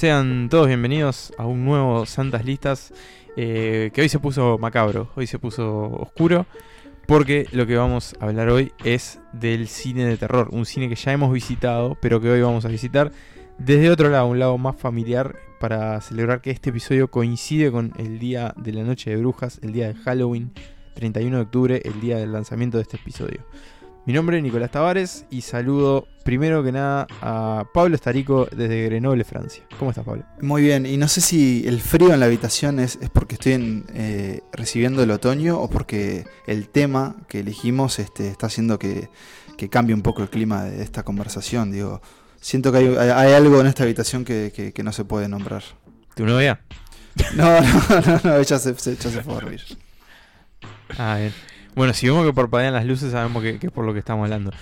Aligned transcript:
Sean 0.00 0.48
todos 0.48 0.66
bienvenidos 0.66 1.30
a 1.36 1.44
un 1.44 1.66
nuevo 1.66 2.06
Santas 2.06 2.46
Listas 2.46 2.94
eh, 3.36 3.90
que 3.92 4.00
hoy 4.00 4.08
se 4.08 4.18
puso 4.18 4.56
macabro, 4.56 5.10
hoy 5.14 5.26
se 5.26 5.38
puso 5.38 5.90
oscuro, 5.92 6.46
porque 7.10 7.48
lo 7.50 7.66
que 7.66 7.76
vamos 7.76 8.14
a 8.20 8.26
hablar 8.26 8.50
hoy 8.50 8.72
es 8.84 9.18
del 9.32 9.66
cine 9.66 10.06
de 10.06 10.16
terror, 10.16 10.48
un 10.52 10.64
cine 10.64 10.88
que 10.88 10.94
ya 10.94 11.10
hemos 11.10 11.32
visitado, 11.32 11.98
pero 12.00 12.20
que 12.20 12.30
hoy 12.30 12.40
vamos 12.40 12.64
a 12.64 12.68
visitar 12.68 13.10
desde 13.58 13.90
otro 13.90 14.10
lado, 14.10 14.28
un 14.28 14.38
lado 14.38 14.56
más 14.58 14.76
familiar, 14.76 15.34
para 15.58 16.00
celebrar 16.02 16.40
que 16.40 16.52
este 16.52 16.70
episodio 16.70 17.10
coincide 17.10 17.72
con 17.72 17.92
el 17.98 18.20
día 18.20 18.54
de 18.56 18.72
la 18.72 18.84
Noche 18.84 19.10
de 19.10 19.16
Brujas, 19.16 19.58
el 19.64 19.72
día 19.72 19.88
de 19.88 19.94
Halloween, 19.94 20.52
31 20.94 21.36
de 21.36 21.42
octubre, 21.42 21.82
el 21.84 22.00
día 22.00 22.16
del 22.16 22.30
lanzamiento 22.30 22.76
de 22.76 22.82
este 22.82 22.98
episodio. 22.98 23.44
Mi 24.06 24.14
nombre 24.14 24.38
es 24.38 24.42
Nicolás 24.42 24.70
Tavares 24.70 25.26
y 25.30 25.42
saludo 25.42 26.08
primero 26.24 26.64
que 26.64 26.72
nada 26.72 27.06
a 27.20 27.64
Pablo 27.74 27.94
Estarico 27.94 28.48
desde 28.50 28.84
Grenoble, 28.86 29.24
Francia. 29.24 29.62
¿Cómo 29.78 29.90
estás, 29.90 30.06
Pablo? 30.06 30.24
Muy 30.40 30.62
bien, 30.62 30.86
y 30.86 30.96
no 30.96 31.06
sé 31.06 31.20
si 31.20 31.64
el 31.66 31.82
frío 31.82 32.14
en 32.14 32.20
la 32.20 32.26
habitación 32.26 32.80
es, 32.80 32.98
es 33.02 33.10
porque 33.10 33.34
estoy 33.34 33.84
eh, 33.92 34.40
recibiendo 34.52 35.02
el 35.02 35.10
otoño 35.10 35.60
o 35.60 35.68
porque 35.68 36.24
el 36.46 36.70
tema 36.70 37.16
que 37.28 37.40
elegimos 37.40 37.98
este, 37.98 38.28
está 38.28 38.46
haciendo 38.46 38.78
que, 38.78 39.10
que 39.58 39.68
cambie 39.68 39.94
un 39.94 40.02
poco 40.02 40.22
el 40.22 40.30
clima 40.30 40.64
de 40.64 40.82
esta 40.82 41.02
conversación. 41.02 41.70
Digo, 41.70 42.00
siento 42.40 42.72
que 42.72 42.78
hay, 42.78 42.86
hay 42.96 43.32
algo 43.34 43.60
en 43.60 43.66
esta 43.66 43.82
habitación 43.82 44.24
que, 44.24 44.50
que, 44.54 44.72
que, 44.72 44.82
no 44.82 44.92
se 44.92 45.04
puede 45.04 45.28
nombrar. 45.28 45.62
¿Tu 46.14 46.24
novia? 46.24 46.62
No, 47.34 47.60
no, 47.60 48.00
no, 48.00 48.20
no 48.24 48.36
ella, 48.36 48.58
se, 48.58 48.74
se, 48.76 48.92
ella 48.92 49.10
se 49.10 49.22
fue 49.22 49.34
a 49.34 49.40
dormir. 49.40 49.60
Ah, 50.96 51.16
bien. 51.18 51.34
Bueno, 51.74 51.92
si 51.92 52.08
vemos 52.08 52.26
que 52.26 52.32
parpadean 52.32 52.74
las 52.74 52.84
luces, 52.84 53.12
sabemos 53.12 53.42
que, 53.42 53.58
que, 53.58 53.68
es 53.68 53.72
por 53.72 53.84
lo 53.84 53.92
que 53.92 53.98
estamos 53.98 54.24
hablando. 54.24 54.52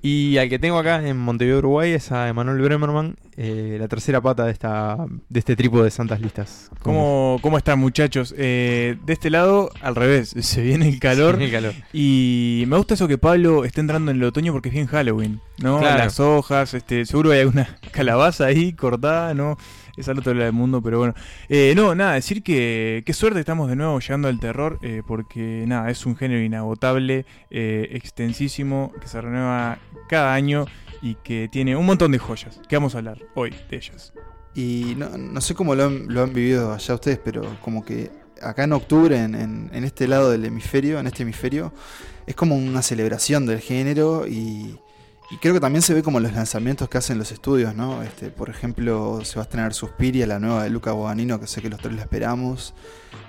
Y 0.00 0.38
al 0.38 0.48
que 0.48 0.60
tengo 0.60 0.78
acá 0.78 1.04
en 1.06 1.16
Montevideo, 1.16 1.58
Uruguay, 1.58 1.92
es 1.92 2.12
a 2.12 2.28
Emanuel 2.28 2.60
Bremerman, 2.60 3.16
eh, 3.36 3.78
la 3.80 3.88
tercera 3.88 4.20
pata 4.20 4.44
de 4.44 4.52
esta 4.52 4.96
de 5.28 5.38
este 5.40 5.56
trípode 5.56 5.84
de 5.84 5.90
santas 5.90 6.20
listas. 6.20 6.70
¿Cómo, 6.82 7.38
¿Cómo 7.42 7.58
están, 7.58 7.80
muchachos? 7.80 8.32
Eh, 8.38 8.96
de 9.04 9.12
este 9.12 9.28
lado, 9.28 9.70
al 9.80 9.96
revés, 9.96 10.34
se 10.40 10.62
viene 10.62 10.88
el 10.88 11.00
calor. 11.00 11.32
Se 11.32 11.38
viene 11.38 11.56
el 11.56 11.62
calor. 11.62 11.74
Y 11.92 12.64
me 12.68 12.76
gusta 12.76 12.94
eso 12.94 13.08
que 13.08 13.18
Pablo 13.18 13.64
esté 13.64 13.80
entrando 13.80 14.12
en 14.12 14.18
el 14.18 14.24
otoño 14.24 14.52
porque 14.52 14.68
es 14.68 14.74
bien 14.74 14.86
Halloween, 14.86 15.40
¿no? 15.58 15.80
Claro. 15.80 15.98
Las 15.98 16.20
hojas, 16.20 16.74
este, 16.74 17.04
seguro 17.04 17.32
hay 17.32 17.40
alguna 17.40 17.76
calabaza 17.90 18.46
ahí 18.46 18.74
cortada, 18.74 19.34
¿no? 19.34 19.56
Es 19.98 20.08
al 20.08 20.18
otro 20.18 20.32
lado 20.32 20.44
del 20.44 20.52
mundo, 20.52 20.80
pero 20.82 20.98
bueno. 20.98 21.14
Eh, 21.48 21.72
no, 21.76 21.94
nada, 21.94 22.14
decir 22.14 22.42
que 22.42 23.02
qué 23.04 23.12
suerte 23.12 23.40
estamos 23.40 23.68
de 23.68 23.76
nuevo 23.76 23.98
llegando 23.98 24.28
al 24.28 24.38
terror, 24.38 24.78
eh, 24.82 25.02
porque 25.06 25.64
nada, 25.66 25.90
es 25.90 26.06
un 26.06 26.16
género 26.16 26.40
inagotable, 26.40 27.26
eh, 27.50 27.88
extensísimo, 27.92 28.92
que 29.00 29.08
se 29.08 29.20
renueva 29.20 29.78
cada 30.08 30.34
año 30.34 30.66
y 31.02 31.16
que 31.16 31.48
tiene 31.50 31.76
un 31.76 31.86
montón 31.86 32.12
de 32.12 32.18
joyas, 32.18 32.60
que 32.68 32.76
vamos 32.76 32.94
a 32.94 32.98
hablar 32.98 33.18
hoy 33.34 33.54
de 33.70 33.76
ellas. 33.76 34.12
Y 34.54 34.94
no, 34.96 35.16
no 35.16 35.40
sé 35.40 35.54
cómo 35.54 35.74
lo 35.74 35.84
han, 35.84 36.32
vivido 36.32 36.72
allá 36.72 36.94
ustedes, 36.94 37.18
pero 37.18 37.42
como 37.60 37.84
que 37.84 38.10
acá 38.42 38.64
en 38.64 38.72
octubre, 38.72 39.16
en, 39.16 39.34
en 39.34 39.84
este 39.84 40.08
lado 40.08 40.30
del 40.30 40.44
hemisferio, 40.44 40.98
en 40.98 41.06
este 41.06 41.22
hemisferio, 41.22 41.72
es 42.26 42.34
como 42.34 42.56
una 42.56 42.82
celebración 42.82 43.46
del 43.46 43.60
género 43.60 44.26
y 44.26 44.78
y 45.30 45.36
creo 45.36 45.54
que 45.54 45.60
también 45.60 45.82
se 45.82 45.92
ve 45.92 46.02
como 46.02 46.20
los 46.20 46.32
lanzamientos 46.32 46.88
que 46.88 46.98
hacen 46.98 47.18
los 47.18 47.32
estudios, 47.32 47.74
¿no? 47.74 48.02
Este, 48.02 48.30
por 48.30 48.48
ejemplo, 48.48 49.20
se 49.24 49.36
va 49.36 49.42
a 49.42 49.44
estrenar 49.44 49.74
Suspiria, 49.74 50.26
la 50.26 50.38
nueva 50.38 50.64
de 50.64 50.70
Luca 50.70 50.92
Guadagnino, 50.92 51.38
que 51.38 51.46
sé 51.46 51.60
que 51.60 51.68
los 51.68 51.80
tres 51.80 51.94
la 51.94 52.02
esperamos. 52.02 52.74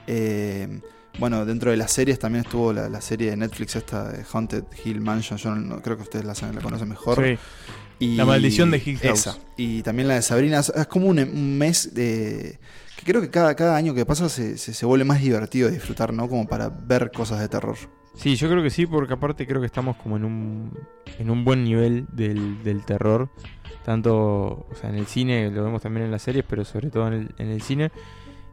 Eh, 0.08 0.80
bueno, 1.18 1.46
dentro 1.46 1.72
de 1.72 1.78
las 1.78 1.92
series 1.92 2.18
también 2.18 2.46
estuvo 2.46 2.72
la, 2.72 2.88
la, 2.88 3.02
serie 3.02 3.32
de 3.32 3.38
Netflix 3.38 3.76
esta 3.76 4.10
de 4.10 4.24
Haunted 4.32 4.64
Hill 4.86 5.02
Mansion, 5.02 5.38
yo 5.38 5.54
no, 5.54 5.82
creo 5.82 5.98
que 5.98 6.04
ustedes 6.04 6.24
la, 6.24 6.34
la 6.54 6.62
conocen 6.62 6.88
mejor. 6.88 7.22
Sí. 7.22 7.38
Y, 8.00 8.16
la 8.16 8.24
maldición 8.24 8.72
de 8.72 8.82
Hill 8.84 8.98
House. 9.00 9.20
Esa. 9.20 9.38
Y 9.58 9.82
también 9.84 10.08
la 10.08 10.14
de 10.16 10.22
Sabrina. 10.22 10.60
Es 10.60 10.88
como 10.88 11.08
un, 11.08 11.20
un 11.20 11.58
mes 11.58 11.94
de... 11.94 12.58
que 12.96 13.04
creo 13.04 13.20
que 13.20 13.30
cada, 13.30 13.56
cada 13.56 13.76
año 13.76 13.94
que 13.94 14.06
pasa 14.06 14.30
se, 14.30 14.58
se, 14.58 14.74
se 14.74 14.86
vuelve 14.86 15.04
más 15.04 15.22
divertido 15.22 15.68
de 15.68 15.74
disfrutar, 15.74 16.14
¿no? 16.14 16.30
Como 16.30 16.48
para 16.48 16.70
ver 16.70 17.12
cosas 17.12 17.42
de 17.42 17.50
terror. 17.50 17.76
Sí, 18.20 18.36
yo 18.36 18.50
creo 18.50 18.62
que 18.62 18.70
sí, 18.70 18.86
porque 18.86 19.14
aparte 19.14 19.48
creo 19.48 19.62
que 19.62 19.68
estamos 19.68 19.96
como 19.96 20.18
en 20.18 20.26
un, 20.26 20.78
en 21.20 21.30
un 21.30 21.46
buen 21.46 21.64
nivel 21.64 22.06
del, 22.12 22.62
del 22.66 22.84
terror. 22.84 23.30
Tanto 23.86 24.68
o 24.70 24.76
sea, 24.76 24.90
en 24.90 24.98
el 24.98 25.06
cine, 25.06 25.50
lo 25.50 25.64
vemos 25.64 25.82
también 25.82 26.06
en 26.06 26.12
las 26.12 26.24
series, 26.24 26.44
pero 26.46 26.66
sobre 26.66 26.90
todo 26.90 27.08
en 27.08 27.14
el, 27.14 27.36
en 27.38 27.48
el 27.48 27.62
cine. 27.62 27.92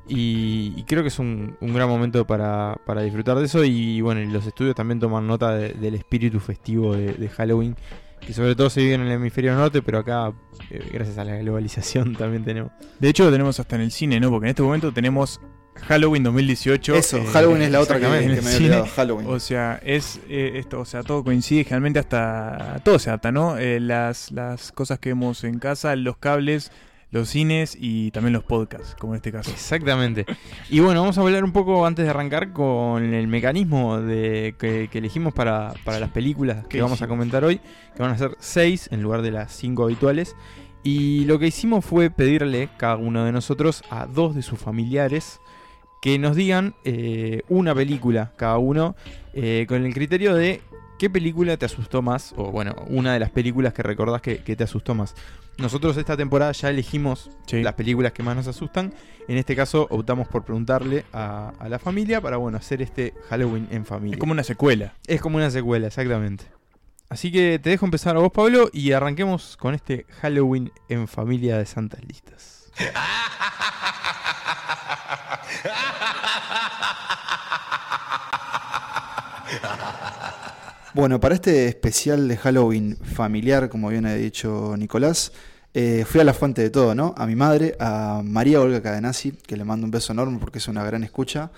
Y, 0.07 0.85
creo 0.85 1.03
que 1.03 1.09
es 1.09 1.19
un, 1.19 1.57
un 1.61 1.75
gran 1.75 1.89
momento 1.89 2.25
para, 2.25 2.77
para, 2.87 3.03
disfrutar 3.03 3.37
de 3.39 3.47
eso. 3.47 3.65
Y 3.65 4.01
bueno, 4.03 4.21
los 4.33 4.47
estudios 4.47 4.77
también 4.77 5.01
toman 5.01 5.27
nota 5.27 5.57
de, 5.57 5.71
del 5.71 5.97
espíritu 5.97 6.39
festivo 6.39 6.95
de, 6.95 7.15
de, 7.15 7.29
Halloween, 7.29 7.75
que 8.21 8.33
sobre 8.33 8.55
todo 8.55 8.71
se 8.71 8.83
vive 8.83 8.95
en 8.95 9.01
el 9.01 9.11
hemisferio 9.11 9.53
norte, 9.57 9.83
pero 9.83 9.99
acá, 9.99 10.33
eh, 10.71 10.91
gracias 10.93 11.19
a 11.19 11.25
la 11.25 11.39
globalización, 11.39 12.15
también 12.17 12.45
tenemos. 12.45 12.71
De 13.01 13.09
hecho, 13.09 13.25
lo 13.25 13.33
tenemos 13.33 13.59
hasta 13.59 13.75
en 13.75 13.83
el 13.83 13.91
cine, 13.91 14.21
¿no? 14.21 14.31
Porque 14.31 14.47
en 14.47 14.51
este 14.51 14.63
momento 14.63 14.93
tenemos 14.93 15.41
Halloween 15.83 16.23
2018. 16.23 16.95
Eso, 16.95 17.19
eh, 17.19 17.27
Halloween 17.33 17.63
es 17.63 17.71
la 17.71 17.81
otra 17.81 17.97
que, 17.97 18.03
que 18.03 18.09
me 18.09 18.19
había 18.19 18.57
olvidado, 18.57 18.87
Halloween. 18.87 19.27
O 19.29 19.41
sea, 19.41 19.81
es 19.85 20.21
eh, 20.29 20.53
esto, 20.57 20.81
o 20.81 20.85
sea, 20.85 21.03
todo 21.03 21.23
coincide, 21.23 21.65
generalmente 21.65 21.99
hasta 21.99 22.81
todo 22.85 22.99
se 22.99 23.11
adapta, 23.11 23.33
¿no? 23.33 23.59
Eh, 23.59 23.81
las, 23.81 24.31
las 24.33 24.73
cosas 24.73 24.99
que 24.99 25.11
vemos 25.11 25.45
en 25.45 25.59
casa, 25.59 25.95
los 25.97 26.17
cables, 26.17 26.73
los 27.11 27.29
cines 27.29 27.77
y 27.79 28.11
también 28.11 28.33
los 28.33 28.45
podcasts, 28.45 28.97
como 28.99 29.15
en 29.15 29.17
este 29.17 29.33
caso. 29.33 29.51
Exactamente. 29.51 30.27
Y 30.71 30.81
bueno, 30.81 31.01
vamos 31.01 31.19
a 31.19 31.21
hablar 31.21 31.45
un 31.45 31.53
poco 31.53 31.87
antes 31.87 32.05
de 32.05 32.11
arrancar 32.11 32.53
con 32.53 33.15
el 33.15 33.29
mecanismo 33.29 34.01
de 34.01 34.55
que, 34.59 34.89
que 34.91 34.99
elegimos 34.99 35.33
para, 35.33 35.75
para, 35.85 36.01
las 36.01 36.11
películas 36.11 36.67
que 36.67 36.83
vamos 36.83 37.03
a 37.03 37.09
comentar 37.09 37.45
hoy, 37.45 37.61
que 37.95 38.03
van 38.03 38.11
a 38.11 38.19
ser 38.19 38.37
seis 38.41 38.89
en 38.91 39.03
lugar 39.03 39.23
de 39.23 39.31
las 39.31 39.53
cinco 39.53 39.85
habituales. 39.85 40.35
Y 40.83 41.25
lo 41.25 41.39
que 41.39 41.49
hicimos 41.49 41.85
fue 41.85 42.11
pedirle 42.11 42.69
cada 42.77 42.97
uno 42.97 43.25
de 43.25 43.33
nosotros 43.33 43.83
a 43.91 44.07
dos 44.07 44.37
de 44.37 44.43
sus 44.43 44.59
familiares 44.59 45.41
que 46.07 46.21
nos 46.21 46.37
digan 46.37 46.77
eh, 46.85 47.43
una 47.49 47.75
película 47.75 48.31
cada 48.37 48.59
uno 48.59 48.95
eh, 49.35 49.67
con 49.69 49.85
el 49.85 49.93
criterio 49.93 50.37
de 50.37 50.63
qué 51.01 51.11
película 51.11 51.57
te 51.57 51.67
asustó 51.67 52.01
más, 52.01 52.33
o 52.37 52.53
bueno, 52.53 52.77
una 52.87 53.13
de 53.13 53.19
las 53.19 53.31
películas 53.31 53.75
que 53.75 53.83
recordás 53.83 54.23
que, 54.23 54.39
que 54.39 54.55
te 54.55 54.63
asustó 54.63 54.95
más. 54.95 55.17
Nosotros 55.59 55.97
esta 55.97 56.17
temporada 56.17 56.53
ya 56.53 56.71
elegimos 56.71 57.33
sí. 57.49 57.61
las 57.61 57.75
películas 57.75 58.13
que 58.13 58.23
más 58.23 58.37
nos 58.37 58.47
asustan. 58.47 58.95
En 59.27 59.37
este 59.37 59.57
caso 59.57 59.89
optamos 59.91 60.29
por 60.29 60.45
preguntarle 60.45 61.05
a, 61.13 61.53
a, 61.59 61.69
la 61.69 61.81
familia 61.81 62.21
para 62.21 62.37
bueno, 62.37 62.57
hacer 62.57 62.83
este 62.83 63.13
Halloween 63.29 63.67
en 63.73 63.85
familia. 63.85 64.15
Es 64.15 64.21
como 64.21 64.31
una 64.31 64.45
secuela. 64.45 64.95
Es 65.09 65.21
como 65.21 65.39
una 65.39 65.51
secuela, 65.51 65.89
exactamente. 65.89 66.45
Así 67.09 67.33
que 67.33 67.59
te 67.59 67.71
dejo 67.71 67.85
empezar 67.85 68.15
a 68.15 68.21
vos, 68.21 68.31
Pablo, 68.31 68.71
y 68.73 68.93
arranquemos 68.93 69.57
con 69.57 69.75
este 69.75 70.07
Halloween 70.21 70.71
en 70.89 71.09
familia 71.09 71.59
de 71.59 71.67
Santas 71.67 72.01
Listas. 72.07 72.71
Bueno, 80.97 81.21
para 81.21 81.35
este 81.35 81.69
especial 81.69 82.27
de 82.27 82.39
Halloween 82.39 82.97
familiar, 82.97 83.69
como 83.69 83.91
bien 83.91 84.07
ha 84.07 84.15
dicho 84.15 84.75
Nicolás, 84.79 85.31
eh, 85.75 86.07
fui 86.07 86.23
a 86.23 86.25
la 86.25 86.33
fuente 86.33 86.63
de 86.63 86.71
todo, 86.71 86.95
¿no? 86.95 87.15
A 87.19 87.27
mi 87.27 87.37
madre, 87.37 87.77
a 87.79 88.23
María 88.25 88.63
Olga 88.63 88.81
Cadenazzi, 88.81 89.33
que 89.33 89.59
le 89.59 89.65
mando 89.65 89.85
un 89.85 89.91
beso 89.91 90.15
enorme 90.15 90.39
porque 90.39 90.57
es 90.57 90.69
una 90.69 90.83
gran 90.85 91.05
escucha. 91.05 91.51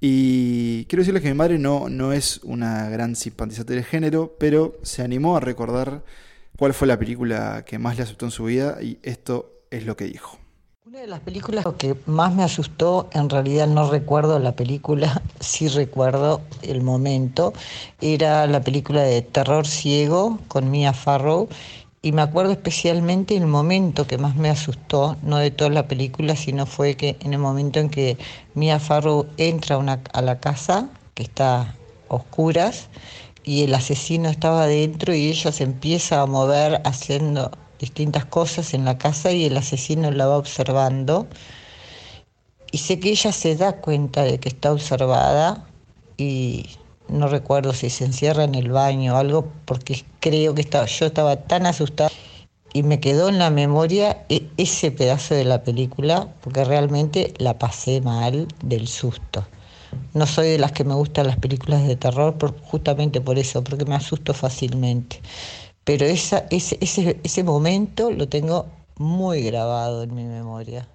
Y 0.00 0.84
quiero 0.84 1.00
decirles 1.00 1.24
que 1.24 1.28
mi 1.28 1.34
madre 1.34 1.58
no, 1.58 1.88
no 1.88 2.12
es 2.12 2.38
una 2.44 2.88
gran 2.88 3.16
simpatizante 3.16 3.74
del 3.74 3.84
género, 3.84 4.36
pero 4.38 4.78
se 4.84 5.02
animó 5.02 5.36
a 5.36 5.40
recordar 5.40 6.04
cuál 6.56 6.72
fue 6.72 6.86
la 6.86 7.00
película 7.00 7.64
que 7.66 7.80
más 7.80 7.96
le 7.96 8.04
asustó 8.04 8.26
en 8.26 8.30
su 8.30 8.44
vida 8.44 8.78
y 8.80 9.00
esto 9.02 9.64
es 9.72 9.86
lo 9.86 9.96
que 9.96 10.04
dijo. 10.04 10.38
Una 10.88 11.00
de 11.00 11.06
las 11.06 11.20
películas 11.20 11.66
que 11.76 11.96
más 12.06 12.34
me 12.34 12.42
asustó, 12.42 13.10
en 13.12 13.28
realidad 13.28 13.66
no 13.66 13.90
recuerdo 13.90 14.38
la 14.38 14.52
película, 14.52 15.20
sí 15.38 15.68
recuerdo 15.68 16.40
el 16.62 16.80
momento, 16.80 17.52
era 18.00 18.46
la 18.46 18.62
película 18.62 19.02
de 19.02 19.20
Terror 19.20 19.66
Ciego 19.66 20.38
con 20.48 20.70
Mia 20.70 20.94
Farrow. 20.94 21.46
Y 22.00 22.12
me 22.12 22.22
acuerdo 22.22 22.52
especialmente 22.52 23.36
el 23.36 23.46
momento 23.46 24.06
que 24.06 24.16
más 24.16 24.34
me 24.36 24.48
asustó, 24.48 25.18
no 25.20 25.36
de 25.36 25.50
toda 25.50 25.68
la 25.68 25.86
película, 25.86 26.36
sino 26.36 26.64
fue 26.64 26.94
que 26.94 27.18
en 27.20 27.34
el 27.34 27.38
momento 27.38 27.80
en 27.80 27.90
que 27.90 28.16
Mia 28.54 28.80
Farrow 28.80 29.26
entra 29.36 29.76
a, 30.14 30.22
la 30.22 30.40
casa, 30.40 30.88
que 31.12 31.24
está 31.24 31.60
a 31.60 31.74
oscuras, 32.08 32.88
y 33.44 33.64
el 33.64 33.74
asesino 33.74 34.30
estaba 34.30 34.62
adentro 34.62 35.14
y 35.14 35.28
ella 35.28 35.52
se 35.52 35.64
empieza 35.64 36.22
a 36.22 36.26
mover 36.26 36.80
haciendo 36.86 37.50
distintas 37.78 38.24
cosas 38.24 38.74
en 38.74 38.84
la 38.84 38.98
casa 38.98 39.32
y 39.32 39.44
el 39.44 39.56
asesino 39.56 40.10
la 40.10 40.26
va 40.26 40.36
observando. 40.36 41.26
Y 42.70 42.78
sé 42.78 43.00
que 43.00 43.10
ella 43.10 43.32
se 43.32 43.56
da 43.56 43.80
cuenta 43.80 44.22
de 44.24 44.38
que 44.38 44.48
está 44.48 44.72
observada 44.72 45.66
y 46.16 46.66
no 47.08 47.28
recuerdo 47.28 47.72
si 47.72 47.90
se 47.90 48.04
encierra 48.04 48.44
en 48.44 48.54
el 48.54 48.70
baño 48.70 49.14
o 49.14 49.16
algo, 49.16 49.50
porque 49.64 50.04
creo 50.20 50.54
que 50.54 50.60
estaba, 50.60 50.86
yo 50.86 51.06
estaba 51.06 51.36
tan 51.36 51.66
asustada 51.66 52.10
y 52.72 52.82
me 52.82 53.00
quedó 53.00 53.28
en 53.28 53.38
la 53.38 53.50
memoria 53.50 54.24
e, 54.28 54.46
ese 54.56 54.90
pedazo 54.90 55.34
de 55.34 55.44
la 55.44 55.62
película, 55.62 56.28
porque 56.42 56.64
realmente 56.64 57.32
la 57.38 57.58
pasé 57.58 58.00
mal 58.00 58.46
del 58.62 58.88
susto. 58.88 59.46
No 60.12 60.26
soy 60.26 60.48
de 60.48 60.58
las 60.58 60.72
que 60.72 60.84
me 60.84 60.94
gustan 60.94 61.28
las 61.28 61.36
películas 61.36 61.86
de 61.86 61.96
terror 61.96 62.36
justamente 62.64 63.22
por 63.22 63.38
eso, 63.38 63.64
porque 63.64 63.86
me 63.86 63.94
asusto 63.94 64.34
fácilmente. 64.34 65.20
Pero 65.88 66.04
esa, 66.04 66.44
ese, 66.50 66.76
ese, 66.82 67.18
ese 67.22 67.42
momento 67.42 68.10
lo 68.10 68.28
tengo 68.28 68.66
muy 68.98 69.40
grabado 69.40 70.02
en 70.02 70.14
mi 70.14 70.24
memoria. 70.24 70.86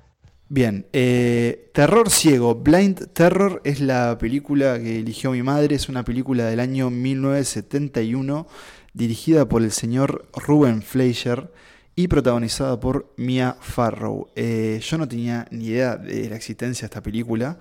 Bien, 0.50 0.86
eh, 0.94 1.72
Terror 1.74 2.12
Ciego, 2.12 2.54
Blind 2.54 3.08
Terror 3.12 3.60
es 3.64 3.82
la 3.82 4.20
película 4.20 4.78
que 4.78 5.00
eligió 5.00 5.32
mi 5.32 5.42
madre, 5.42 5.74
es 5.74 5.90
una 5.90 6.06
película 6.06 6.46
del 6.46 6.60
año 6.60 6.92
1971 6.92 8.46
dirigida 8.94 9.50
por 9.50 9.64
el 9.64 9.72
señor 9.72 10.28
Ruben 10.36 10.84
Fleischer 10.84 11.52
y 11.96 12.08
protagonizada 12.08 12.80
por 12.80 13.12
Mia 13.18 13.58
Farrow. 13.62 14.28
Eh, 14.36 14.80
yo 14.84 15.00
no 15.00 15.08
tenía 15.08 15.48
ni 15.50 15.70
idea 15.70 15.98
de 15.98 16.30
la 16.30 16.36
existencia 16.36 16.82
de 16.82 16.92
esta 16.92 17.02
película, 17.02 17.58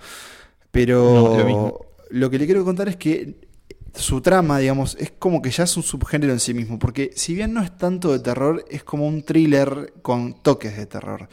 pero 0.70 1.87
lo, 2.11 2.29
que 2.29 2.38
le 2.38 2.44
quiero 2.44 2.62
contar 2.62 2.90
es 2.90 2.96
que 2.96 3.51
su 3.94 4.20
trama, 4.20 4.58
digamos, 4.58 4.96
es 4.98 5.12
como 5.18 5.42
que 5.42 5.50
ya 5.50 5.64
es 5.64 5.76
un 5.76 5.82
subgénero 5.82 6.32
en 6.32 6.40
sí 6.40 6.54
mismo, 6.54 6.78
porque 6.78 7.10
si 7.14 7.34
bien 7.34 7.52
no 7.52 7.62
es 7.62 7.76
tanto 7.76 8.12
de 8.12 8.20
terror, 8.20 8.64
es 8.70 8.84
como 8.84 9.06
un 9.06 9.22
thriller 9.22 9.92
con 10.02 10.34
toques 10.34 10.76
de 10.76 10.86
terror. 10.86 11.28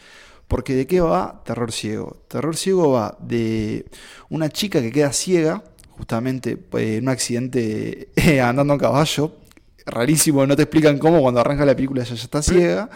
Porque 0.47 0.73
¿de 0.73 0.87
qué 0.87 0.99
va 0.99 1.43
Terror 1.45 1.71
Ciego? 1.71 2.23
Terror 2.27 2.57
Ciego 2.57 2.91
va 2.91 3.15
de 3.21 3.85
una 4.29 4.49
chica 4.49 4.81
que 4.81 4.91
queda 4.91 5.13
ciega, 5.13 5.63
justamente 5.91 6.57
eh, 6.73 6.97
en 6.97 7.03
un 7.03 7.09
accidente 7.09 8.09
andando 8.43 8.73
a 8.73 8.77
caballo. 8.79 9.35
Rarísimo, 9.85 10.45
no 10.47 10.55
te 10.55 10.63
explican 10.63 10.97
cómo 10.97 11.21
cuando 11.21 11.39
arranca 11.39 11.65
la 11.65 11.75
película 11.75 12.01
ella 12.01 12.15
ya 12.15 12.23
está 12.23 12.41
ciega. 12.41 12.89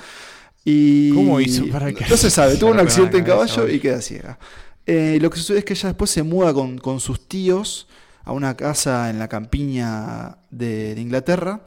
Y 0.66 1.14
¿Cómo 1.14 1.40
hizo 1.40 1.68
para 1.68 1.94
que.? 1.94 2.06
No 2.08 2.18
se 2.18 2.30
sabe, 2.32 2.56
tuvo 2.56 2.72
un 2.72 2.80
accidente 2.80 3.20
en 3.20 3.24
caballo 3.24 3.68
y 3.68 3.80
queda 3.80 4.02
ciega. 4.02 4.40
Eh, 4.88 5.20
lo 5.22 5.30
que 5.30 5.38
sucede 5.38 5.60
es 5.60 5.66
que 5.66 5.74
ella 5.74 5.90
después 5.90 6.10
se 6.10 6.24
muda 6.24 6.54
con, 6.54 6.80
con 6.80 7.00
sus 7.00 7.28
tíos 7.28 7.88
a 8.24 8.32
una 8.32 8.56
casa 8.56 9.10
en 9.10 9.20
la 9.20 9.28
campiña 9.28 10.38
de, 10.50 10.96
Inglaterra. 10.98 11.62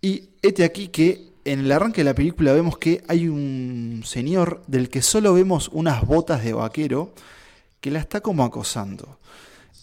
Y 0.00 0.30
este 0.42 0.64
aquí 0.64 0.88
que 0.88 1.32
en 1.44 1.60
el 1.60 1.72
arranque 1.72 2.00
de 2.00 2.04
la 2.04 2.14
película 2.14 2.52
vemos 2.52 2.78
que 2.78 3.02
hay 3.08 3.28
un 3.28 4.02
señor 4.04 4.62
del 4.66 4.88
que 4.88 5.02
solo 5.02 5.34
vemos 5.34 5.68
unas 5.72 6.06
botas 6.06 6.42
de 6.44 6.52
vaquero 6.52 7.14
que 7.80 7.90
la 7.90 7.98
está 7.98 8.20
como 8.20 8.44
acosando. 8.44 9.18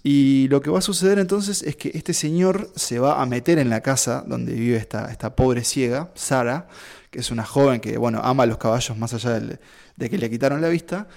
Y 0.03 0.47
lo 0.47 0.61
que 0.61 0.71
va 0.71 0.79
a 0.79 0.81
suceder 0.81 1.19
entonces 1.19 1.61
es 1.61 1.75
que 1.75 1.91
este 1.93 2.13
señor 2.13 2.71
se 2.75 2.97
va 2.97 3.21
a 3.21 3.25
meter 3.27 3.59
en 3.59 3.69
la 3.69 3.81
casa 3.81 4.23
donde 4.25 4.53
vive 4.53 4.77
esta, 4.77 5.11
esta 5.11 5.35
pobre 5.35 5.63
ciega, 5.63 6.11
Sara, 6.15 6.67
que 7.11 7.19
es 7.19 7.29
una 7.29 7.45
joven 7.45 7.79
que 7.79 7.97
bueno, 7.97 8.19
ama 8.23 8.43
a 8.43 8.47
los 8.47 8.57
caballos 8.57 8.97
más 8.97 9.13
allá 9.13 9.39
de 9.39 10.09
que 10.09 10.17
le 10.17 10.29
quitaron 10.29 10.61
la 10.61 10.69
vista, 10.69 11.07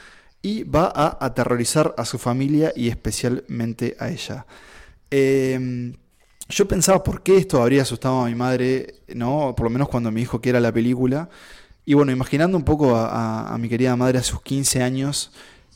y 0.45 0.65
va 0.65 0.93
a 0.95 1.25
aterrorizar 1.25 1.95
a 1.97 2.05
su 2.05 2.19
familia 2.19 2.71
y 2.77 2.91
especialmente 2.91 3.97
a 3.99 4.11
ella. 4.11 4.45
Eh, 5.11 5.93
yo 6.49 6.69
pensaba 6.69 7.03
por 7.03 7.23
qué 7.23 7.37
esto 7.37 7.63
habría 7.63 7.83
asustado 7.83 8.23
a 8.23 8.27
mi 8.27 8.35
madre, 8.35 8.97
¿no? 9.15 9.55
Por 9.57 9.65
lo 9.65 9.71
menos 9.71 9.89
cuando 9.89 10.11
me 10.11 10.21
dijo 10.21 10.41
que 10.41 10.51
era 10.51 10.61
la 10.61 10.73
película. 10.73 11.29
Y 11.87 11.95
bueno, 11.95 12.13
imaginando 12.13 12.57
un 12.57 12.65
poco 12.65 12.97
a, 12.97 13.57
mi 13.59 13.69
querida 13.69 13.97
madre 13.97 14.19
a 14.19 14.23
sus 14.23 14.43
15 14.43 14.83
años, 14.83 15.33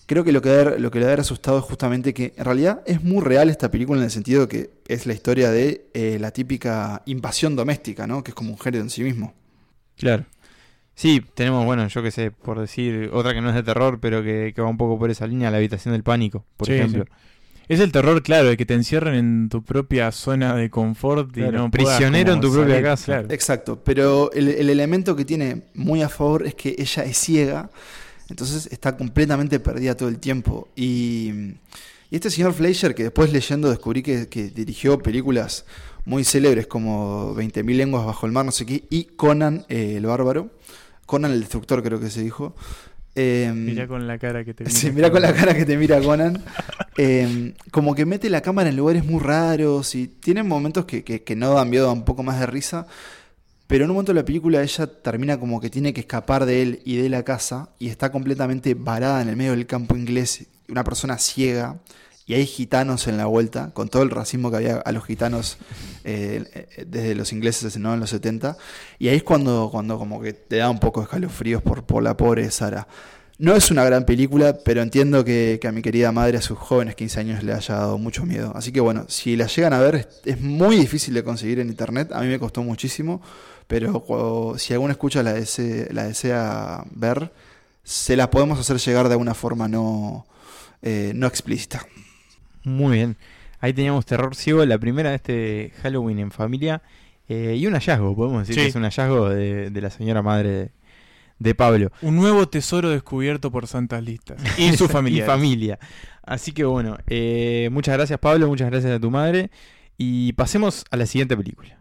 creo 0.06 0.24
que 0.24 0.32
lo 0.32 0.40
que, 0.40 0.76
lo 0.78 0.90
que 0.90 1.00
le 1.00 1.06
había 1.06 1.20
asustado 1.20 1.58
es 1.58 1.64
justamente 1.64 2.14
que 2.14 2.32
en 2.36 2.44
realidad 2.44 2.82
es 2.86 3.02
muy 3.02 3.22
real 3.22 3.50
esta 3.50 3.70
película 3.70 3.98
en 3.98 4.04
el 4.04 4.10
sentido 4.10 4.48
que 4.48 4.70
es 4.86 5.06
la 5.06 5.12
historia 5.12 5.50
de 5.50 5.86
eh, 5.92 6.18
la 6.18 6.30
típica 6.30 7.02
invasión 7.06 7.56
doméstica, 7.56 8.06
¿no? 8.06 8.24
Que 8.24 8.30
es 8.30 8.34
como 8.34 8.50
un 8.50 8.58
género 8.58 8.82
en 8.82 8.90
sí 8.90 9.02
mismo. 9.02 9.34
Claro. 9.96 10.24
Sí, 10.94 11.22
tenemos, 11.34 11.64
bueno, 11.64 11.86
yo 11.88 12.02
qué 12.02 12.10
sé, 12.10 12.30
por 12.30 12.58
decir, 12.58 13.10
otra 13.12 13.32
que 13.32 13.40
no 13.40 13.50
es 13.50 13.54
de 13.54 13.62
terror, 13.62 14.00
pero 14.00 14.22
que, 14.22 14.52
va 14.58 14.66
un 14.66 14.78
poco 14.78 14.98
por 14.98 15.10
esa 15.10 15.26
línea, 15.26 15.50
la 15.50 15.58
habitación 15.58 15.92
del 15.92 16.02
pánico, 16.02 16.44
por 16.56 16.70
ejemplo. 16.70 17.04
Es 17.68 17.80
el 17.80 17.92
terror, 17.92 18.22
claro, 18.22 18.48
de 18.48 18.56
que 18.56 18.64
te 18.64 18.72
encierren 18.72 19.14
en 19.14 19.48
tu 19.50 19.62
propia 19.62 20.10
zona 20.10 20.54
de 20.54 20.70
confort 20.70 21.36
y 21.36 21.40
no 21.40 21.70
prisionero 21.70 22.32
en 22.32 22.40
tu 22.40 22.50
propia 22.50 22.82
casa. 22.82 23.20
Exacto, 23.28 23.82
pero 23.84 24.32
el, 24.32 24.48
elemento 24.48 25.14
que 25.14 25.26
tiene 25.26 25.64
muy 25.74 26.00
a 26.00 26.08
favor 26.08 26.46
es 26.46 26.54
que 26.54 26.74
ella 26.78 27.04
es 27.04 27.18
ciega, 27.18 27.70
entonces 28.30 28.68
está 28.72 28.96
completamente 28.96 29.60
perdida 29.60 29.94
todo 29.94 30.08
el 30.08 30.18
tiempo. 30.18 30.68
Y, 30.76 31.54
este 32.10 32.30
señor 32.30 32.54
Fleischer, 32.54 32.94
que 32.94 33.02
después 33.02 33.30
leyendo 33.34 33.68
descubrí 33.68 34.02
que, 34.02 34.26
dirigió 34.54 34.98
películas 34.98 35.66
muy 36.06 36.24
célebres 36.24 36.66
como 36.66 37.34
20.000 37.34 37.76
lenguas 37.76 38.06
bajo 38.06 38.24
el 38.24 38.32
mar, 38.32 38.46
no 38.46 38.52
sé 38.52 38.64
qué, 38.64 38.84
y 38.88 39.04
Conan 39.04 39.66
eh, 39.68 39.96
el 39.98 40.06
bárbaro, 40.06 40.50
Conan 41.04 41.32
el 41.32 41.40
destructor 41.40 41.82
creo 41.82 42.00
que 42.00 42.08
se 42.08 42.22
dijo. 42.22 42.54
Em, 43.14 43.66
mira 43.66 43.86
con 43.86 44.06
la 44.06 44.18
cara 44.18 44.42
que 44.42 44.54
te 44.54 44.64
mira. 44.64 44.74
Sí, 44.78 44.90
mira 44.90 45.10
con 45.10 45.20
la 45.20 45.34
cara 45.34 45.54
que 45.54 45.66
te 45.66 45.76
mira 45.76 46.00
Conan. 46.00 46.42
Em, 47.00 47.54
como 47.70 47.94
que 47.94 48.04
mete 48.04 48.28
la 48.28 48.40
cámara 48.40 48.70
en 48.70 48.76
lugares 48.76 49.04
muy 49.04 49.20
raros 49.20 49.94
y 49.94 50.08
tiene 50.08 50.42
momentos 50.42 50.84
que, 50.84 51.04
que, 51.04 51.36
no 51.36 51.54
dan 51.54 51.70
miedo, 51.70 51.92
un 51.92 52.04
poco 52.04 52.24
más 52.24 52.40
de 52.40 52.46
risa. 52.46 52.88
Pero 53.68 53.84
en 53.84 53.90
un 53.90 53.94
momento 53.94 54.12
de 54.12 54.20
la 54.20 54.24
película 54.24 54.60
ella 54.62 54.86
termina 55.00 55.38
como 55.38 55.60
que 55.60 55.70
tiene 55.70 55.94
que 55.94 56.00
escapar 56.00 56.44
de 56.44 56.60
él 56.60 56.82
y 56.84 56.96
de 56.96 57.08
la 57.08 57.22
casa 57.22 57.68
y 57.78 57.88
está 57.88 58.10
completamente 58.10 58.74
varada 58.74 59.22
en 59.22 59.28
el 59.28 59.36
medio 59.36 59.52
del 59.52 59.66
campo 59.66 59.96
inglés, 59.96 60.46
una 60.68 60.82
persona 60.82 61.18
ciega 61.18 61.78
y 62.26 62.34
hay 62.34 62.46
gitanos 62.46 63.06
en 63.06 63.16
la 63.16 63.26
vuelta, 63.26 63.70
con 63.74 63.88
todo 63.88 64.02
el 64.02 64.10
racismo 64.10 64.50
que 64.50 64.56
había 64.56 64.78
a 64.78 64.90
los 64.90 65.04
gitanos 65.04 65.56
eh, 66.02 66.84
desde 66.84 67.14
los 67.14 67.32
ingleses 67.32 67.76
en 67.76 67.82
los 67.84 68.10
70. 68.10 68.56
Y 68.98 69.06
ahí 69.08 69.18
es 69.18 69.22
cuando, 69.22 69.68
cuando 69.70 69.98
como 69.98 70.20
que 70.20 70.32
te 70.32 70.56
da 70.56 70.68
un 70.68 70.80
poco 70.80 71.00
de 71.00 71.04
escalofríos 71.04 71.62
por, 71.62 71.84
por 71.84 72.02
la 72.02 72.16
pobre 72.16 72.50
Sara. 72.50 72.88
No 73.38 73.54
es 73.54 73.70
una 73.70 73.84
gran 73.84 74.04
película, 74.04 74.58
pero 74.64 74.82
entiendo 74.82 75.24
que, 75.24 75.60
a 75.66 75.70
mi 75.70 75.80
querida 75.80 76.10
madre 76.10 76.38
a 76.38 76.42
sus 76.42 76.58
jóvenes 76.58 76.96
15 76.96 77.20
años 77.20 77.42
le 77.44 77.52
haya 77.52 77.76
dado 77.76 77.96
mucho 77.96 78.26
miedo. 78.26 78.52
Así 78.56 78.72
que 78.72 78.80
bueno, 78.80 79.06
si 79.08 79.36
la 79.36 79.46
llegan 79.46 79.72
a 79.72 79.78
ver, 79.78 80.08
es, 80.24 80.40
muy 80.40 80.76
difícil 80.76 81.14
de 81.14 81.22
conseguir 81.22 81.60
en 81.60 81.68
internet. 81.68 82.10
A 82.12 82.20
mí 82.20 82.26
me 82.26 82.40
costó 82.40 82.64
muchísimo, 82.64 83.22
pero 83.68 84.54
si 84.58 84.72
alguna 84.72 84.92
escucha 84.92 85.22
la, 85.22 85.34
la 85.34 86.04
desea 86.04 86.84
ver, 86.90 87.32
se 87.84 88.16
la 88.16 88.30
podemos 88.30 88.58
hacer 88.58 88.78
llegar 88.78 89.08
de 89.08 89.16
una 89.16 89.34
forma 89.34 89.68
no, 89.68 90.26
eh, 90.82 91.12
no 91.14 91.26
explícita. 91.26 91.86
Muy 92.64 92.96
bien. 92.96 93.16
Ahí 93.60 93.72
teníamos 93.72 94.04
Terror 94.04 94.36
Ciego, 94.36 94.64
la 94.64 94.78
primera 94.78 95.10
de 95.10 95.16
este 95.16 95.72
Halloween 95.82 96.18
en 96.18 96.30
familia. 96.30 96.82
Eh, 97.28 97.56
y 97.58 97.66
un 97.66 97.74
hallazgo, 97.74 98.16
podemos 98.16 98.46
decir 98.46 98.62
que 98.62 98.68
es 98.68 98.74
un 98.74 98.84
hallazgo 98.84 99.28
de, 99.28 99.70
la 99.70 99.90
señora 99.90 100.22
madre 100.22 100.70
de, 101.38 101.54
Pablo. 101.54 101.90
Un 102.02 102.16
nuevo 102.16 102.48
tesoro 102.48 102.90
descubierto 102.90 103.50
por 103.50 103.66
Santas 103.66 104.02
Listas. 104.02 104.42
Y 104.58 104.76
su 104.76 104.88
familia. 104.88 105.24
y 105.24 105.26
familia. 105.26 105.78
Así 106.22 106.52
que 106.52 106.64
bueno, 106.64 106.98
eh, 107.06 107.68
muchas 107.72 107.96
gracias 107.96 108.18
Pablo, 108.18 108.48
muchas 108.48 108.70
gracias 108.70 108.92
a 108.92 109.00
tu 109.00 109.10
madre. 109.10 109.50
Y 109.96 110.32
pasemos 110.34 110.84
a 110.90 110.96
la 110.96 111.06
siguiente 111.06 111.36
película. 111.36 111.77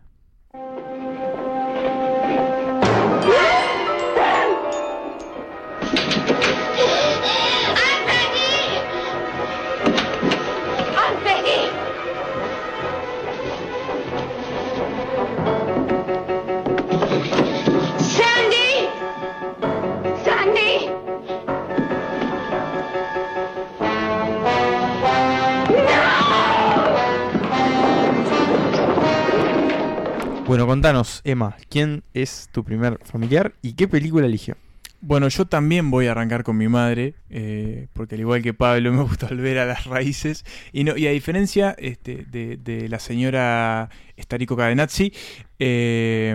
Bueno, 30.48 30.66
contanos, 30.66 31.20
Emma, 31.26 31.58
¿quién 31.68 32.04
es 32.14 32.48
tu 32.54 32.64
primer 32.64 33.00
familiar 33.04 33.54
y 33.62 33.74
qué 33.74 33.90
película 33.90 34.28
eligió? 34.28 34.56
Bueno, 35.02 35.28
yo 35.28 35.44
también 35.44 35.92
voy 35.92 36.08
a 36.08 36.12
arrancar 36.12 36.46
con 36.46 36.56
mi 36.56 36.70
madre, 36.70 37.16
eh, 37.30 37.88
porque 37.92 38.16
al 38.16 38.22
igual 38.22 38.42
que 38.42 38.54
Pablo 38.54 38.94
me 38.94 39.04
gusta 39.04 39.28
volver 39.28 39.60
a 39.60 39.66
las 39.66 39.84
raíces. 39.88 40.46
Y, 40.72 40.86
no, 40.86 40.96
y 40.96 41.06
a 41.06 41.12
diferencia 41.12 41.76
este, 41.78 42.26
de, 42.32 42.88
la 42.88 43.00
señora 43.00 43.90
Starico 44.18 44.56
Cadenazzi, 44.56 45.12
eh, 45.60 46.34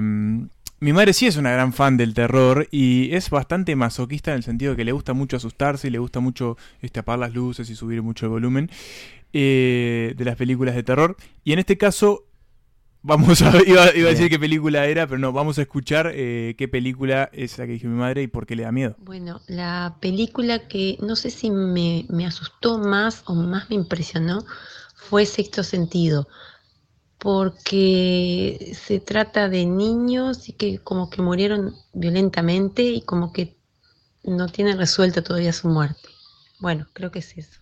mi 0.81 0.93
madre 0.93 1.15
sí 1.15 1.27
es 1.27 1.39
una 1.39 1.53
gran 1.53 1.73
fan 1.73 1.97
del 1.97 2.13
terror 2.13 2.69
y 2.71 3.15
es 3.15 3.31
bastante 3.31 3.75
masoquista 3.77 4.33
en 4.33 4.37
el 4.37 4.43
sentido 4.43 4.73
de 4.73 4.77
que 4.77 4.85
le 4.85 4.93
gusta 4.93 5.15
mucho 5.15 5.39
asustarse 5.39 5.89
y 5.89 5.91
le 5.91 5.99
gusta 5.99 6.21
mucho 6.21 6.59
este, 6.83 7.01
apagar 7.01 7.21
las 7.21 7.33
luces 7.33 7.71
y 7.71 7.75
subir 7.75 8.03
mucho 8.03 8.27
el 8.27 8.31
volumen 8.33 8.71
eh, 9.33 10.13
de 10.15 10.25
las 10.27 10.37
películas 10.37 10.75
de 10.75 10.83
terror. 10.83 11.17
Y 11.45 11.55
en 11.55 11.61
este 11.61 11.79
caso 11.79 12.27
Vamos 13.05 13.43
a, 13.43 13.53
iba, 13.67 13.83
a 13.83 13.91
decir 13.91 14.31
qué 14.31 14.39
película 14.39 14.87
era, 14.87 15.07
pero 15.09 15.19
no, 15.19 15.33
vamos 15.33 15.59
a 15.59 15.63
escuchar 15.63 16.13
eh, 16.15 16.55
qué 16.57 16.69
película 16.69 17.29
es 17.33 17.59
la 17.59 17.67
que 17.67 17.73
dijo 17.73 17.89
mi 17.89 17.99
madre 17.99 18.23
y 18.23 18.29
por 18.29 18.47
qué 18.47 18.55
le 18.55 18.63
da 18.63 18.71
miedo. 18.71 18.95
Bueno, 18.99 19.41
la 19.49 19.97
película 20.01 20.69
que 20.69 20.99
no 21.01 21.17
sé 21.17 21.31
si 21.31 21.51
me, 21.51 22.07
asustó 22.25 22.79
más 22.79 23.25
o 23.27 23.35
más 23.35 23.69
me 23.71 23.77
impresionó 23.77 24.45
fue 24.95 25.27
Sexto 25.27 25.65
Sentido. 25.65 26.29
porque 27.19 28.73
se 28.75 28.99
trata 28.99 29.49
de 29.49 29.65
niños 29.65 30.49
y 30.49 30.53
que 30.55 30.79
como 30.79 31.09
que 31.09 31.23
murieron 31.23 31.75
violentamente 31.93 32.83
y 32.83 33.03
como 33.03 33.33
que 33.33 33.57
no 34.25 34.49
tienen 34.49 34.79
resuelta 34.79 35.23
todavía 35.23 35.53
su 35.53 35.69
muerte. 35.69 36.09
Bueno, 36.61 36.89
creo 36.93 37.11
que 37.11 37.21
es 37.21 37.37
eso. 37.37 37.61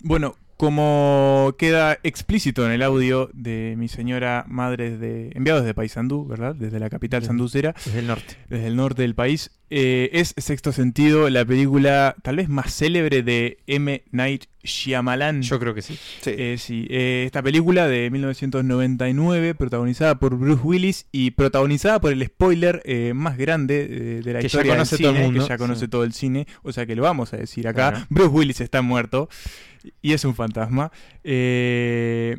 Bueno, 0.00 0.36
como 0.62 1.56
queda 1.58 1.98
explícito 2.04 2.64
en 2.64 2.70
el 2.70 2.82
audio 2.82 3.28
de 3.32 3.74
mi 3.76 3.88
señora 3.88 4.44
madre 4.46 4.96
de 4.96 5.32
enviados 5.34 5.64
de 5.64 5.74
Paysandú, 5.74 6.24
¿verdad? 6.24 6.54
Desde 6.54 6.78
la 6.78 6.88
capital 6.88 7.24
sanducera. 7.24 7.74
Desde 7.84 7.98
el 7.98 8.06
norte. 8.06 8.36
Desde 8.48 8.68
el 8.68 8.76
norte 8.76 9.02
del 9.02 9.16
país. 9.16 9.50
Eh, 9.74 10.10
es 10.12 10.34
Sexto 10.36 10.70
Sentido, 10.70 11.30
la 11.30 11.46
película 11.46 12.14
tal 12.20 12.36
vez 12.36 12.50
más 12.50 12.74
célebre 12.74 13.22
de 13.22 13.56
M. 13.66 14.04
Night 14.10 14.44
Shyamalan. 14.62 15.40
Yo 15.40 15.58
creo 15.58 15.72
que 15.72 15.80
sí. 15.80 15.98
Sí. 16.20 16.30
Eh, 16.36 16.56
sí, 16.58 16.86
eh, 16.90 17.22
esta 17.24 17.42
película 17.42 17.88
de 17.88 18.10
1999, 18.10 19.54
protagonizada 19.54 20.18
por 20.18 20.36
Bruce 20.36 20.60
Willis 20.62 21.06
y 21.10 21.30
protagonizada 21.30 22.02
por 22.02 22.12
el 22.12 22.22
spoiler 22.26 22.82
eh, 22.84 23.14
más 23.14 23.38
grande 23.38 24.20
de 24.22 24.32
la 24.34 24.40
Que 24.40 24.48
ya 24.48 24.62
conoce 24.62 24.96
del 24.96 25.04
todo 25.04 25.10
el 25.12 25.16
cine, 25.16 25.24
mundo, 25.24 25.42
que 25.42 25.48
ya 25.48 25.56
conoce 25.56 25.80
sí. 25.80 25.88
todo 25.88 26.04
el 26.04 26.12
cine, 26.12 26.46
o 26.62 26.70
sea 26.70 26.84
que 26.84 26.94
lo 26.94 27.04
vamos 27.04 27.32
a 27.32 27.38
decir 27.38 27.66
acá. 27.66 27.92
Bueno. 27.92 28.06
Bruce 28.10 28.30
Willis 28.30 28.60
está 28.60 28.82
muerto 28.82 29.30
y 30.02 30.12
es 30.12 30.22
un 30.26 30.34
fantasma. 30.34 30.92
Eh, 31.24 32.36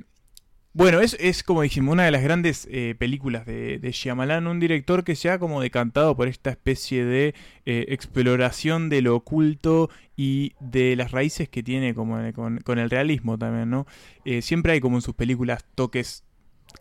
bueno, 0.73 1.01
es, 1.01 1.15
es 1.19 1.43
como 1.43 1.61
dijimos, 1.61 1.93
una 1.93 2.05
de 2.05 2.11
las 2.11 2.23
grandes 2.23 2.67
eh, 2.71 2.95
películas 2.97 3.45
de, 3.45 3.77
de 3.77 3.91
Shyamalan, 3.91 4.47
un 4.47 4.59
director 4.59 5.03
que 5.03 5.15
se 5.15 5.29
ha 5.29 5.37
como 5.37 5.61
decantado 5.61 6.15
por 6.15 6.27
esta 6.27 6.49
especie 6.49 7.05
de 7.05 7.35
eh, 7.65 7.85
exploración 7.89 8.89
de 8.89 9.03
lo 9.03 9.15
oculto 9.15 9.91
y 10.17 10.53
de 10.59 10.95
las 10.95 11.11
raíces 11.11 11.47
que 11.47 11.61
tiene 11.61 11.93
como 11.93 12.17
con, 12.33 12.57
con 12.59 12.79
el 12.79 12.89
realismo 12.89 13.37
también, 13.37 13.69
¿no? 13.69 13.85
Eh, 14.25 14.41
siempre 14.41 14.73
hay 14.73 14.79
como 14.79 14.97
en 14.97 15.03
sus 15.03 15.13
películas 15.13 15.63
toques 15.75 16.23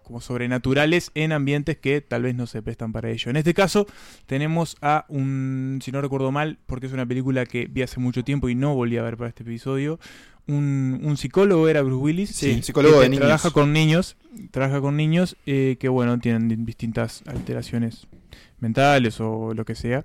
como 0.02 0.20
sobrenaturales 0.20 1.11
en 1.14 1.32
ambientes 1.32 1.76
que 1.78 2.00
tal 2.00 2.22
vez 2.22 2.34
no 2.34 2.46
se 2.46 2.62
prestan 2.62 2.92
para 2.92 3.11
ello. 3.11 3.30
En 3.30 3.37
este 3.37 3.54
caso 3.54 3.87
tenemos 4.26 4.76
a 4.82 5.04
un, 5.08 5.78
si 5.82 5.92
no 5.92 6.00
recuerdo 6.00 6.32
mal, 6.32 6.58
porque 6.66 6.87
es 6.87 6.92
una 6.92 7.06
película 7.06 7.46
que 7.46 7.66
vi 7.66 7.82
hace 7.82 8.00
mucho 8.00 8.25
tiempo 8.25 8.49
y 8.49 8.54
no 8.54 8.75
volví 8.75 8.96
a 8.96 9.02
ver 9.02 9.16
para 9.16 9.28
este 9.28 9.42
episodio, 9.42 9.99
un, 10.49 11.00
un 11.04 11.16
psicólogo 11.16 11.68
era 11.68 11.82
Bruce 11.82 12.02
Willis, 12.02 12.30
Sí, 12.30 12.62
psicólogo 12.62 12.96
que 12.96 13.02
de 13.04 13.08
niños. 13.11 13.25
trabaja 13.26 13.50
con 13.52 13.72
niños, 13.72 14.16
trabaja 14.50 14.80
con 14.80 14.96
niños 14.96 15.37
eh, 15.46 15.76
que 15.78 15.88
bueno 15.88 16.18
tienen 16.18 16.49
di- 16.49 16.56
distintas 16.56 17.22
alteraciones 17.26 18.08
mentales 18.58 19.20
o 19.20 19.54
lo 19.54 19.64
que 19.64 19.75
sea. 19.76 20.04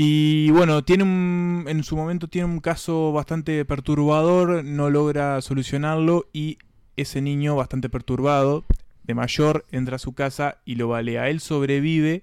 Y 0.00 0.50
bueno, 0.52 0.84
tiene 0.84 1.02
un, 1.02 1.64
en 1.66 1.82
su 1.82 1.96
momento 1.96 2.28
tiene 2.28 2.46
un 2.46 2.60
caso 2.60 3.10
bastante 3.10 3.64
perturbador, 3.64 4.64
no 4.64 4.90
logra 4.90 5.40
solucionarlo 5.42 6.28
y 6.32 6.58
ese 6.96 7.20
niño 7.20 7.56
bastante 7.56 7.88
perturbado, 7.88 8.64
de 9.08 9.14
mayor, 9.14 9.64
entra 9.72 9.96
a 9.96 9.98
su 9.98 10.12
casa 10.12 10.58
y 10.64 10.76
lo 10.76 10.86
balea. 10.88 11.28
Él 11.30 11.40
sobrevive 11.40 12.22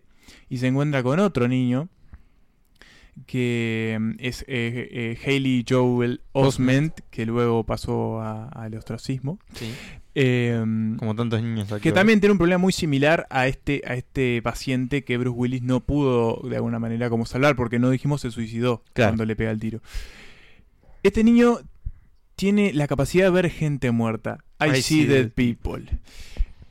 y 0.50 0.60
se 0.60 0.68
encuentra 0.68 1.04
con 1.04 1.20
otro 1.20 1.48
niño 1.50 1.90
que 3.26 3.98
mm, 4.00 4.12
es 4.20 4.42
eh, 4.48 4.88
eh, 4.92 5.18
Haley 5.26 5.66
Joel 5.68 6.22
Osment, 6.34 7.00
que 7.10 7.26
luego 7.26 7.64
pasó 7.64 8.22
al 8.22 8.76
ostracismo. 8.76 9.40
Sí. 9.54 9.74
Eh, 10.18 10.64
Como 10.98 11.16
tantos 11.16 11.42
niños 11.42 11.70
aquí. 11.72 11.84
que 11.84 11.92
también 11.92 12.22
tiene 12.22 12.32
un 12.32 12.38
problema 12.38 12.58
muy 12.60 12.72
similar 12.72 13.28
a 13.30 13.48
este, 13.48 13.82
a 13.86 13.96
este 13.96 14.42
paciente 14.42 15.04
que 15.04 15.18
Bruce 15.18 15.38
Willis 15.38 15.62
no 15.62 15.82
pudo 15.82 16.42
de 16.48 16.56
alguna 16.56 16.80
manera 16.80 17.10
como 17.10 17.26
salvar, 17.26 17.56
porque 17.56 17.80
no 17.80 17.90
dijimos 17.90 18.22
se 18.22 18.32
suicidó 18.32 18.82
Claro. 18.94 19.12
cuando 19.12 19.26
le 19.26 19.36
pega 19.36 19.52
el 19.52 19.60
tiro. 19.60 19.82
Este 21.04 21.24
niño 21.24 21.60
tiene 22.36 22.74
la 22.74 22.88
capacidad 22.88 23.26
de 23.26 23.32
ver 23.32 23.50
gente 23.50 23.92
muerta. 23.92 24.44
I, 24.60 24.82
see, 24.82 25.06
dead 25.06 25.32
people. 25.32 25.84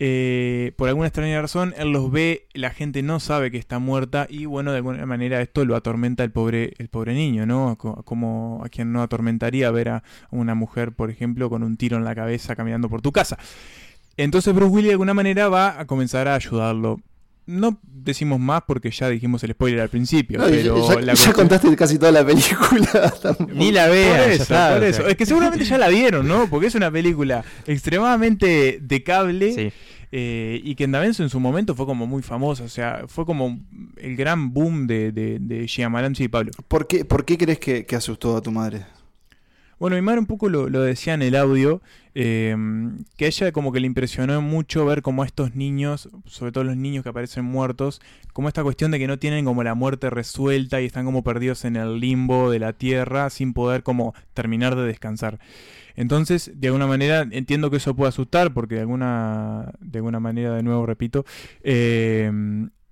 Eh, 0.00 0.72
por 0.76 0.88
alguna 0.88 1.06
extraña 1.06 1.40
razón, 1.40 1.72
él 1.76 1.90
los 1.92 2.10
ve, 2.10 2.48
la 2.52 2.70
gente 2.70 3.02
no 3.02 3.20
sabe 3.20 3.50
que 3.52 3.58
está 3.58 3.78
muerta 3.78 4.26
y 4.28 4.44
bueno, 4.46 4.72
de 4.72 4.78
alguna 4.78 5.06
manera 5.06 5.40
esto 5.40 5.64
lo 5.64 5.76
atormenta 5.76 6.24
el 6.24 6.32
pobre, 6.32 6.72
el 6.78 6.88
pobre 6.88 7.14
niño, 7.14 7.46
¿no? 7.46 7.76
Co- 7.78 8.02
Como 8.02 8.60
a 8.64 8.68
quien 8.68 8.92
no 8.92 9.02
atormentaría 9.02 9.70
ver 9.70 9.88
a 9.90 10.02
una 10.30 10.54
mujer, 10.56 10.92
por 10.92 11.10
ejemplo, 11.10 11.48
con 11.48 11.62
un 11.62 11.76
tiro 11.76 11.96
en 11.96 12.04
la 12.04 12.14
cabeza 12.14 12.56
caminando 12.56 12.88
por 12.88 13.02
tu 13.02 13.12
casa. 13.12 13.38
Entonces 14.16 14.54
Bruce 14.54 14.72
Willis 14.72 14.88
de 14.88 14.92
alguna 14.92 15.14
manera 15.14 15.48
va 15.48 15.80
a 15.80 15.86
comenzar 15.86 16.28
a 16.28 16.34
ayudarlo. 16.34 17.00
No 17.46 17.78
decimos 17.84 18.40
más 18.40 18.62
porque 18.66 18.90
ya 18.90 19.08
dijimos 19.08 19.42
el 19.44 19.52
spoiler 19.52 19.80
al 19.80 19.88
principio, 19.90 20.38
No, 20.38 20.46
pero 20.46 20.88
ya, 20.88 20.94
la 20.94 21.00
ya 21.00 21.06
cuestión- 21.12 21.32
contaste 21.34 21.76
casi 21.76 21.98
toda 21.98 22.12
la 22.12 22.24
película. 22.24 23.12
tampoco. 23.22 23.52
Ni 23.52 23.70
la 23.70 23.86
por 23.88 23.96
eso, 23.96 24.42
está, 24.42 24.74
por 24.74 24.82
o 24.82 24.86
eso. 24.86 25.02
sea. 25.02 25.10
Es 25.10 25.16
que 25.16 25.26
seguramente 25.26 25.64
ya 25.64 25.76
la 25.78 25.88
vieron, 25.88 26.26
¿no? 26.26 26.48
Porque 26.48 26.68
es 26.68 26.74
una 26.74 26.90
película 26.90 27.44
extremadamente 27.66 28.78
de 28.80 29.02
cable 29.02 29.52
Sí. 29.52 29.72
eh, 30.12 30.60
y 30.64 30.74
que 30.74 30.84
también 30.88 31.14
en 31.18 31.28
su 31.28 31.38
momento 31.40 31.74
fue 31.74 31.86
como 31.86 32.06
muy 32.06 32.22
famosa. 32.22 32.64
O 32.64 32.68
sea, 32.68 33.04
fue 33.08 33.24
como 33.26 33.60
el 33.98 34.16
gran 34.16 34.52
boom 34.52 34.86
de, 34.86 35.12
de, 35.12 35.38
de 35.38 35.66
Shyamalan, 35.66 36.14
sí, 36.14 36.28
Pablo. 36.28 36.50
¿Por 36.68 36.86
qué, 36.86 37.04
por 37.04 37.24
qué 37.24 37.36
crees 37.38 37.58
que, 37.58 37.84
que 37.84 37.96
asustó 37.96 38.36
a 38.36 38.42
tu 38.42 38.50
madre? 38.50 38.86
Bueno, 39.84 39.96
mi 39.96 40.00
madre 40.00 40.20
un 40.20 40.24
poco 40.24 40.48
lo, 40.48 40.66
decía 40.80 41.12
en 41.12 41.20
el 41.20 41.36
audio, 41.36 41.82
eh, 42.14 42.56
que 43.18 43.26
a 43.26 43.28
ella 43.28 43.52
como 43.52 43.70
que 43.70 43.80
le 43.80 43.86
impresionó 43.86 44.40
mucho 44.40 44.86
ver 44.86 45.02
como 45.02 45.24
estos 45.24 45.56
niños, 45.56 46.08
sobre 46.24 46.52
todo 46.52 46.64
los 46.64 46.78
niños 46.78 47.02
que 47.02 47.10
aparecen 47.10 47.44
muertos, 47.44 48.00
como 48.32 48.48
esta 48.48 48.62
cuestión 48.62 48.92
de 48.92 48.98
que 48.98 49.06
no 49.06 49.18
tienen 49.18 49.44
como 49.44 49.62
la 49.62 49.74
muerte 49.74 50.08
resuelta 50.08 50.80
y 50.80 50.86
están 50.86 51.04
como 51.04 51.22
perdidos 51.22 51.66
en 51.66 51.76
el 51.76 52.00
limbo 52.00 52.50
de 52.50 52.60
la 52.60 52.72
tierra 52.72 53.28
sin 53.28 53.52
poder 53.52 53.82
como 53.82 54.14
terminar 54.32 54.74
de 54.74 54.84
descansar. 54.84 55.38
Entonces, 55.96 56.52
de 56.54 56.68
alguna 56.68 56.86
manera, 56.86 57.28
entiendo 57.30 57.70
que 57.70 57.76
eso 57.76 57.94
puede 57.94 58.08
asustar, 58.08 58.54
porque 58.54 58.76
de 58.76 58.80
alguna, 58.80 59.70
de 59.80 59.98
alguna 59.98 60.18
manera, 60.18 60.54
de 60.54 60.62
nuevo 60.62 60.86
repito, 60.86 61.26
eh, 61.62 62.32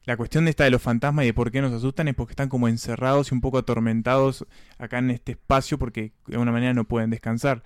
la 0.05 0.17
cuestión 0.17 0.45
de 0.45 0.51
esta 0.51 0.65
de 0.65 0.71
los 0.71 0.83
fantasmas 0.83 1.25
y 1.25 1.29
de 1.29 1.35
por 1.35 1.51
qué 1.53 1.61
nos 1.63 1.73
asustan 1.73 2.09
es 2.09 2.15
porque 2.15 2.33
están 2.33 2.49
como 2.49 2.69
encerrados 2.69 3.31
y 3.31 3.35
un 3.35 3.41
poco 3.41 3.59
atormentados 3.59 4.47
acá 4.79 4.99
en 4.99 5.11
este 5.11 5.33
espacio 5.33 5.79
porque 5.79 6.13
de 6.27 6.35
alguna 6.35 6.53
manera 6.53 6.75
no 6.75 6.85
pueden 6.85 7.11
descansar. 7.11 7.63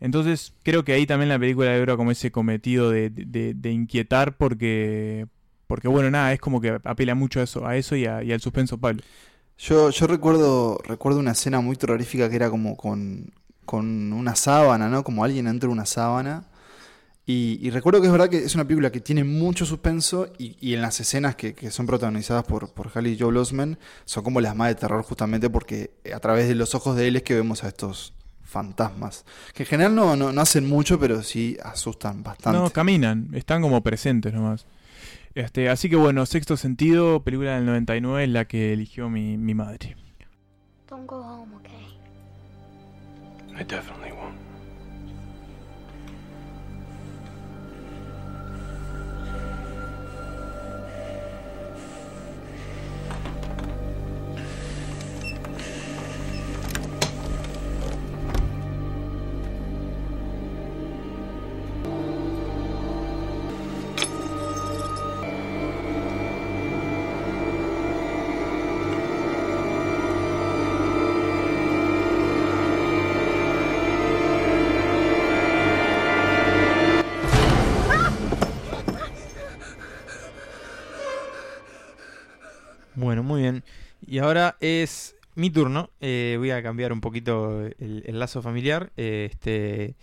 Entonces 0.00 0.54
creo 0.62 0.84
que 0.84 0.92
ahí 0.92 1.06
también 1.06 1.28
la 1.28 1.38
película 1.38 1.76
logra 1.76 1.96
como 1.96 2.10
ese 2.10 2.30
cometido 2.30 2.90
de, 2.90 3.10
de- 3.10 3.54
de 3.54 3.70
inquietar 3.72 4.36
porque, 4.36 5.26
porque 5.66 5.88
bueno, 5.88 6.10
nada, 6.10 6.32
es 6.32 6.40
como 6.40 6.60
que 6.60 6.78
apela 6.84 7.14
mucho 7.14 7.40
a 7.40 7.42
eso, 7.44 7.66
a 7.66 7.76
eso 7.76 7.96
y, 7.96 8.06
a- 8.06 8.18
al 8.18 8.40
suspenso, 8.40 8.78
Pablo. 8.78 9.02
Yo, 9.58 9.90
yo 9.90 10.06
recuerdo, 10.06 10.78
recuerdo 10.84 11.18
una 11.18 11.32
escena 11.32 11.60
muy 11.60 11.76
terrorífica 11.76 12.30
que 12.30 12.36
era 12.36 12.48
como 12.50 12.76
con, 12.76 13.32
con 13.64 14.12
una 14.12 14.36
sábana, 14.36 14.88
¿no? 14.88 15.02
Como 15.02 15.24
alguien 15.24 15.48
entra 15.48 15.66
en 15.66 15.72
una 15.72 15.86
sábana. 15.86 16.44
Y, 17.30 17.58
y 17.60 17.68
recuerdo 17.68 18.00
que 18.00 18.06
es 18.06 18.12
verdad 18.12 18.30
que 18.30 18.38
es 18.38 18.54
una 18.54 18.64
película 18.64 18.90
que 18.90 19.00
tiene 19.00 19.22
mucho 19.22 19.66
suspenso 19.66 20.32
y, 20.38 20.56
y 20.66 20.72
en 20.72 20.80
las 20.80 20.98
escenas 20.98 21.36
que, 21.36 21.52
que 21.52 21.70
son 21.70 21.84
protagonizadas 21.84 22.42
por, 22.44 22.72
por 22.72 22.90
Haley 22.94 23.18
Joel 23.20 23.36
Osment 23.36 23.78
son 24.06 24.24
como 24.24 24.40
las 24.40 24.56
más 24.56 24.68
de 24.68 24.76
terror 24.76 25.02
justamente 25.02 25.50
porque 25.50 25.90
a 26.10 26.20
través 26.20 26.48
de 26.48 26.54
los 26.54 26.74
ojos 26.74 26.96
de 26.96 27.06
él 27.06 27.16
es 27.16 27.24
que 27.24 27.34
vemos 27.34 27.64
a 27.64 27.68
estos 27.68 28.14
fantasmas. 28.44 29.26
Que 29.52 29.64
en 29.64 29.68
general 29.68 29.94
no, 29.94 30.16
no, 30.16 30.32
no 30.32 30.40
hacen 30.40 30.66
mucho, 30.66 30.98
pero 30.98 31.22
sí 31.22 31.58
asustan 31.62 32.22
bastante. 32.22 32.58
No, 32.58 32.70
caminan, 32.70 33.28
están 33.34 33.60
como 33.60 33.82
presentes 33.82 34.32
nomás. 34.32 34.64
Este, 35.34 35.68
así 35.68 35.90
que 35.90 35.96
bueno, 35.96 36.24
Sexto 36.24 36.56
Sentido, 36.56 37.22
película 37.24 37.56
del 37.56 37.66
99, 37.66 38.24
es 38.24 38.30
la 38.30 38.46
que 38.46 38.72
eligió 38.72 39.10
mi, 39.10 39.36
mi 39.36 39.52
madre. 39.52 39.96
Don't 40.88 41.06
go 41.06 41.16
home, 41.16 41.54
okay? 41.56 41.98
I 43.60 43.64
definitely 43.64 44.12
won't. 44.12 44.47
Y 84.08 84.20
ahora 84.20 84.56
es 84.60 85.16
mi 85.34 85.50
turno. 85.50 85.90
Eh, 86.00 86.36
voy 86.38 86.50
a 86.50 86.62
cambiar 86.62 86.94
un 86.94 87.02
poquito 87.02 87.60
el, 87.60 88.04
el 88.06 88.18
lazo 88.18 88.40
familiar. 88.40 88.90
Eh, 88.96 89.28
este, 89.30 89.96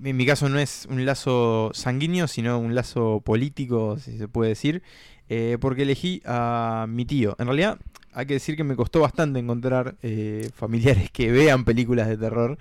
en 0.00 0.16
mi 0.16 0.24
caso 0.24 0.48
no 0.48 0.60
es 0.60 0.86
un 0.88 1.04
lazo 1.04 1.72
sanguíneo, 1.74 2.28
sino 2.28 2.60
un 2.60 2.76
lazo 2.76 3.20
político, 3.24 3.98
si 3.98 4.16
se 4.16 4.28
puede 4.28 4.50
decir, 4.50 4.84
eh, 5.28 5.58
porque 5.60 5.82
elegí 5.82 6.22
a 6.24 6.86
mi 6.88 7.04
tío. 7.04 7.34
En 7.40 7.46
realidad, 7.46 7.80
hay 8.12 8.26
que 8.26 8.34
decir 8.34 8.56
que 8.56 8.62
me 8.62 8.76
costó 8.76 9.00
bastante 9.00 9.40
encontrar 9.40 9.96
eh, 10.02 10.48
familiares 10.54 11.10
que 11.10 11.32
vean 11.32 11.64
películas 11.64 12.06
de 12.06 12.16
terror. 12.16 12.58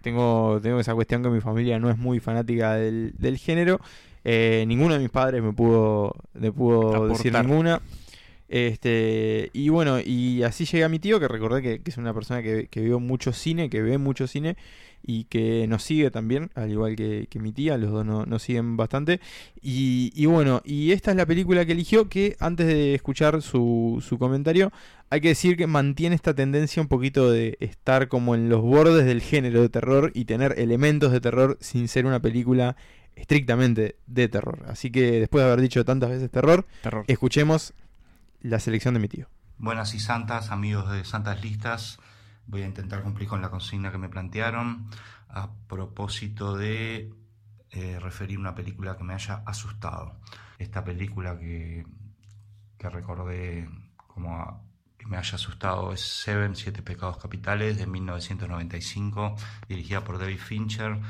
tengo, 0.00 0.58
tengo 0.62 0.80
esa 0.80 0.94
cuestión 0.94 1.22
que 1.22 1.28
mi 1.28 1.42
familia 1.42 1.78
no 1.78 1.90
es 1.90 1.98
muy 1.98 2.18
fanática 2.18 2.76
del, 2.76 3.12
del 3.18 3.36
género. 3.36 3.78
Eh, 4.24 4.64
ninguno 4.66 4.94
de 4.94 5.00
mis 5.00 5.10
padres 5.10 5.42
me 5.42 5.52
pudo, 5.52 6.14
me 6.32 6.50
pudo 6.50 7.08
decir 7.08 7.30
ninguna. 7.34 7.82
Este, 8.48 9.50
y 9.52 9.68
bueno, 9.70 9.98
y 10.04 10.42
así 10.42 10.64
llegué 10.64 10.84
a 10.84 10.88
mi 10.88 10.98
tío, 10.98 11.18
que 11.20 11.28
recordé 11.28 11.62
que, 11.62 11.80
que 11.80 11.90
es 11.90 11.96
una 11.96 12.12
persona 12.14 12.42
que, 12.42 12.68
que 12.68 12.80
vio 12.80 13.00
mucho 13.00 13.32
cine, 13.32 13.70
que 13.70 13.82
ve 13.82 13.98
mucho 13.98 14.26
cine 14.26 14.56
y 15.06 15.24
que 15.24 15.66
nos 15.68 15.82
sigue 15.82 16.10
también, 16.10 16.50
al 16.54 16.70
igual 16.70 16.96
que, 16.96 17.26
que 17.28 17.38
mi 17.38 17.52
tía, 17.52 17.76
los 17.76 17.90
dos 17.90 18.06
no- 18.06 18.24
nos 18.26 18.42
siguen 18.42 18.76
bastante. 18.76 19.20
Y, 19.60 20.12
y 20.14 20.26
bueno, 20.26 20.62
y 20.64 20.92
esta 20.92 21.10
es 21.10 21.16
la 21.16 21.26
película 21.26 21.64
que 21.66 21.72
eligió, 21.72 22.08
que 22.08 22.36
antes 22.40 22.66
de 22.66 22.94
escuchar 22.94 23.42
su, 23.42 24.02
su 24.06 24.18
comentario, 24.18 24.72
hay 25.10 25.20
que 25.20 25.28
decir 25.28 25.56
que 25.56 25.66
mantiene 25.66 26.14
esta 26.14 26.34
tendencia 26.34 26.80
un 26.82 26.88
poquito 26.88 27.30
de 27.30 27.56
estar 27.60 28.08
como 28.08 28.34
en 28.34 28.48
los 28.48 28.62
bordes 28.62 29.04
del 29.04 29.20
género 29.20 29.60
de 29.62 29.68
terror 29.68 30.10
y 30.14 30.24
tener 30.24 30.54
elementos 30.58 31.12
de 31.12 31.20
terror 31.20 31.58
sin 31.60 31.86
ser 31.88 32.06
una 32.06 32.20
película 32.20 32.76
estrictamente 33.14 33.96
de 34.06 34.28
terror. 34.28 34.64
Así 34.66 34.90
que 34.90 35.20
después 35.20 35.44
de 35.44 35.50
haber 35.50 35.60
dicho 35.60 35.84
tantas 35.84 36.10
veces 36.10 36.30
terror, 36.30 36.66
Terror. 36.82 37.04
escuchemos 37.08 37.74
la 38.44 38.60
selección 38.60 38.94
de 38.94 39.00
mi 39.00 39.08
tío. 39.08 39.26
Buenas 39.56 39.94
y 39.94 40.00
santas, 40.00 40.50
amigos 40.50 40.90
de 40.90 41.04
Santas 41.04 41.42
Listas. 41.42 41.98
Voy 42.46 42.62
a 42.62 42.66
intentar 42.66 43.02
cumplir 43.02 43.26
con 43.26 43.40
la 43.40 43.50
consigna 43.50 43.90
que 43.90 43.96
me 43.96 44.10
plantearon 44.10 44.90
a 45.28 45.50
propósito 45.66 46.54
de 46.54 47.10
eh, 47.70 47.98
referir 47.98 48.38
una 48.38 48.54
película 48.54 48.98
que 48.98 49.04
me 49.04 49.14
haya 49.14 49.42
asustado. 49.46 50.20
Esta 50.58 50.84
película 50.84 51.38
que, 51.38 51.86
que 52.76 52.90
recordé 52.90 53.66
como 53.96 54.62
que 54.98 55.06
me 55.06 55.16
haya 55.16 55.36
asustado 55.36 55.94
es 55.94 56.02
Seven, 56.02 56.54
Siete 56.54 56.82
Pecados 56.82 57.16
Capitales 57.16 57.78
de 57.78 57.86
1995, 57.86 59.36
dirigida 59.68 60.04
por 60.04 60.18
David 60.18 60.38
Fincher. 60.38 61.00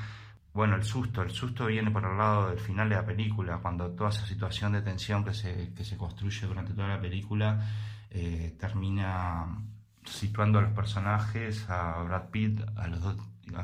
Bueno, 0.54 0.76
el 0.76 0.84
susto, 0.84 1.20
el 1.23 1.32
susto 1.32 1.66
viene 1.66 1.90
por 1.90 2.04
el 2.04 2.16
lado 2.16 2.50
del 2.50 2.61
final 2.61 2.88
de 2.88 2.94
la 2.94 3.04
película, 3.04 3.58
cuando 3.58 3.90
toda 3.90 4.11
esa 4.11 4.25
situación 4.25 4.73
de 4.73 4.82
tensión 4.82 5.25
que 5.25 5.34
se, 5.34 5.75
que 5.75 5.84
se 5.84 5.96
construye 5.96 6.46
durante 6.46 6.73
toda 6.75 6.87
la 6.87 7.00
película 7.00 7.61
eh, 8.08 8.56
termina 8.56 9.46
situando 10.04 10.61
a 10.61 10.62
los 10.62 10.73
personajes, 10.73 11.68
a 11.68 12.00
Brad 12.04 12.30
Pitt, 12.30 12.61
a 12.76 12.87
los 12.87 13.00
dos, 13.00 13.16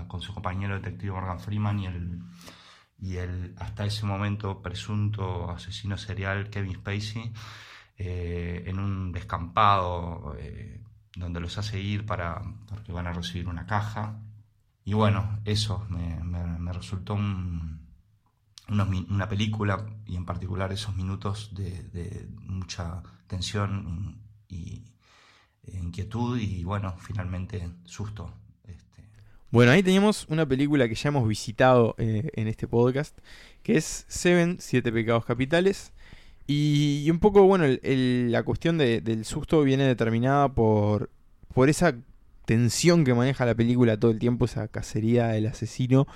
con 0.09 0.21
su 0.21 0.35
compañero 0.35 0.75
detective 0.75 1.13
Morgan 1.13 1.39
Freeman 1.39 1.79
y 1.79 1.87
el, 1.87 2.23
y 2.99 3.17
el 3.19 3.55
hasta 3.59 3.85
ese 3.85 4.05
momento 4.05 4.61
presunto 4.61 5.49
asesino 5.49 5.97
serial 5.97 6.51
Kevin 6.51 6.75
Spacey 6.75 7.33
eh, 7.99 8.65
en 8.67 8.81
un 8.81 9.13
descampado 9.13 10.35
eh, 10.41 10.81
donde 11.15 11.39
los 11.39 11.57
hace 11.57 11.81
ir 11.81 12.05
para 12.05 12.43
porque 12.69 12.91
van 12.91 13.07
a 13.07 13.13
recibir 13.13 13.47
una 13.47 13.65
caja 13.65 14.19
y 14.91 14.93
bueno 14.93 15.39
eso 15.45 15.87
me, 15.89 16.73
resultó 16.73 17.15
una 18.69 19.29
película 19.29 19.87
y 20.05 20.17
en 20.17 20.27
particular 20.27 20.73
esos 20.73 20.97
minutos 20.97 21.55
de, 21.55 22.27
mucha 22.41 23.01
tensión 23.29 24.21
y, 24.49 24.83
e 25.63 25.79
inquietud 25.79 26.41
y 26.41 26.65
bueno 26.65 26.97
finalmente 26.99 27.71
susto 27.85 28.35
este, 28.67 29.05
Bueno, 29.53 29.71
ahí 29.71 29.85
teníamos 29.85 30.27
una 30.29 30.45
película 30.45 30.89
que 30.89 30.97
ya 30.97 31.11
hemos 31.11 31.29
visitado 31.29 31.95
eh, 31.97 32.29
en 32.35 32.49
este 32.49 32.67
podcast, 32.67 33.17
que 33.63 33.77
es 33.77 34.07
Seven, 34.09 34.57
Siete 34.59 34.91
Pecados 34.91 35.25
Capitales. 35.25 35.93
Y, 36.49 37.09
un 37.13 37.21
poco, 37.21 37.45
bueno, 37.45 37.65
la 37.83 38.43
cuestión 38.43 38.77
de- 38.77 39.01
del 39.01 39.25
susto 39.25 39.63
viene 39.63 39.85
determinada 39.85 40.49
por, 40.53 41.11
por 41.55 41.69
esa 41.69 41.95
tensión 42.51 43.05
que 43.05 43.15
maneja 43.15 43.47
la 43.47 43.55
película 43.55 43.97
todo 43.97 44.11
el 44.11 44.19
tiempo, 44.19 44.45
esa 44.45 44.67
cacería 44.67 45.29
del 45.29 45.47
asesino, 45.47 46.09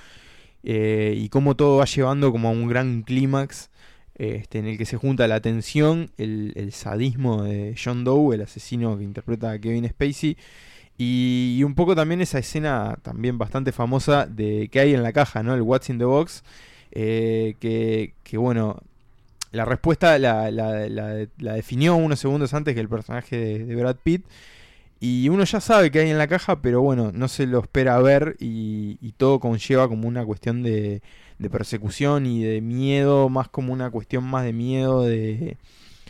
eh, 0.64 1.14
y 1.16 1.28
cómo 1.28 1.54
todo 1.54 1.76
va 1.76 1.84
llevando 1.84 2.32
como 2.32 2.48
a 2.48 2.50
un 2.50 2.66
gran 2.68 3.02
clímax. 3.02 3.70
Este, 4.16 4.58
en 4.58 4.66
el 4.66 4.76
que 4.78 4.84
se 4.84 4.96
junta 4.96 5.28
la 5.28 5.40
tensión, 5.40 6.10
el, 6.18 6.70
sadismo 6.72 7.42
de 7.44 7.74
John 7.82 8.02
Doe, 8.04 8.34
el 8.34 8.42
asesino 8.42 8.96
que 8.98 9.04
interpreta 9.04 9.50
a 9.52 9.58
Kevin 9.60 9.88
Spacey, 9.88 10.36
y, 10.98 11.62
un 11.64 11.74
poco 11.76 11.94
también 11.94 12.20
esa 12.20 12.38
escena 12.40 12.96
también 13.02 13.38
bastante 13.38 13.70
famosa 13.72 14.26
de 14.26 14.68
que 14.72 14.80
hay 14.80 14.94
en 14.94 15.02
la 15.04 15.12
caja, 15.12 15.42
¿no? 15.44 15.54
El 15.54 15.62
What's 15.62 15.88
in 15.90 15.98
the 15.98 16.04
Box. 16.04 16.42
eh, 16.92 17.54
que, 17.60 18.14
que, 18.24 18.38
bueno, 18.38 18.80
la 19.52 19.64
respuesta 19.64 20.18
la, 20.18 20.50
la- 20.50 20.88
la- 20.88 21.54
definió 21.54 21.94
unos 21.96 22.18
segundos 22.20 22.54
antes 22.54 22.74
que 22.74 22.80
el 22.80 22.88
personaje 22.88 23.36
de 23.66 23.74
Brad 23.76 23.96
Pitt. 24.02 24.24
Y 25.00 25.28
uno 25.28 25.44
ya 25.44 25.60
sabe 25.60 25.90
que 25.90 26.00
hay 26.00 26.10
en 26.10 26.18
la 26.18 26.28
caja, 26.28 26.62
pero 26.62 26.80
bueno, 26.80 27.12
no 27.12 27.28
se 27.28 27.46
lo 27.46 27.60
espera 27.60 27.98
ver 28.00 28.36
y, 28.40 29.12
todo 29.16 29.38
conlleva 29.38 29.88
como 29.88 30.08
una 30.08 30.24
cuestión 30.24 30.62
de, 30.62 31.02
de 31.38 31.50
persecución 31.50 32.26
y 32.26 32.42
de 32.42 32.60
miedo, 32.60 33.28
más 33.28 33.48
como 33.48 33.72
una 33.72 33.90
cuestión 33.90 34.24
más 34.24 34.44
de 34.44 34.52
miedo 34.52 35.02
de, 35.02 35.58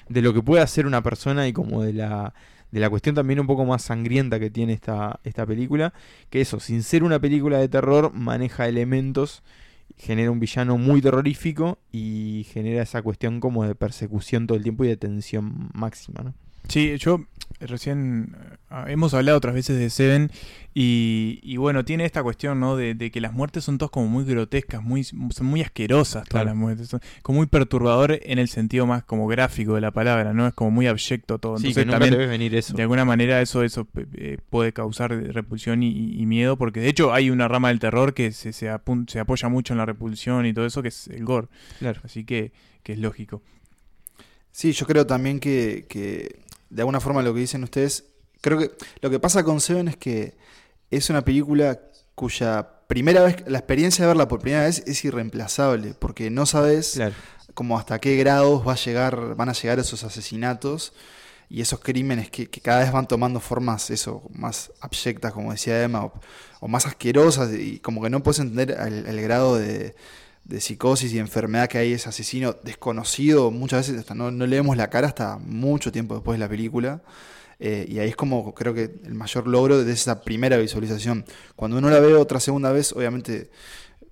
de 0.09 0.23
lo 0.23 0.33
que 0.33 0.43
puede 0.43 0.63
hacer 0.63 0.87
una 0.87 1.03
persona 1.03 1.49
y 1.49 1.53
como 1.53 1.83
de 1.83 1.93
la, 1.93 2.35
de 2.71 2.81
la 2.81 2.91
cuestión 2.91 3.15
también 3.15 3.41
un 3.41 3.47
poco 3.47 3.65
más 3.65 3.83
sangrienta 3.83 4.39
que 4.41 4.51
tiene 4.51 4.73
esta, 4.73 5.21
esta 5.25 5.47
película, 5.47 5.93
que 6.31 6.41
eso, 6.41 6.61
sin 6.61 6.83
ser 6.83 7.05
una 7.05 7.21
película 7.21 7.59
de 7.59 7.69
terror, 7.69 8.13
maneja 8.13 8.69
elementos, 8.69 9.43
genera 9.97 10.31
un 10.31 10.41
villano 10.41 10.77
muy 10.77 11.01
terrorífico 11.01 11.79
y 11.93 12.47
genera 12.53 12.83
esa 12.83 13.03
cuestión 13.03 13.41
como 13.41 13.65
de 13.65 13.75
persecución 13.75 14.47
todo 14.47 14.57
el 14.57 14.65
tiempo 14.65 14.85
y 14.85 14.89
de 14.89 14.97
tensión 14.97 15.71
máxima, 15.73 16.23
¿no? 16.23 16.35
Sí, 16.69 16.97
yo 16.99 17.27
recién 17.61 18.37
eh, 18.71 18.85
hemos 18.89 19.15
hablado 19.15 19.39
otras 19.39 19.55
veces 19.55 19.79
de 19.79 19.89
Seven 19.91 20.31
y, 20.75 21.39
y 21.43 21.57
bueno, 21.57 21.85
tiene 21.85 22.05
esta 22.05 22.23
cuestión, 22.23 22.59
¿no? 22.61 22.77
De, 22.77 22.95
de 22.95 23.11
que 23.11 23.21
las 23.21 23.33
muertes 23.33 23.65
son 23.65 23.79
todas 23.79 23.91
como 23.91 24.09
muy 24.09 24.25
grotescas, 24.25 24.83
muy, 24.83 25.05
son 25.05 25.47
muy 25.47 25.63
asquerosas 25.63 26.25
todas 26.25 26.29
Claro. 26.29 26.47
las 26.47 26.57
muertes, 26.57 26.89
son 26.89 27.01
como 27.23 27.39
muy 27.39 27.47
perturbador 27.47 28.19
en 28.23 28.39
el 28.39 28.49
sentido 28.49 28.87
más 28.87 29.05
como 29.05 29.27
gráfico 29.29 29.75
de 29.77 29.81
la 29.81 29.91
palabra, 29.93 30.33
¿no? 30.33 30.47
Es 30.47 30.55
como 30.55 30.71
muy 30.73 30.87
abyecto 30.87 31.39
todo. 31.39 31.59
Sí, 31.59 31.69
Entonces 31.69 31.83
que 31.83 31.87
nunca 31.87 31.99
también 31.99 32.13
te 32.15 32.19
ves 32.19 32.29
venir 32.29 32.55
eso. 32.55 32.75
de 32.75 32.83
alguna 32.83 33.05
manera 33.05 33.41
eso, 33.41 33.63
eso 33.63 33.87
eh, 34.15 34.39
puede 34.51 34.73
causar 34.73 35.11
repulsión 35.13 35.83
y, 35.83 35.91
y 36.21 36.27
miedo, 36.27 36.57
porque 36.59 36.81
de 36.81 36.89
hecho 36.89 37.13
hay 37.13 37.31
una 37.31 37.47
rama 37.49 37.69
del 37.69 37.79
terror 37.79 38.15
que 38.15 38.33
se, 38.33 38.53
se, 38.53 38.69
apun- 38.71 39.09
se 39.09 39.21
apoya 39.21 39.49
mucho 39.49 39.75
en 39.75 39.79
la 39.79 39.87
repulsión 39.87 40.45
y 40.47 40.53
todo 40.53 40.67
eso, 40.67 40.83
que 40.83 40.89
es 40.89 41.09
el 41.09 41.25
gore. 41.25 41.47
Claro. 41.79 42.01
Así 42.05 42.25
que, 42.25 42.53
que 42.83 42.95
es 42.95 42.99
lógico. 42.99 43.43
Sí, 44.51 44.71
yo 44.71 44.87
creo 44.87 45.05
también 45.05 45.41
que, 45.41 45.85
que 45.89 46.44
de 46.75 46.83
alguna 46.83 47.01
forma 47.01 47.23
lo 47.23 47.33
que 47.33 47.41
dicen 47.41 47.63
ustedes, 47.63 48.05
creo 48.41 48.59
que 48.59 48.73
lo 49.01 49.09
que 49.11 49.21
pasa 49.21 49.43
con 49.45 49.61
Seven 49.61 49.89
es 49.89 49.97
que 49.97 50.37
es 50.91 51.09
una 51.09 51.25
película 51.25 51.81
cuya 52.15 52.69
primera 52.89 53.23
vez, 53.23 53.37
la 53.47 53.59
experiencia 53.59 54.03
de 54.05 54.09
verla 54.09 54.29
por 54.29 54.41
primera 54.41 54.65
vez 54.65 54.83
es 54.87 55.05
irreemplazable, 55.05 55.95
porque 55.95 56.31
no 56.31 56.47
sabes 56.47 56.93
Claro. 56.95 57.15
como 57.55 57.79
hasta 57.79 57.99
qué 58.01 58.17
grados 58.17 58.67
va 58.67 58.73
a 58.73 58.77
llegar, 58.77 59.35
van 59.37 59.49
a 59.49 59.53
llegar 59.53 59.79
esos 59.79 60.05
asesinatos 60.05 60.93
y 61.49 61.61
esos 61.61 61.79
crímenes 61.81 62.31
que, 62.31 62.49
que 62.51 62.61
cada 62.61 62.81
vez 62.81 62.91
van 62.93 63.07
tomando 63.07 63.39
formas 63.41 63.91
eso, 63.91 64.23
más 64.33 64.73
abyectas, 64.81 65.33
como 65.33 65.53
decía 65.53 65.83
Emma, 65.83 66.05
o, 66.07 66.13
o 66.61 66.69
más 66.69 66.87
asquerosas, 66.87 67.53
y 67.53 67.79
como 67.79 68.03
que 68.03 68.11
no 68.11 68.23
puedes 68.23 68.41
entender 68.41 68.77
el, 68.81 69.07
el 69.07 69.21
grado 69.23 69.57
de, 69.57 69.95
de 70.45 70.61
psicosis 70.61 71.13
y 71.13 71.19
enfermedad 71.19 71.69
que 71.69 71.79
hay 71.79 71.93
ese 71.95 72.09
asesino 72.09 72.57
desconocido, 72.63 73.51
muchas 73.51 73.87
veces 73.87 74.01
hasta 74.01 74.15
no, 74.15 74.31
no 74.31 74.47
le 74.47 74.57
vemos 74.57 74.77
la 74.77 74.91
cara 74.91 75.09
hasta 75.09 75.39
mucho 75.39 75.91
tiempo 75.91 76.15
después 76.15 76.39
de 76.39 76.45
la 76.45 76.49
película. 76.49 77.03
Eh, 77.61 77.87
y 77.89 77.99
ahí 77.99 78.09
es 78.11 78.17
como 78.17 78.53
creo 78.55 78.75
que 78.75 78.95
el 79.05 79.15
mayor 79.15 79.47
logro 79.47 79.85
de 79.85 79.93
esa 79.93 80.23
primera 80.23 80.57
visualización. 80.57 81.25
Cuando 81.57 81.79
uno 81.79 81.89
la 81.89 82.01
ve 82.01 82.15
otra 82.15 82.41
segunda 82.41 82.73
vez, 82.73 82.93
obviamente 82.93 83.51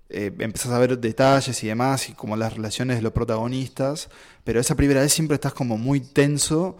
eh, 0.09 0.33
empezás 0.39 0.73
a 0.73 0.79
ver 0.79 0.99
detalles 0.99 1.63
y 1.63 1.67
demás, 1.67 2.09
y 2.09 2.13
como 2.13 2.37
las 2.37 2.55
relaciones 2.55 2.97
de 2.97 3.03
los 3.03 3.13
protagonistas, 3.13 4.09
pero 4.45 4.61
esa 4.61 4.75
primera 4.77 5.01
vez 5.01 5.13
siempre 5.13 5.35
estás 5.35 5.55
como 5.55 5.77
muy 5.77 6.01
tenso, 6.01 6.77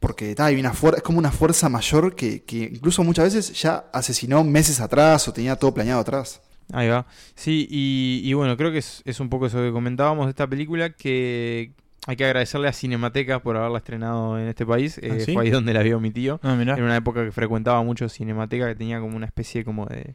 porque 0.00 0.34
hay 0.38 0.60
una 0.60 0.72
es 0.96 1.02
como 1.02 1.18
una 1.18 1.32
fuerza 1.32 1.68
mayor 1.68 2.14
que, 2.14 2.42
que 2.44 2.70
incluso 2.72 3.02
muchas 3.02 3.32
veces 3.34 3.60
ya 3.60 3.86
asesinó 3.92 4.44
meses 4.44 4.80
atrás 4.80 5.26
o 5.28 5.32
tenía 5.32 5.56
todo 5.56 5.74
planeado 5.74 6.00
atrás. 6.00 6.40
Ahí 6.72 6.88
va. 6.88 7.06
Sí, 7.34 7.66
y, 7.70 8.20
y 8.24 8.32
bueno, 8.34 8.56
creo 8.56 8.72
que 8.72 8.78
es, 8.78 9.02
es 9.04 9.20
un 9.20 9.28
poco 9.28 9.46
eso 9.46 9.58
que 9.58 9.70
comentábamos 9.72 10.26
de 10.26 10.30
esta 10.30 10.46
película, 10.46 10.90
que 10.90 11.72
hay 12.06 12.16
que 12.16 12.24
agradecerle 12.24 12.68
a 12.68 12.72
Cinemateca 12.72 13.40
por 13.40 13.56
haberla 13.56 13.78
estrenado 13.78 14.38
en 14.38 14.48
este 14.48 14.66
país. 14.66 14.98
¿Ah, 15.02 15.06
Eh, 15.06 15.20
sí? 15.20 15.32
Fue 15.32 15.44
ahí 15.44 15.50
donde 15.50 15.72
la 15.72 15.82
vio 15.82 16.00
mi 16.00 16.10
tío. 16.10 16.40
Ah. 16.42 16.54
En 16.78 16.84
una 16.84 16.96
época 16.96 17.24
que 17.24 17.32
frecuentaba 17.32 17.82
mucho 17.82 18.08
Cinemateca, 18.08 18.66
que 18.68 18.74
tenía 18.74 19.00
como 19.00 19.16
una 19.16 19.26
especie 19.26 19.64
como 19.64 19.86
de, 19.86 20.14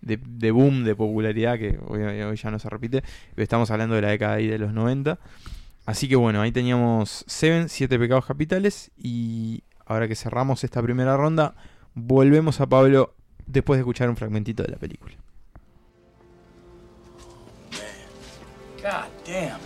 de, 0.00 0.18
de 0.24 0.50
boom, 0.50 0.84
de 0.84 0.94
popularidad, 0.94 1.58
que 1.58 1.78
hoy, 1.86 2.02
hoy 2.02 2.36
ya 2.36 2.50
no 2.50 2.58
se 2.58 2.68
repite. 2.70 3.02
Estamos 3.36 3.70
hablando 3.70 3.94
de 3.94 4.02
la 4.02 4.08
década 4.10 4.34
ahí 4.34 4.46
de 4.46 4.58
los 4.58 4.72
90. 4.72 5.18
Así 5.86 6.08
que 6.08 6.16
bueno, 6.16 6.40
ahí 6.40 6.52
teníamos 6.52 7.24
Seven, 7.26 7.68
Siete 7.68 7.98
Pecados 7.98 8.26
Capitales. 8.26 8.90
Y 8.96 9.62
ahora 9.86 10.06
que 10.08 10.14
cerramos 10.14 10.62
esta 10.64 10.82
primera 10.82 11.16
ronda, 11.16 11.54
volvemos 11.94 12.60
a 12.60 12.66
Pablo 12.66 13.14
después 13.46 13.76
de 13.78 13.82
escuchar 13.82 14.08
un 14.08 14.16
fragmentito 14.16 14.62
de 14.62 14.70
la 14.70 14.78
película. 14.78 15.14
Damn. 19.24 19.60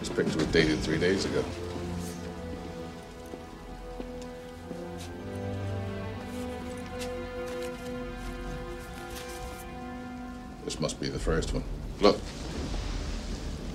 This 0.00 0.08
picture 0.08 0.36
was 0.36 0.46
dated 0.48 0.78
three 0.80 0.98
days 0.98 1.24
ago. 1.24 1.42
This 10.64 10.78
must 10.78 11.00
be 11.00 11.08
the 11.08 11.18
first 11.18 11.54
one. 11.54 11.64
Look. 12.00 12.18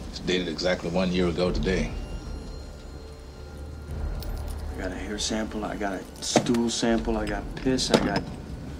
It's 0.09 0.19
dated 0.19 0.47
exactly 0.47 0.89
one 0.89 1.11
year 1.11 1.27
ago 1.27 1.51
today. 1.51 1.91
I 4.75 4.81
got 4.81 4.91
a 4.91 4.95
hair 4.95 5.17
sample, 5.17 5.65
I 5.65 5.75
got 5.75 5.93
a 5.93 6.23
stool 6.23 6.69
sample, 6.69 7.17
I 7.17 7.25
got 7.25 7.43
piss, 7.55 7.91
I 7.91 8.05
got 8.05 8.21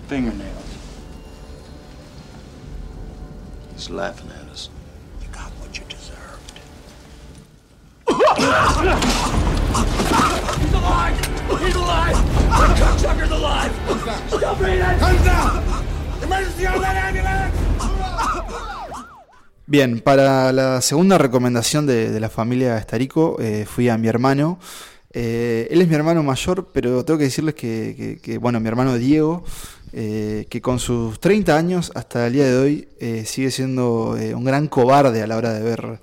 fingernails. 0.08 0.78
He's 3.74 3.90
laughing 3.90 4.30
at 4.32 4.50
us. 4.50 4.70
Bien, 19.66 20.00
para 20.00 20.52
la 20.52 20.82
segunda 20.82 21.18
recomendación 21.20 21.86
de, 21.86 22.10
de 22.10 22.20
la 22.20 22.30
familia 22.30 22.78
Estarico, 22.78 23.38
eh, 23.40 23.66
fui 23.68 23.88
a 23.88 23.98
mi 23.98 24.08
hermano. 24.08 24.58
Eh, 25.12 25.68
él 25.72 25.82
es 25.82 25.88
mi 25.88 25.96
hermano 25.96 26.22
mayor, 26.22 26.70
pero 26.72 27.04
tengo 27.04 27.18
que 27.18 27.26
decirles 27.26 27.56
que, 27.56 28.38
bueno, 28.40 28.60
mi 28.60 28.68
hermano 28.68 28.96
Diego, 28.98 29.44
eh, 29.92 30.46
que 30.50 30.62
con 30.62 30.80
sus 30.80 31.20
30 31.20 31.58
años 31.58 31.92
hasta 31.96 32.28
el 32.28 32.34
día 32.34 32.46
de 32.46 32.58
hoy 32.58 32.88
eh, 33.00 33.24
sigue 33.26 33.50
siendo 33.50 34.12
un 34.12 34.44
gran 34.44 34.68
cobarde 34.68 35.24
a 35.24 35.28
la 35.28 35.38
hora 35.38 35.54
de 35.54 35.64
ver 35.64 36.00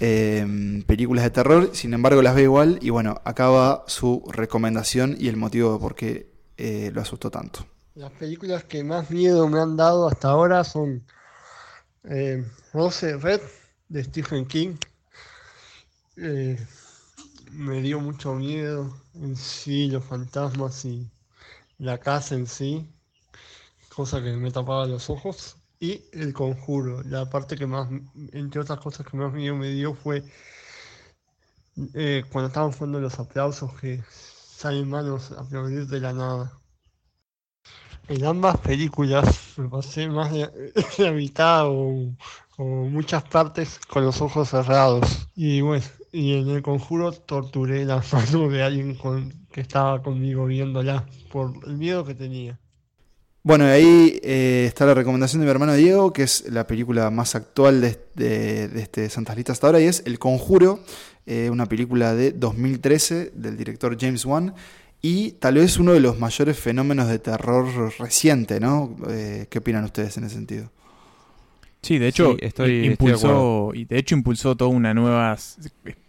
eh, 0.00 0.82
películas 0.86 1.24
de 1.24 1.30
terror, 1.30 1.70
sin 1.72 1.94
embargo 1.94 2.22
las 2.22 2.34
ve 2.34 2.42
igual 2.42 2.78
y 2.82 2.90
bueno, 2.90 3.20
acaba 3.24 3.84
su 3.86 4.22
recomendación 4.32 5.16
y 5.18 5.28
el 5.28 5.36
motivo 5.36 5.72
de 5.74 5.78
por 5.78 5.94
qué 5.94 6.32
eh, 6.56 6.90
lo 6.92 7.00
asustó 7.00 7.30
tanto. 7.30 7.66
Las 7.94 8.12
películas 8.12 8.64
que 8.64 8.84
más 8.84 9.10
miedo 9.10 9.48
me 9.48 9.58
han 9.58 9.76
dado 9.76 10.06
hasta 10.06 10.28
ahora 10.28 10.64
son 10.64 11.02
eh, 12.04 12.44
Rose 12.72 13.16
Red 13.16 13.40
de 13.88 14.04
Stephen 14.04 14.46
King. 14.46 14.76
Eh, 16.16 16.58
me 17.52 17.80
dio 17.80 18.00
mucho 18.00 18.34
miedo 18.34 18.94
en 19.14 19.36
sí, 19.36 19.88
los 19.88 20.04
fantasmas 20.04 20.84
y 20.84 21.10
la 21.78 21.98
casa 21.98 22.34
en 22.34 22.46
sí, 22.46 22.86
cosa 23.88 24.22
que 24.22 24.32
me 24.32 24.50
tapaba 24.50 24.86
los 24.86 25.08
ojos. 25.10 25.56
Y 25.78 26.02
el 26.12 26.32
conjuro, 26.32 27.02
la 27.02 27.28
parte 27.28 27.56
que 27.56 27.66
más, 27.66 27.88
entre 28.32 28.60
otras 28.60 28.80
cosas 28.80 29.06
que 29.06 29.16
más 29.16 29.32
miedo 29.32 29.54
me 29.56 29.68
dio 29.70 29.94
fue 29.94 30.24
eh, 31.94 32.24
cuando 32.30 32.48
estaban 32.48 32.72
jugando 32.72 33.00
los 33.00 33.18
aplausos 33.18 33.72
que 33.80 34.02
salen 34.10 34.88
manos 34.88 35.32
a 35.32 35.40
aplaudir 35.42 35.86
de 35.86 36.00
la 36.00 36.12
nada. 36.14 36.58
En 38.08 38.24
ambas 38.24 38.56
películas 38.58 39.54
me 39.58 39.68
pasé 39.68 40.08
más 40.08 40.32
de 40.32 40.50
la 40.98 41.12
mitad 41.12 41.66
o, 41.66 42.14
o 42.56 42.64
muchas 42.64 43.24
partes 43.24 43.78
con 43.88 44.04
los 44.04 44.20
ojos 44.22 44.48
cerrados. 44.48 45.28
Y 45.34 45.60
bueno, 45.60 45.84
y 46.12 46.34
en 46.38 46.48
el 46.48 46.62
conjuro 46.62 47.12
torturé 47.12 47.84
la 47.84 48.02
mano 48.12 48.48
de 48.48 48.62
alguien 48.62 48.94
con, 48.94 49.46
que 49.52 49.60
estaba 49.60 50.02
conmigo 50.02 50.46
viéndola 50.46 51.06
por 51.30 51.52
el 51.66 51.76
miedo 51.76 52.04
que 52.06 52.14
tenía. 52.14 52.58
Bueno, 53.46 53.64
y 53.64 53.70
ahí 53.70 54.20
eh, 54.24 54.64
está 54.66 54.86
la 54.86 54.94
recomendación 54.94 55.38
de 55.40 55.44
mi 55.46 55.50
hermano 55.52 55.74
Diego, 55.74 56.12
que 56.12 56.24
es 56.24 56.46
la 56.50 56.66
película 56.66 57.10
más 57.10 57.36
actual 57.36 57.80
de, 57.80 57.96
de- 58.16 58.66
de 58.66 58.82
este 58.82 59.08
Santas 59.08 59.36
Listas 59.36 59.54
hasta 59.54 59.68
ahora, 59.68 59.80
y 59.80 59.84
es 59.84 60.02
El 60.04 60.18
Conjuro, 60.18 60.80
eh, 61.26 61.48
una 61.48 61.66
película 61.66 62.12
de 62.16 62.32
2013 62.32 63.30
del 63.36 63.56
director 63.56 63.96
James 64.00 64.24
Wan, 64.24 64.52
y 65.00 65.32
tal 65.32 65.54
vez 65.54 65.78
uno 65.78 65.92
de 65.92 66.00
los 66.00 66.18
mayores 66.18 66.58
fenómenos 66.58 67.06
de 67.06 67.20
terror 67.20 67.92
reciente, 68.00 68.58
¿no? 68.58 68.96
Eh, 69.10 69.46
¿Qué 69.48 69.58
opinan 69.58 69.84
ustedes 69.84 70.16
en 70.16 70.24
ese 70.24 70.34
sentido? 70.34 70.68
Sí, 71.82 71.98
de 71.98 72.08
hecho, 72.08 72.32
Sí, 72.32 72.38
estoy- 72.40 72.80
de 72.80 72.86
impulsó, 72.86 73.70
y 73.74 73.84
de 73.84 73.96
hecho 73.96 74.16
impulsó 74.16 74.56
toda 74.56 74.70
una 74.70 74.92
nueva 74.92 75.36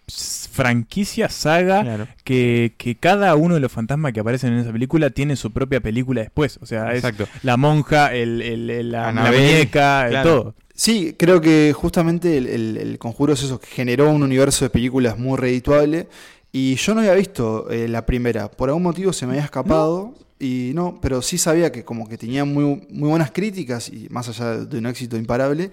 franquicia, 0.07 1.29
saga, 1.29 1.83
Claro. 1.83 2.07
que, 2.23 2.73
que 2.77 2.95
cada 2.95 3.35
uno 3.35 3.55
de 3.55 3.59
los 3.59 3.71
fantasmas 3.71 4.13
que 4.13 4.19
aparecen 4.21 4.53
en 4.53 4.59
esa 4.59 4.71
película 4.71 5.09
tiene 5.09 5.35
su 5.35 5.51
propia 5.51 5.81
película 5.81 6.21
después. 6.21 6.57
O 6.61 6.65
sea, 6.65 6.91
es 6.91 6.97
Exacto. 7.03 7.27
la 7.43 7.57
monja, 7.57 8.13
el, 8.15 8.41
el- 8.41 8.69
el- 8.69 8.91
la, 8.91 9.11
la 9.11 9.31
muñeca, 9.31 10.05
el 10.05 10.11
claro. 10.11 10.29
todo. 10.43 10.55
Sí, 10.73 11.15
creo 11.17 11.41
que 11.41 11.73
justamente 11.75 12.37
el, 12.37 12.47
el- 12.47 12.77
el 12.77 12.97
conjuro 12.99 13.33
es 13.33 13.43
eso, 13.43 13.59
que 13.59 13.67
generó 13.67 14.09
un 14.11 14.23
universo 14.23 14.65
de 14.65 14.69
películas 14.69 15.17
muy 15.17 15.37
redituable. 15.37 16.07
Y 16.51 16.75
yo 16.75 16.93
no 16.93 17.01
había 17.01 17.13
visto 17.13 17.69
eh, 17.69 17.87
la 17.87 18.05
primera, 18.05 18.49
por 18.49 18.69
algún 18.69 18.83
motivo 18.83 19.11
se 19.13 19.25
me 19.25 19.33
había 19.33 19.43
escapado. 19.45 20.13
Y 20.39 20.71
no, 20.75 20.99
pero 21.01 21.21
sí 21.23 21.39
sabía 21.39 21.71
que 21.71 21.83
como 21.83 22.07
que 22.07 22.15
tenía 22.17 22.45
muy, 22.45 22.85
muy 22.91 23.09
buenas 23.09 23.31
críticas 23.31 23.89
y 23.89 24.07
más 24.11 24.29
allá 24.29 24.51
de, 24.59 24.65
de 24.67 24.77
un 24.77 24.85
éxito 24.85 25.17
imparable. 25.17 25.71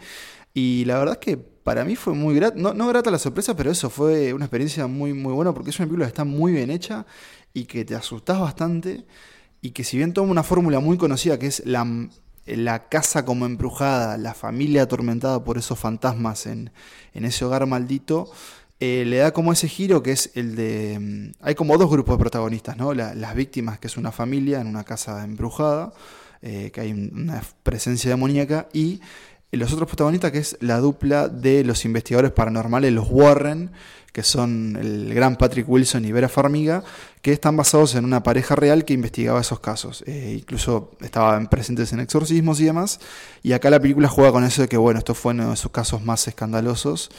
Y 0.55 0.85
la 0.87 0.99
verdad 0.99 1.19
es 1.21 1.25
que 1.35 1.54
para 1.65 1.85
mí 1.85 1.97
fue 1.97 2.15
muy 2.15 2.35
grata, 2.35 2.57
no, 2.59 2.75
no 2.75 2.87
grata 2.89 3.11
la 3.11 3.19
sorpresa, 3.19 3.57
pero 3.57 3.71
eso 3.71 3.91
fue 3.91 4.33
una 4.35 4.45
experiencia 4.45 4.87
muy, 4.87 5.13
muy 5.15 5.33
buena 5.33 5.53
porque 5.55 5.71
es 5.71 5.79
una 5.79 5.87
película 5.87 6.07
que 6.07 6.11
está 6.11 6.25
muy 6.25 6.53
bien 6.53 6.71
hecha 6.71 7.07
y 7.55 7.65
que 7.65 7.85
te 7.85 7.95
asustás 7.95 8.39
bastante. 8.41 9.05
Y 9.63 9.71
que 9.71 9.83
si 9.85 9.97
bien 9.97 10.13
toma 10.13 10.31
una 10.31 10.43
fórmula 10.43 10.79
muy 10.81 10.99
conocida 10.99 11.39
que 11.39 11.47
es 11.47 11.63
la, 11.65 11.87
la 12.47 12.89
casa 12.91 13.25
como 13.25 13.47
embrujada, 13.47 14.19
la 14.19 14.35
familia 14.35 14.83
atormentada 14.83 15.43
por 15.43 15.57
esos 15.59 15.79
fantasmas 15.79 16.47
en, 16.47 16.71
en 17.15 17.25
ese 17.25 17.45
hogar 17.47 17.67
maldito, 17.67 18.31
eh, 18.81 19.05
le 19.07 19.19
da 19.19 19.33
como 19.33 19.53
ese 19.53 19.69
giro 19.69 20.03
que 20.03 20.13
es 20.13 20.33
el 20.35 20.55
de... 20.57 20.99
mm, 21.01 21.45
Hay 21.45 21.55
como 21.55 21.79
dos 21.79 21.91
grupos 21.91 22.17
de 22.17 22.21
protagonistas, 22.21 22.77
¿no? 22.77 22.93
La- 22.93 23.15
las 23.15 23.35
víctimas, 23.35 23.79
que 23.79 23.87
es 23.87 23.97
una 23.97 24.13
familia 24.13 24.61
en 24.61 24.67
una 24.67 24.85
casa 24.85 25.25
embrujada, 25.25 25.95
eh, 26.43 26.71
que 26.73 26.81
hay 26.83 26.93
un- 26.93 27.11
una 27.15 27.43
presencia 27.63 28.11
demoníaca, 28.11 28.69
y 28.75 29.01
los 29.57 29.73
otros 29.73 29.89
protagonistas, 29.89 30.33
que 30.33 30.39
es 30.39 30.57
la 30.61 30.79
dupla 30.79 31.29
de 31.29 31.65
los 31.65 31.85
investigadores 31.85 32.33
paranormales, 32.33 32.93
los 32.93 33.07
Warren, 33.11 33.71
que 34.15 34.23
son 34.23 34.77
el 34.81 35.13
gran 35.13 35.35
Patrick 35.35 35.69
Wilson 35.69 36.05
y 36.05 36.13
Vera 36.13 36.29
Farmiga, 36.29 36.85
que 37.21 37.33
están 37.33 37.57
basados 37.57 37.97
en 37.97 38.05
una 38.05 38.23
pareja 38.23 38.55
real 38.55 38.85
que 38.85 38.95
investigaba 38.95 39.41
esos 39.41 39.59
casos. 39.59 40.05
Eh, 40.07 40.37
incluso 40.39 40.93
estaban 41.01 41.49
presentes 41.49 41.93
en 41.93 41.99
exorcismos 41.99 42.61
y 42.61 42.67
demás. 42.67 43.01
Y 43.43 43.55
acá 43.55 43.71
la 43.71 43.81
película 43.81 44.09
juega 44.09 44.31
con 44.31 44.45
eso 44.45 44.63
de 44.63 44.69
que, 44.69 44.77
bueno, 44.77 45.01
esto 45.01 45.15
fue 45.15 45.33
uno 45.33 45.51
de 45.51 45.57
sus 45.57 45.73
casos 45.73 46.05
más 46.05 46.29
escandalosos. 46.29 47.11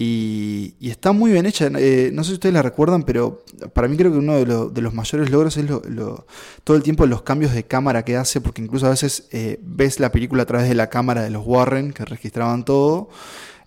Y, 0.00 0.74
está 0.80 1.10
muy 1.10 1.32
bien 1.32 1.44
hecha. 1.44 1.68
Eh, 1.76 2.10
no 2.14 2.22
sé 2.22 2.28
si 2.28 2.34
ustedes 2.34 2.52
la 2.54 2.62
recuerdan, 2.62 3.02
pero 3.02 3.42
para 3.72 3.88
mí 3.88 3.96
creo 3.96 4.12
que 4.12 4.18
uno 4.18 4.34
de, 4.34 4.70
de 4.72 4.80
los 4.80 4.94
mayores 4.94 5.28
logros 5.30 5.56
es 5.56 5.68
lo- 5.68 5.82
lo- 5.88 6.24
todo 6.62 6.76
el 6.76 6.84
tiempo 6.84 7.04
los 7.06 7.22
cambios 7.22 7.52
de 7.52 7.64
cámara 7.64 8.04
que 8.04 8.16
hace, 8.16 8.40
porque 8.40 8.62
incluso 8.62 8.86
a 8.86 8.90
veces 8.90 9.26
eh, 9.32 9.58
ves 9.62 9.98
la 9.98 10.12
película 10.12 10.44
a 10.44 10.46
través 10.46 10.68
de 10.68 10.76
la 10.76 10.88
cámara 10.88 11.22
de 11.22 11.30
los 11.30 11.44
Warren, 11.44 11.92
que 11.92 12.04
registraban 12.04 12.64
todo, 12.64 13.08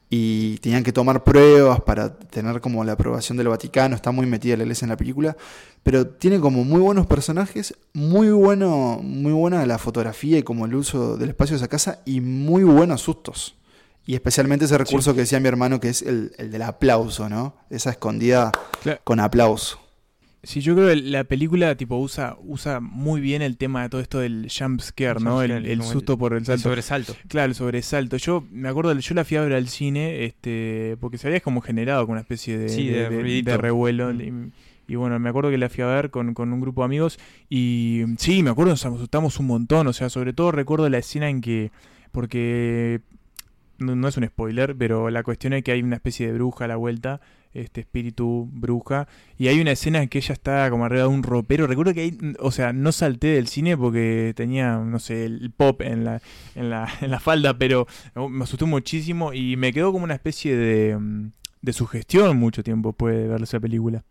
y 0.10 0.58
tenían 0.60 0.84
que 0.84 0.94
tomar 0.94 1.24
pruebas 1.24 1.82
para 1.82 2.14
tener 2.18 2.62
como 2.62 2.84
la 2.84 2.94
aprobación 2.94 3.38
del 3.38 3.48
Vaticano. 3.50 3.96
Está 3.96 4.12
muy 4.12 4.26
metida 4.26 4.56
la 4.58 4.64
iglesia 4.64 4.86
en 4.86 4.90
la 4.90 4.98
película, 4.98 5.36
pero 5.84 6.08
tiene 6.08 6.40
como 6.40 6.64
muy 6.64 6.80
buenos 6.82 7.08
personajes, 7.08 7.74
muy, 7.94 8.30
bueno, 8.30 9.00
muy 9.04 9.34
buena 9.34 9.66
la 9.66 9.78
fotografía 9.78 10.38
y 10.38 10.44
como 10.44 10.66
el 10.66 10.76
uso 10.76 11.18
del 11.18 11.30
espacio 11.30 11.56
de 11.56 11.58
esa 11.58 11.68
casa, 11.68 12.00
y 12.06 12.22
muy 12.22 12.64
buenos 12.64 13.02
sustos. 13.02 13.56
Y 14.06 14.16
especialmente 14.16 14.66
ese 14.66 14.78
recurso 14.78 15.14
que 15.14 15.22
decía 15.22 15.40
mi 15.40 15.48
hermano, 15.48 15.80
que 15.80 15.90
es 15.90 16.02
el, 16.02 16.32
el 16.38 16.52
del 16.52 16.64
aplauso, 16.64 17.30
¿no? 17.30 17.56
Esa 17.70 17.92
escondida 17.92 18.52
Claro. 18.82 19.00
con 19.04 19.20
aplauso. 19.20 19.80
Sí, 20.44 20.60
yo 20.60 20.74
creo 20.74 20.88
que 20.88 20.96
la 20.96 21.24
película 21.24 21.76
tipo 21.76 21.98
usa 21.98 22.36
usa 22.44 22.80
muy 22.80 23.22
bien 23.22 23.44
el 23.44 23.58
tema 23.58 23.84
de 23.84 23.90
todo 23.90 24.02
esto 24.02 24.18
del 24.18 24.48
jump 24.52 24.82
scare, 24.82 25.20
El 25.20 25.24
¿no? 25.24 25.32
jump 25.34 25.44
El, 25.44 25.50
scare, 25.52 25.74
el 25.74 25.82
el- 25.82 25.84
susto 25.88 26.18
por 26.18 26.34
el 26.34 26.40
el 26.40 26.46
salto. 26.46 26.64
sobresalto. 26.64 27.16
Claro, 27.28 27.50
el 27.50 27.56
sobresalto. 27.56 28.18
Yo 28.18 28.44
me 28.52 28.68
acuerdo, 28.70 28.98
yo 28.98 29.14
la 29.14 29.24
fui 29.24 29.38
a 29.38 29.42
ver 29.42 29.54
al 29.54 29.68
cine, 29.68 30.26
este, 30.26 30.98
porque 31.00 31.20
se 31.20 31.28
había 31.28 31.42
como 31.42 31.62
generado 31.62 32.08
con 32.08 32.14
una 32.14 32.22
especie 32.22 32.58
de, 32.58 32.70
Sí, 32.70 32.88
de 32.88 33.08
ruidito. 33.08 33.52
de 33.52 33.58
revuelo. 33.58 34.12
Mm. 34.12 34.22
Y, 34.88 34.94
y 34.94 34.96
bueno, 34.96 35.20
me 35.20 35.30
acuerdo 35.30 35.52
que 35.52 35.60
la 35.60 35.70
fui 35.70 35.84
a 35.84 35.88
ver 35.88 36.10
con, 36.10 36.34
con 36.34 36.52
un 36.52 36.60
grupo 36.60 36.82
de 36.82 36.86
amigos 36.86 37.20
y 37.48 38.02
sí, 38.18 38.42
me 38.42 38.50
acuerdo, 38.50 38.72
nos 38.72 38.84
asustamos 38.84 39.38
un 39.40 39.46
montón. 39.46 39.86
O 39.86 39.94
sea, 39.94 40.10
sobre 40.10 40.34
todo 40.34 40.52
recuerdo 40.52 40.90
la 40.90 40.98
escena 40.98 41.30
en 41.30 41.42
que, 41.42 41.72
porque 42.12 43.02
no, 43.82 44.08
es 44.08 44.18
un 44.18 44.26
spoiler, 44.26 44.76
pero 44.78 45.10
la 45.10 45.24
cuestión 45.24 45.54
es 45.54 45.64
que 45.64 45.72
hay 45.72 45.82
una 45.82 45.96
especie 45.96 46.28
de 46.28 46.34
bruja 46.34 46.66
a 46.66 46.68
la 46.68 46.76
vuelta, 46.76 47.22
este 47.54 47.82
espíritu 47.82 48.48
bruja, 48.52 49.08
y 49.38 49.48
hay 49.48 49.60
una 49.60 49.72
escena 49.72 50.02
en 50.02 50.10
que 50.10 50.20
ella 50.20 50.34
está 50.34 50.70
como 50.70 50.86
arriba 50.86 51.04
de 51.04 51.08
un 51.10 51.24
ropero. 51.24 51.68
Recuerdo 51.68 51.94
que 51.94 52.02
ahí, 52.02 52.18
o 52.40 52.52
sea, 52.52 52.74
no 52.74 52.92
salté 52.92 53.28
del 53.28 53.48
cine 53.48 53.76
porque 53.78 54.34
tenía, 54.36 54.78
no 54.78 55.00
sé, 55.00 55.26
el 55.26 55.52
pop 55.52 55.82
en 55.82 56.06
la, 56.06 56.22
en 56.56 56.70
la, 56.70 56.88
en 57.02 57.20
falda, 57.20 57.58
pero 57.58 57.88
me 58.16 58.44
asustó 58.44 58.68
muchísimo 58.68 59.34
y 59.34 59.58
me 59.58 59.74
quedó 59.74 59.92
como 59.92 60.06
una 60.06 60.16
especie 60.16 60.56
de, 60.56 60.98
mm, 60.98 61.32
de 61.62 61.74
sugestión 61.74 62.38
mucho 62.38 62.64
tiempo 62.64 62.90
después 62.90 63.16
de 63.16 63.28
ver 63.28 63.42
esa 63.42 63.60
película. 63.60 64.04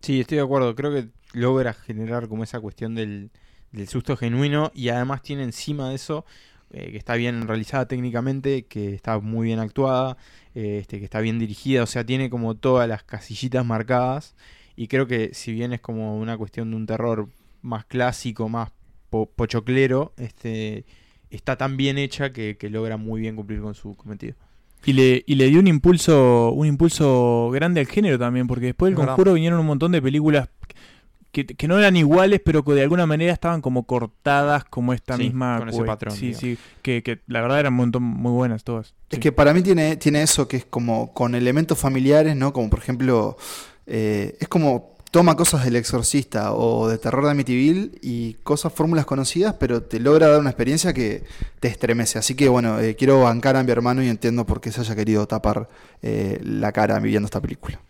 Sí, 0.00 0.20
estoy 0.20 0.36
de 0.36 0.44
acuerdo. 0.44 0.74
Creo 0.74 0.92
que 0.92 1.08
logra 1.32 1.74
generar 1.74 2.28
como 2.28 2.44
esa 2.44 2.60
cuestión 2.60 2.94
del, 2.94 3.30
del 3.72 3.88
susto 3.88 4.16
genuino 4.16 4.70
y 4.74 4.88
además 4.88 5.22
tiene 5.22 5.42
encima 5.42 5.88
de 5.90 5.96
eso 5.96 6.24
eh, 6.72 6.90
que 6.90 6.96
está 6.98 7.14
bien 7.14 7.46
realizada 7.46 7.86
técnicamente, 7.86 8.64
que 8.66 8.94
está 8.94 9.18
muy 9.18 9.46
bien 9.46 9.58
actuada, 9.58 10.16
eh, 10.54 10.78
este, 10.80 10.98
que 10.98 11.04
está 11.04 11.20
bien 11.20 11.38
dirigida, 11.38 11.82
o 11.82 11.86
sea, 11.86 12.04
tiene 12.04 12.30
como 12.30 12.54
todas 12.54 12.88
las 12.88 13.02
casillitas 13.02 13.64
marcadas 13.64 14.34
y 14.76 14.88
creo 14.88 15.06
que 15.06 15.30
si 15.32 15.52
bien 15.52 15.72
es 15.72 15.80
como 15.80 16.18
una 16.18 16.36
cuestión 16.36 16.70
de 16.70 16.76
un 16.76 16.86
terror 16.86 17.28
más 17.62 17.84
clásico, 17.84 18.48
más 18.48 18.70
po- 19.10 19.26
pochoclero, 19.26 20.12
este 20.16 20.84
está 21.30 21.56
tan 21.56 21.76
bien 21.76 21.98
hecha 21.98 22.32
que, 22.32 22.56
que 22.56 22.70
logra 22.70 22.96
muy 22.96 23.20
bien 23.20 23.36
cumplir 23.36 23.60
con 23.60 23.74
su 23.74 23.94
cometido. 23.96 24.34
Y 24.86 24.92
le, 24.92 25.24
y 25.26 25.34
le 25.34 25.48
dio 25.48 25.58
un 25.58 25.66
impulso, 25.66 26.52
un 26.52 26.66
impulso 26.66 27.50
grande 27.52 27.80
al 27.80 27.86
género 27.86 28.18
también, 28.18 28.46
porque 28.46 28.66
después 28.66 28.90
del 28.90 28.96
conjuro 29.16 29.34
vinieron 29.34 29.58
un 29.58 29.66
montón 29.66 29.90
de 29.92 30.00
películas 30.00 30.48
que, 31.46 31.54
que 31.54 31.68
no 31.68 31.78
eran 31.78 31.96
iguales, 31.96 32.40
pero 32.44 32.64
que 32.64 32.72
de 32.72 32.82
alguna 32.82 33.06
manera 33.06 33.32
estaban 33.32 33.60
como 33.60 33.84
cortadas 33.84 34.64
como 34.64 34.92
esta 34.92 35.16
Sí, 35.16 35.24
misma 35.24 35.58
con 35.58 35.68
ese 35.68 35.82
patrón, 35.84 36.14
Sí, 36.14 36.26
digamos. 36.26 36.40
sí, 36.40 36.58
que, 36.82 37.02
que 37.02 37.20
la 37.26 37.40
verdad 37.40 37.60
eran 37.60 37.72
un 37.72 37.78
montón 37.78 38.02
muy 38.02 38.32
buenas 38.32 38.64
todas. 38.64 38.94
Es 39.10 39.16
Sí. 39.16 39.20
que 39.20 39.32
para 39.32 39.52
mí 39.54 39.62
tiene, 39.62 39.96
tiene 39.96 40.22
eso 40.22 40.48
que 40.48 40.56
es 40.58 40.64
como 40.64 41.12
con 41.14 41.34
elementos 41.34 41.78
familiares, 41.78 42.36
¿no? 42.36 42.52
Como 42.52 42.68
por 42.70 42.78
ejemplo, 42.78 43.36
eh, 43.86 44.36
es 44.40 44.48
como 44.48 44.96
toma 45.10 45.36
cosas 45.36 45.64
del 45.64 45.76
exorcista 45.76 46.52
o 46.52 46.86
de 46.86 46.98
terror 46.98 47.24
de 47.24 47.30
Amityville 47.30 47.92
y 48.02 48.34
cosas, 48.42 48.74
fórmulas 48.74 49.06
conocidas, 49.06 49.54
pero 49.58 49.82
te 49.82 50.00
logra 50.00 50.28
dar 50.28 50.38
una 50.40 50.50
experiencia 50.50 50.92
que 50.92 51.24
te 51.60 51.68
estremece. 51.68 52.18
Así 52.18 52.34
que 52.34 52.48
bueno, 52.50 52.78
eh, 52.78 52.94
quiero 52.94 53.22
bancar 53.22 53.56
a 53.56 53.62
mi 53.62 53.70
hermano 53.70 54.02
y 54.02 54.08
entiendo 54.08 54.44
por 54.44 54.60
qué 54.60 54.70
se 54.70 54.82
haya 54.82 54.94
querido 54.94 55.26
tapar 55.26 55.70
eh, 56.02 56.38
la 56.42 56.72
cara 56.72 56.98
viendo 57.00 57.24
esta 57.24 57.40
película. 57.40 57.80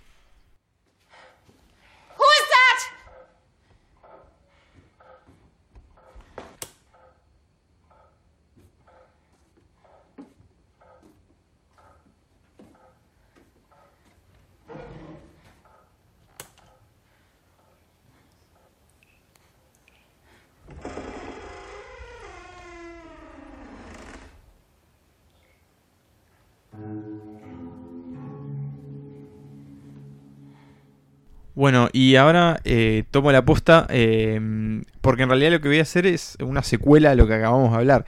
Bueno, 31.59 31.89
y 31.93 32.15
ahora 32.15 32.61
eh, 32.63 33.03
tomo 33.11 33.33
la 33.33 33.45
posta 33.45 33.89
eh, 33.91 34.81
porque 35.01 35.25
en 35.25 35.29
realidad 35.29 35.51
lo 35.51 35.61
que 35.61 35.67
voy 35.67 35.81
a 35.81 35.83
hacer 35.83 36.07
es 36.07 36.39
una 36.41 36.63
secuela 36.63 37.11
a 37.11 37.15
lo 37.17 37.27
que 37.27 37.35
acabamos 37.35 37.73
de 37.73 37.79
hablar. 37.79 38.07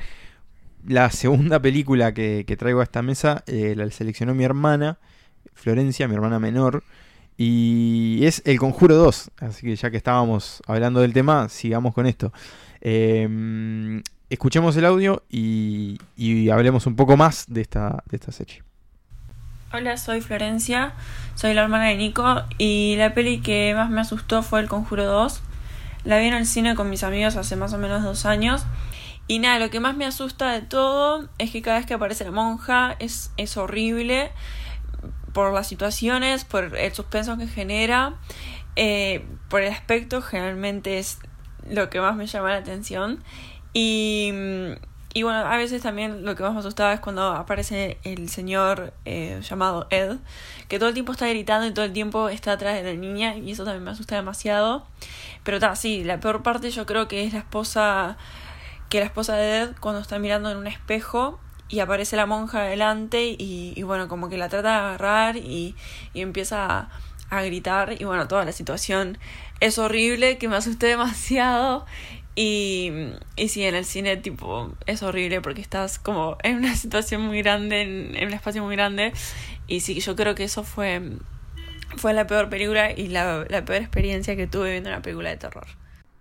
La 0.87 1.11
segunda 1.11 1.61
película 1.61 2.15
que, 2.15 2.45
traigo 2.57 2.79
a 2.79 2.85
esta 2.85 3.03
mesa 3.03 3.43
eh, 3.49 3.75
la 3.77 3.91
seleccionó 3.91 4.37
mi 4.37 4.45
hermana, 4.45 5.01
Florencia, 5.53 6.07
mi 6.07 6.15
hermana 6.15 6.39
menor, 6.39 6.85
y 7.37 8.21
es 8.23 8.41
El 8.45 8.57
Conjuro 8.61 8.95
2. 8.95 9.33
Así 9.41 9.67
que 9.67 9.75
ya 9.75 9.91
que 9.91 9.97
estábamos 9.97 10.63
hablando 10.69 11.01
del 11.01 11.13
tema, 11.13 11.49
sigamos 11.49 11.93
con 11.93 12.07
esto. 12.07 12.33
Eh, 12.81 14.01
escuchemos 14.29 14.77
el 14.77 14.85
audio 14.85 15.25
y, 15.29 15.99
y 16.17 16.51
hablemos 16.51 16.87
un 16.87 16.95
poco 16.95 17.17
más 17.17 17.47
de 17.49 17.63
esta, 17.63 18.05
de 18.09 18.17
esta 18.17 18.31
serie. 18.31 18.63
Hola, 19.73 19.97
soy 19.99 20.21
Florencia, 20.21 20.95
soy 21.37 21.55
la 21.55 21.63
hermana 21.63 21.85
de 21.85 21.97
Nico 21.97 22.43
y 22.59 22.97
la 22.97 23.15
peli 23.15 23.41
que 23.41 23.73
más 23.77 23.89
me 23.89 24.01
asustó 24.01 24.43
fue 24.43 24.59
El 24.59 24.69
Conjuro 24.69 25.05
2. 25.05 25.41
La 26.03 26.19
vi 26.19 26.27
en 26.27 26.35
el 26.35 26.45
cine 26.45 26.75
con 26.75 26.91
mis 26.91 27.05
amigos 27.05 27.37
hace 27.37 27.55
más 27.55 27.73
o 27.73 27.79
menos 27.79 28.03
dos 28.03 28.27
años. 28.27 28.65
Y 29.29 29.39
nada, 29.39 29.61
lo 29.61 29.71
que 29.71 29.79
más 29.79 29.97
me 29.97 30.07
asusta 30.07 30.51
de 30.51 30.63
todo 30.63 31.29
es 31.39 31.53
que 31.53 31.63
cada 31.63 31.77
vez 31.77 31.87
que 31.87 31.95
aparece 31.95 32.25
la 32.25 32.33
monja 32.33 32.97
es, 32.99 33.31
es 33.37 33.57
horrible 33.57 34.33
por 35.33 35.55
las 35.55 35.69
situaciones, 35.69 36.45
por 36.45 36.77
el 36.77 36.93
suspenso 36.93 37.39
que 37.39 37.47
genera, 37.47 38.15
eh, 38.75 39.25
por 39.49 39.63
el 39.63 39.73
aspecto, 39.73 40.21
generalmente 40.21 40.99
es 40.99 41.21
lo 41.65 41.91
que 41.91 42.01
más 42.01 42.17
me 42.17 42.27
llama 42.27 42.51
la 42.51 42.57
atención. 42.57 43.23
Y, 43.73 44.33
y 45.13 45.25
bueno, 45.25 45.41
a 45.41 45.57
veces 45.57 45.83
también 45.83 46.25
lo 46.25 46.37
que 46.37 46.43
más 46.45 46.53
me 46.53 46.61
asustaba 46.61 46.93
es 46.93 47.01
cuando 47.01 47.33
aparece 47.33 47.99
el 48.05 48.29
señor 48.29 48.93
eh, 49.05 49.41
llamado 49.43 49.89
Ed, 49.91 50.19
que 50.69 50.79
todo 50.79 50.89
el 50.89 50.95
tiempo 50.95 51.13
está 51.13 51.27
gritando 51.29 51.67
y 51.67 51.73
todo 51.73 51.85
el 51.85 51.93
tiempo 51.93 52.29
está 52.29 52.53
atrás 52.53 52.75
de 52.75 52.85
la 52.85 53.01
niña, 53.01 53.35
y 53.37 53.51
eso 53.51 53.65
también 53.65 53.83
me 53.83 53.91
asusta 53.91 54.15
demasiado. 54.15 54.87
Pero 55.43 55.59
ta, 55.59 55.75
sí, 55.75 56.05
la 56.05 56.21
peor 56.21 56.43
parte 56.45 56.71
yo 56.71 56.87
creo 56.87 57.09
que 57.09 57.25
es 57.25 57.33
la 57.33 57.41
esposa, 57.41 58.19
que 58.89 59.01
la 59.01 59.07
esposa 59.07 59.35
de 59.37 59.63
Ed 59.63 59.71
cuando 59.81 60.01
está 60.01 60.19
mirando 60.21 60.51
en 60.51 60.59
un 60.59 60.69
espejo 60.69 61.41
y 61.69 61.81
aparece 61.81 62.17
la 62.17 62.27
monja 62.27 62.61
adelante 62.61 63.25
y, 63.25 63.73
y 63.77 63.83
bueno, 63.83 64.07
como 64.07 64.29
que 64.29 64.39
la 64.39 64.49
trata 64.49 64.71
de 64.71 64.77
agarrar 64.77 65.37
y, 65.37 65.75
y 66.15 66.21
empieza 66.21 66.67
a, 66.67 66.91
a 67.31 67.43
gritar 67.43 68.01
y 68.01 68.05
bueno, 68.05 68.29
toda 68.29 68.45
la 68.45 68.53
situación 68.53 69.19
es 69.61 69.79
horrible, 69.79 70.39
que 70.39 70.49
me 70.49 70.57
asusté 70.57 70.87
demasiado 70.89 71.87
y, 72.37 72.91
y 73.37 73.49
sí, 73.49 73.65
en 73.65 73.75
el 73.75 73.85
cine 73.85 74.17
tipo 74.17 74.73
es 74.87 75.03
horrible 75.03 75.41
porque 75.41 75.61
estás 75.61 75.99
como 75.99 76.37
en 76.43 76.57
una 76.57 76.75
situación 76.77 77.23
muy 77.23 77.43
grande, 77.43 77.83
en, 77.83 78.17
en 78.17 78.29
un 78.29 78.35
espacio 78.35 78.63
muy 78.65 78.77
grande 78.77 79.13
y 79.67 79.81
sí, 79.81 80.01
yo 80.01 80.17
creo 80.17 80.35
que 80.35 80.45
eso 80.45 80.65
fue, 80.65 81.03
fue 81.97 82.13
la 82.15 82.27
peor 82.27 82.49
película 82.49 82.93
y 82.93 83.09
la, 83.09 83.45
la 83.49 83.65
peor 83.65 83.81
experiencia 83.83 84.37
que 84.37 84.47
tuve 84.47 84.73
viendo 84.73 84.91
una 84.91 85.03
película 85.03 85.31
de 85.31 85.37
terror. 85.37 85.67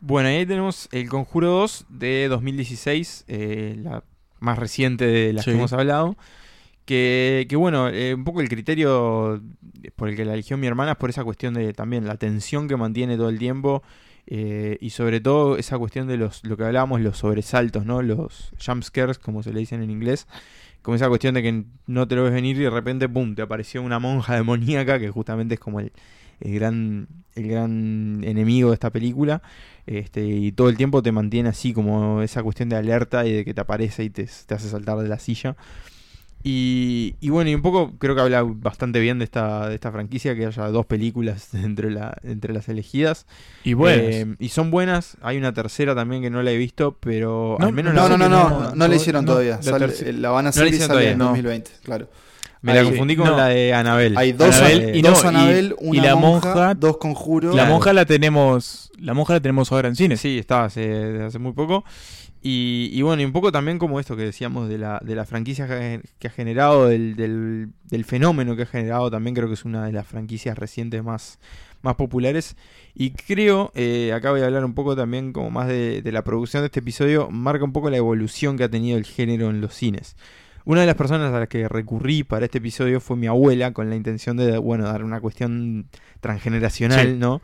Bueno, 0.01 0.29
y 0.29 0.35
ahí 0.35 0.45
tenemos 0.45 0.87
El 0.91 1.09
Conjuro 1.09 1.49
2 1.49 1.85
de 1.89 2.27
2016, 2.29 3.25
eh, 3.27 3.75
la 3.81 4.03
más 4.39 4.57
reciente 4.57 5.05
de 5.05 5.33
las 5.33 5.43
Sí. 5.45 5.51
que 5.51 5.57
hemos 5.57 5.73
hablado. 5.73 6.15
Que, 6.85 7.45
que 7.47 7.55
bueno, 7.55 7.87
eh, 7.89 8.15
un 8.15 8.23
poco 8.23 8.41
el 8.41 8.49
criterio 8.49 9.43
por 9.95 10.09
el 10.09 10.15
que 10.15 10.25
la 10.25 10.33
eligió 10.33 10.57
mi 10.57 10.65
hermana 10.65 10.91
es 10.93 10.97
por 10.97 11.11
esa 11.11 11.23
cuestión 11.23 11.53
de 11.53 11.71
también 11.73 12.07
la 12.07 12.15
tensión 12.17 12.67
que 12.67 12.77
mantiene 12.77 13.15
todo 13.15 13.29
el 13.29 13.37
tiempo 13.37 13.83
eh, 14.31 14.77
y 14.79 14.91
sobre 14.91 15.21
todo 15.21 15.57
esa 15.57 15.79
cuestión 15.79 16.07
de 16.07 16.15
los 16.15 16.43
lo 16.45 16.55
que 16.55 16.63
hablábamos, 16.63 17.01
los 17.01 17.17
sobresaltos, 17.17 17.83
¿no? 17.87 18.03
Los 18.03 18.51
jump 18.63 18.83
scares, 18.83 19.17
como 19.17 19.41
se 19.41 19.51
le 19.51 19.59
dicen 19.59 19.81
en 19.81 19.89
inglés. 19.89 20.27
Como 20.83 20.95
esa 20.95 21.09
cuestión 21.09 21.33
de 21.33 21.41
que 21.41 21.63
no 21.87 22.07
te 22.07 22.15
lo 22.15 22.23
ves 22.23 22.33
venir 22.33 22.55
y 22.57 22.59
de 22.59 22.69
repente, 22.69 23.09
¡pum!, 23.09 23.33
te 23.33 23.41
apareció 23.41 23.81
una 23.81 23.97
monja 23.97 24.35
demoníaca 24.37 24.99
que 24.99 25.09
justamente 25.09 25.55
es 25.55 25.59
como 25.59 25.79
el, 25.79 25.91
el 26.41 26.53
gran, 26.53 27.07
el 27.33 27.47
gran 27.47 28.23
enemigo 28.23 28.69
de 28.69 28.75
esta 28.75 28.91
película. 28.91 29.41
Este, 29.87 30.23
y 30.23 30.51
todo 30.51 30.69
el 30.69 30.77
tiempo 30.77 31.01
te 31.01 31.11
mantiene 31.11 31.49
así, 31.49 31.73
como 31.73 32.21
esa 32.21 32.43
cuestión 32.43 32.69
de 32.69 32.75
alerta 32.75 33.25
y 33.25 33.33
de 33.33 33.45
que 33.45 33.55
te 33.55 33.61
aparece 33.61 34.03
y 34.03 34.11
te, 34.11 34.27
te 34.45 34.53
hace 34.53 34.69
saltar 34.69 34.99
de 34.99 35.09
la 35.09 35.17
silla. 35.17 35.57
Y, 36.41 37.15
y 37.19 37.29
bueno, 37.29 37.49
y 37.49 37.55
un 37.55 37.61
poco 37.61 37.91
creo 37.97 38.15
que 38.15 38.21
habla 38.21 38.43
bastante 38.43 38.99
bien 39.01 39.19
de 39.19 39.25
esta, 39.25 39.67
de 39.67 39.75
esta 39.75 39.91
franquicia, 39.91 40.35
que 40.35 40.45
haya 40.45 40.67
dos 40.69 40.85
películas 40.85 41.53
entre, 41.53 41.91
la, 41.91 42.17
entre 42.23 42.53
las 42.53 42.69
elegidas. 42.69 43.25
Y 43.63 43.73
buenas. 43.73 44.05
Eh, 44.05 44.35
y 44.39 44.49
son 44.49 44.71
buenas. 44.71 45.17
Hay 45.21 45.37
una 45.37 45.53
tercera 45.53 45.95
también 45.95 46.21
que 46.21 46.29
no 46.29 46.41
la 46.41 46.51
he 46.51 46.57
visto, 46.57 46.95
pero 46.99 47.57
No, 47.59 47.65
al 47.67 47.73
menos 47.73 47.93
No, 47.93 48.03
la 48.07 48.09
no, 48.09 48.17
no, 48.17 48.29
no, 48.29 48.49
no, 48.49 48.75
no 48.75 48.87
la 48.87 48.95
hicieron 48.95 49.25
no, 49.25 49.31
todavía. 49.31 49.57
la 49.57 49.63
Sale- 49.63 49.79
tercera- 49.87 50.17
la 50.17 50.29
van 50.29 50.45
a 50.45 50.49
hacer 50.49 50.67
y 50.67 50.73
sale 50.73 50.87
todavía, 50.87 51.11
en 51.11 51.17
no. 51.17 51.25
2020, 51.25 51.71
claro. 51.83 52.09
Me 52.61 52.73
la 52.73 52.83
confundí 52.83 53.15
con 53.15 53.27
no. 53.27 53.37
la 53.37 53.47
de 53.47 53.73
Anabel. 53.73 54.17
Hay 54.17 54.33
dos, 54.33 54.53
Anabel, 54.57 54.89
an- 54.89 54.95
y 54.95 55.01
dos 55.01 55.23
no, 55.23 55.31
y- 55.31 55.35
Anabel, 55.35 55.75
y 55.81 55.87
una 55.99 56.03
la 56.07 56.15
monja, 56.17 56.53
monja- 56.53 56.75
dos 56.75 56.97
conjuros. 56.97 57.55
La 57.55 57.63
monja 57.65 57.93
la 57.93 58.05
tenemos, 58.05 58.91
la 58.97 59.13
monja 59.13 59.33
la 59.33 59.39
tenemos 59.39 59.71
ahora 59.71 59.87
en 59.87 59.95
cine. 59.95 60.17
Sí, 60.17 60.37
está 60.37 60.65
hace, 60.65 60.81
desde 60.87 61.23
hace 61.25 61.39
muy 61.39 61.53
poco. 61.53 61.85
Y, 62.41 62.89
y 62.93 63.01
bueno, 63.01 63.21
y 63.21 63.25
un 63.25 63.33
poco 63.33 63.51
también 63.51 63.77
como 63.79 63.99
esto 63.99 64.15
que 64.15 64.23
decíamos 64.23 64.69
de 64.69 64.77
la, 64.77 65.01
de 65.03 65.13
la 65.15 65.25
franquicia 65.25 65.67
que, 65.67 66.27
ha 66.27 66.31
generado, 66.31 66.87
del, 66.87 67.15
del, 67.17 67.69
del 67.89 68.05
fenómeno 68.05 68.55
que 68.55 68.63
ha 68.63 68.65
generado, 68.65 69.11
también 69.11 69.35
creo 69.35 69.47
que 69.49 69.55
es 69.55 69.65
una 69.65 69.85
de 69.85 69.91
las 69.91 70.07
franquicias 70.07 70.57
recientes 70.57 71.03
más, 71.03 71.37
más 71.81 71.95
populares. 71.95 72.55
Y 72.95 73.11
creo, 73.11 73.71
eh, 73.75 74.13
acá 74.13 74.31
voy 74.31 74.41
a 74.41 74.45
hablar 74.45 74.63
un 74.63 74.73
poco 74.73 74.95
también 74.95 75.33
como 75.33 75.51
más 75.51 75.67
de, 75.67 76.01
de 76.01 76.11
la 76.13 76.23
producción 76.23 76.61
de 76.61 76.67
este 76.67 76.79
episodio, 76.79 77.29
marca 77.29 77.65
un 77.65 77.73
poco 77.73 77.89
la 77.89 77.97
evolución 77.97 78.57
que 78.57 78.63
ha 78.63 78.69
tenido 78.69 78.97
el 78.97 79.05
género 79.05 79.49
en 79.49 79.59
los 79.59 79.73
cines. 79.73 80.15
Una 80.65 80.81
de 80.81 80.87
las 80.87 80.95
personas 80.95 81.33
a 81.33 81.39
las 81.39 81.47
que 81.49 81.67
recurrí 81.67 82.23
para 82.23 82.45
este 82.45 82.59
episodio 82.59 83.01
fue 83.01 83.17
mi 83.17 83.27
abuela, 83.27 83.73
con 83.73 83.89
la 83.89 83.95
intención 83.95 84.37
de, 84.37 84.57
bueno, 84.59 84.85
dar 84.85 85.03
una 85.03 85.19
cuestión 85.19 85.87
transgeneracional, 86.21 87.07
Sí. 87.07 87.15
¿no? 87.17 87.41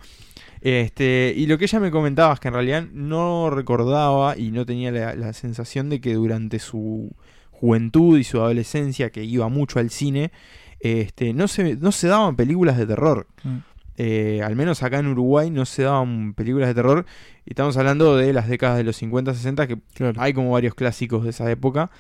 Este, 0.66 1.32
y 1.38 1.46
lo 1.46 1.60
que 1.60 1.66
ella 1.66 1.80
me 1.80 1.92
comentaba 1.92 2.34
es 2.34 2.40
que 2.40 2.48
en 2.48 2.56
realidad 2.56 2.88
no 2.92 3.52
recordaba 3.52 4.36
y 4.36 4.50
no 4.50 4.66
tenía 4.66 4.92
la, 4.92 5.14
la 5.14 5.32
sensación 5.34 5.92
de 5.92 6.02
que 6.02 6.16
durante 6.16 6.58
su 6.58 7.12
juventud 7.52 8.18
y 8.18 8.24
su 8.24 8.40
adolescencia, 8.42 9.12
que 9.12 9.24
iba 9.24 9.48
mucho 9.48 9.78
al 9.78 9.92
cine, 9.92 10.32
este, 10.80 11.34
no, 11.34 11.48
se, 11.48 11.76
no 11.76 11.92
se 11.92 12.08
daban 12.08 12.36
películas 12.36 12.78
de 12.80 12.88
terror. 12.88 13.28
Mm. 13.44 13.58
Eh, 13.98 14.42
al 14.44 14.56
menos 14.56 14.82
acá 14.82 14.98
en 14.98 15.06
Uruguay 15.06 15.52
no 15.52 15.66
se 15.66 15.84
daban 15.84 16.34
películas 16.34 16.70
de 16.70 16.74
terror. 16.74 17.06
Y 17.46 17.52
estamos 17.52 17.78
hablando 17.78 18.18
de 18.18 18.34
las 18.34 18.50
décadas 18.50 18.78
de 18.78 18.86
los 18.86 18.96
50, 18.98 19.36
60, 19.36 19.68
que 19.68 19.78
Claro. 19.94 20.20
hay 20.20 20.34
como 20.34 20.50
varios 20.50 20.74
clásicos 20.74 21.26
de 21.26 21.30
esa 21.30 21.50
época. 21.52 21.92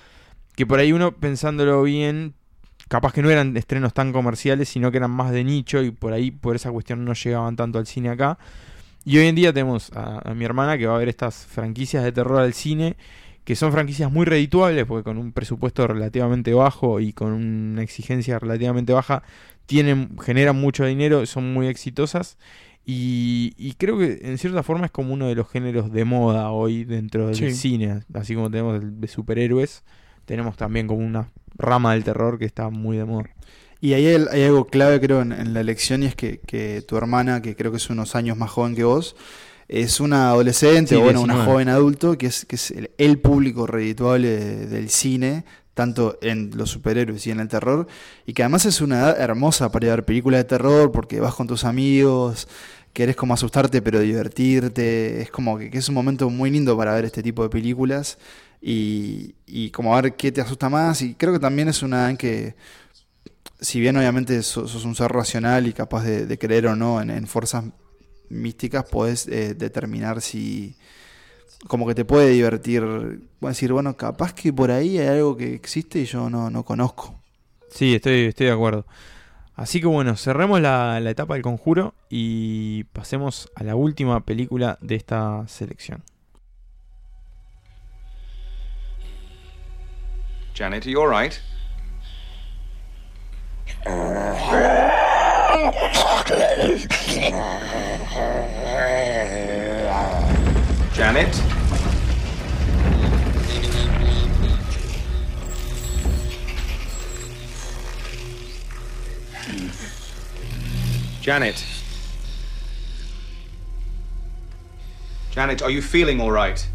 Que 0.55 0.65
por 0.65 0.79
ahí 0.79 0.91
uno, 0.91 1.15
pensándolo 1.15 1.83
bien, 1.83 2.33
capaz 2.87 3.13
que 3.13 3.21
no 3.21 3.29
eran 3.29 3.55
estrenos 3.57 3.93
tan 3.93 4.13
comerciales, 4.13 4.69
sino 4.69 4.91
que 4.91 4.97
eran 4.97 5.11
más 5.11 5.31
de 5.31 5.43
nicho 5.43 5.81
y 5.83 5.91
por 5.91 6.13
ahí, 6.13 6.31
por 6.31 6.55
esa 6.55 6.71
cuestión, 6.71 7.05
no 7.05 7.13
llegaban 7.13 7.55
tanto 7.55 7.79
al 7.79 7.87
cine 7.87 8.09
acá. 8.09 8.37
Y 9.03 9.17
hoy 9.17 9.27
en 9.27 9.35
día 9.35 9.53
tenemos 9.53 9.91
a, 9.93 10.29
a 10.29 10.33
mi 10.33 10.45
hermana 10.45 10.77
que 10.77 10.87
va 10.87 10.95
a 10.95 10.99
ver 10.99 11.09
estas 11.09 11.45
franquicias 11.45 12.03
de 12.03 12.11
terror 12.11 12.39
al 12.39 12.53
cine 12.53 12.95
que 13.45 13.55
son 13.55 13.71
franquicias 13.71 14.11
muy 14.11 14.25
redituables, 14.25 14.85
porque 14.85 15.03
con 15.03 15.19
un 15.19 15.31
presupuesto 15.31 15.87
relativamente 15.87 16.53
bajo 16.53 16.99
y 16.99 17.13
con 17.13 17.31
una 17.31 17.83
exigencia 17.83 18.39
relativamente 18.39 18.91
baja, 18.91 19.21
tienen, 19.67 20.17
generan 20.19 20.59
mucho 20.59 20.83
dinero, 20.83 21.25
son 21.27 21.53
muy 21.53 21.67
exitosas. 21.67 22.37
Y, 22.87 23.73
creo 23.77 23.97
que 23.97 24.19
en 24.21 24.37
cierta 24.37 24.61
forma 24.61 24.85
es 24.85 24.91
como 24.91 25.13
uno 25.13 25.27
de 25.27 25.35
los 25.35 25.49
géneros 25.49 25.91
de 25.91 26.05
moda 26.05 26.51
hoy 26.51 26.83
dentro 26.85 27.27
del 27.27 27.55
cine, 27.55 28.03
así 28.13 28.35
como 28.35 28.51
tenemos 28.51 28.81
el 28.81 28.99
de 28.99 29.07
superhéroes, 29.07 29.83
tenemos 30.25 30.55
también 30.55 30.87
como 30.87 31.05
una 31.05 31.31
rama 31.57 31.93
del 31.93 32.03
terror 32.03 32.37
que 32.37 32.45
está 32.45 32.69
muy 32.69 32.97
de 32.97 33.05
moda. 33.05 33.29
Y 33.81 33.93
ahí 33.93 34.07
hay, 34.07 34.43
algo 34.43 34.65
clave 34.65 34.99
creo 34.99 35.21
en, 35.21 35.53
la 35.53 35.59
elección 35.59 36.01
y 36.03 36.07
es 36.07 36.15
que, 36.15 36.39
que, 36.39 36.81
tu 36.81 36.97
hermana, 36.97 37.41
que 37.41 37.55
creo 37.55 37.71
que 37.71 37.77
es 37.77 37.89
unos 37.89 38.15
años 38.15 38.37
más 38.37 38.49
joven 38.49 38.75
que 38.75 38.83
vos, 38.83 39.15
es 39.67 39.99
una 39.99 40.29
adolescente 40.29 40.95
o 40.95 41.01
bueno, 41.01 41.21
una 41.21 41.45
joven 41.45 41.69
adulto 41.69 42.17
que 42.17 42.27
es, 42.27 42.45
que 42.45 42.55
es 42.55 42.73
el, 42.97 43.19
público 43.19 43.67
redituable 43.67 44.29
del 44.67 44.89
cine, 44.89 45.43
tanto 45.73 46.17
en 46.21 46.51
los 46.55 46.69
superhéroes 46.69 47.25
y 47.27 47.31
en 47.31 47.39
el 47.39 47.47
terror, 47.47 47.87
y 48.25 48.33
que 48.33 48.43
además 48.43 48.65
es 48.65 48.81
una 48.81 48.99
edad 48.99 49.19
hermosa 49.19 49.71
para 49.71 49.87
ir 49.87 49.91
a 49.91 49.95
ver 49.95 50.05
películas 50.05 50.39
de 50.39 50.45
terror 50.45 50.91
porque 50.91 51.19
vas 51.19 51.33
con 51.33 51.47
tus 51.47 51.63
amigos, 51.63 52.47
querés 52.93 53.15
como 53.15 53.33
asustarte 53.33 53.81
pero 53.81 53.99
divertirte, 53.99 55.21
es 55.21 55.31
como 55.31 55.57
que, 55.57 55.69
es 55.73 55.89
un 55.89 55.95
momento 55.95 56.29
muy 56.29 56.49
lindo 56.49 56.77
para 56.77 56.93
ver 56.93 57.05
este 57.05 57.21
tipo 57.21 57.43
de 57.43 57.49
películas 57.49 58.17
y, 58.67 59.69
como 59.69 59.95
a 59.95 60.01
ver 60.01 60.15
qué 60.15 60.31
te 60.31 60.41
asusta 60.41 60.69
más, 60.69 61.01
y 61.03 61.13
creo 61.13 61.33
que 61.33 61.39
también 61.39 61.67
es 61.67 61.83
una 61.83 62.09
en 62.09 62.17
que 62.17 62.55
si 63.59 63.79
bien 63.79 63.95
obviamente 63.95 64.41
sos, 64.41 64.83
un 64.83 64.95
ser 64.95 65.11
racional 65.11 65.67
y 65.67 65.73
capaz 65.73 66.03
de, 66.03 66.37
creer 66.39 66.67
o 66.67 66.75
no 66.75 66.99
en 67.01 67.27
fuerzas 67.27 67.65
místicas 68.29 68.85
podés 68.85 69.27
eh, 69.27 69.53
determinar 69.53 70.19
si 70.19 70.75
como 71.67 71.87
que 71.87 71.95
te 71.95 72.05
puede 72.05 72.29
divertir, 72.31 72.83
decir, 73.39 73.71
bueno, 73.71 73.95
capaz 73.95 74.33
que 74.33 74.51
por 74.51 74.71
ahí 74.71 74.97
hay 74.97 75.07
algo 75.07 75.37
que 75.37 75.53
existe 75.53 75.99
y 75.99 76.05
yo 76.05 76.29
no, 76.29 76.49
no 76.49 76.63
conozco. 76.63 77.19
Sí, 77.69 77.95
estoy, 77.95 78.25
estoy 78.25 78.47
de 78.47 78.53
acuerdo. 78.53 78.85
Así 79.55 79.79
que 79.79 79.87
bueno, 79.87 80.15
cerremos 80.15 80.59
la, 80.59 80.99
la 80.99 81.09
etapa 81.11 81.35
del 81.35 81.43
conjuro 81.43 81.93
y 82.09 82.83
pasemos 82.85 83.49
a 83.55 83.63
la 83.63 83.75
última 83.75 84.25
película 84.25 84.77
de 84.81 84.95
esta 84.95 85.47
selección. 85.47 86.03
Janet, 90.55 90.85
are 90.85 90.89
you 90.89 91.01
alright? 91.01 91.41
Janet? 100.93 101.41
Janet? 111.19 111.65
Janet, 115.31 115.61
are 115.61 115.69
you 115.69 115.81
feeling 115.81 116.21
all 116.21 116.31
right? 116.31 116.65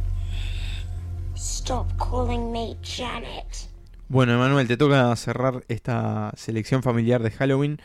Stop 1.34 1.96
calling 1.96 2.52
me 2.52 2.76
Janet. 2.82 3.68
Bueno, 4.10 4.34
Emanuel, 4.34 4.66
te 4.66 4.76
toca 4.76 5.14
cerrar 5.14 5.62
esta 5.68 6.32
selección 6.34 6.82
familiar 6.82 7.22
de 7.22 7.30
Halloween. 7.30 7.78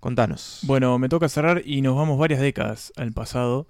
Contanos. 0.00 0.58
Bueno, 0.64 0.98
me 0.98 1.08
toca 1.08 1.28
cerrar 1.28 1.62
y 1.64 1.80
nos 1.80 1.94
vamos 1.94 2.18
varias 2.18 2.40
décadas 2.40 2.92
al 2.96 3.12
pasado. 3.12 3.68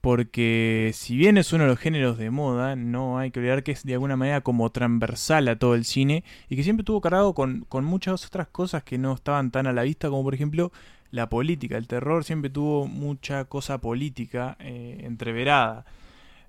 Porque 0.00 0.92
si 0.94 1.16
bien 1.16 1.36
es 1.36 1.52
uno 1.52 1.64
de 1.64 1.70
los 1.70 1.80
géneros 1.80 2.16
de 2.16 2.30
moda, 2.30 2.76
no 2.76 3.18
hay 3.18 3.32
que 3.32 3.40
olvidar 3.40 3.64
que 3.64 3.72
es 3.72 3.82
de 3.82 3.94
alguna 3.94 4.14
manera 4.14 4.42
como 4.42 4.70
transversal 4.70 5.48
a 5.48 5.58
todo 5.58 5.74
el 5.74 5.84
cine 5.84 6.22
y 6.48 6.54
que 6.54 6.62
siempre 6.62 6.82
estuvo 6.82 7.00
cargado 7.00 7.34
con, 7.34 7.66
muchas 7.82 8.24
otras 8.24 8.46
cosas 8.46 8.84
que 8.84 8.96
no 8.96 9.12
estaban 9.12 9.50
tan 9.50 9.66
a 9.66 9.72
la 9.72 9.82
vista, 9.82 10.08
como 10.08 10.22
por 10.22 10.34
ejemplo 10.34 10.70
la 11.10 11.28
política. 11.28 11.76
El 11.76 11.88
terror 11.88 12.22
siempre 12.22 12.50
tuvo 12.50 12.86
mucha 12.86 13.46
cosa 13.46 13.78
política 13.78 14.56
eh, 14.60 15.00
entreverada. 15.02 15.86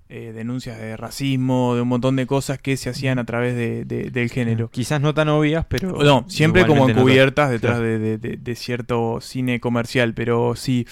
Eh, 0.10 0.32
denuncias 0.34 0.80
de 0.80 0.96
racismo, 0.96 1.76
de 1.76 1.82
un 1.82 1.90
montón 1.90 2.16
de 2.16 2.26
cosas 2.26 2.60
que 2.60 2.78
se 2.78 2.90
hacían 2.90 3.20
a 3.20 3.26
través 3.26 3.58
de, 3.58 3.84
del 3.84 4.30
género. 4.30 4.70
Quizás 4.70 5.02
no 5.02 5.14
tan 5.14 5.28
obvias, 5.28 5.66
pero... 5.68 6.02
No, 6.02 6.24
siempre 6.30 6.66
como 6.66 6.88
encubiertas 6.88 7.50
detrás 7.52 7.82
de, 7.82 8.56
cierto 8.56 9.20
cine 9.20 9.60
comercial, 9.60 10.14
pero 10.14 10.56
sí. 10.56 10.88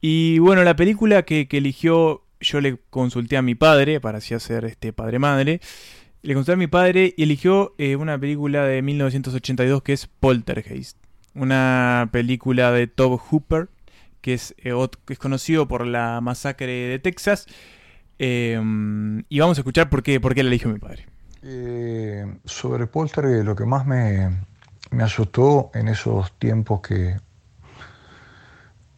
Y 0.00 0.38
bueno, 0.38 0.64
la 0.64 0.74
película 0.74 1.24
que, 1.24 1.46
eligió, 1.50 2.24
yo 2.40 2.62
le 2.62 2.78
consulté 2.88 3.36
a 3.36 3.42
mi 3.42 3.54
padre, 3.54 4.00
para 4.00 4.18
así 4.18 4.32
hacer 4.32 4.64
este 4.64 4.90
padre-madre, 4.94 5.60
le 6.22 6.32
consulté 6.32 6.52
a 6.52 6.56
mi 6.56 6.66
padre 6.66 7.12
y 7.14 7.24
eligió 7.24 7.74
eh, 7.76 7.96
una 7.96 8.18
película 8.18 8.64
de 8.64 8.80
1982 8.80 9.82
que 9.82 9.92
es 9.92 10.06
Poltergeist. 10.06 10.96
Una 11.34 12.08
película 12.10 12.72
de 12.72 12.86
Tob 12.86 13.20
Hooper, 13.20 13.68
que 14.22 14.32
es, 14.32 14.54
eh, 14.64 14.72
que 15.04 15.12
es 15.12 15.18
conocido 15.18 15.68
por 15.68 15.86
la 15.86 16.22
masacre 16.22 16.72
de 16.72 16.98
Texas 16.98 17.46
Em, 18.18 19.24
y 19.28 19.40
vamos 19.40 19.58
a 19.58 19.60
escuchar 19.60 19.90
por 19.90 20.02
qué, 20.02 20.20
por 20.20 20.34
qué 20.34 20.42
la 20.42 20.48
eligió 20.48 20.70
mi 20.70 20.78
padre. 20.78 21.06
Eh, 21.42 22.26
sobre 22.44 22.86
Poltergeist, 22.86 23.44
lo 23.44 23.54
que 23.54 23.66
más 23.66 23.86
me, 23.86 24.30
me 24.90 25.02
asustó 25.02 25.70
en 25.74 25.88
esos 25.88 26.32
tiempos 26.38 26.80
que 26.80 27.16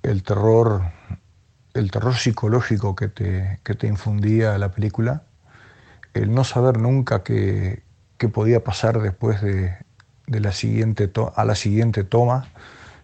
el 0.03 0.23
terror, 0.23 0.83
el 1.75 1.91
terror 1.91 2.15
psicológico 2.15 2.95
que 2.95 3.09
te, 3.09 3.61
que 3.65 3.75
te 3.75 3.87
infundía 3.87 4.57
la 4.59 4.71
película, 4.71 5.25
el 6.15 6.33
no 6.33 6.45
saber 6.45 6.79
nunca 6.79 7.23
qué, 7.23 7.83
podía 8.33 8.65
pasar 8.65 9.01
después 9.01 9.43
de, 9.43 9.77
de 10.27 10.41
la 10.41 10.53
siguiente 10.53 11.11
a 11.35 11.45
la 11.45 11.55
siguiente 11.55 12.05
toma. 12.05 12.49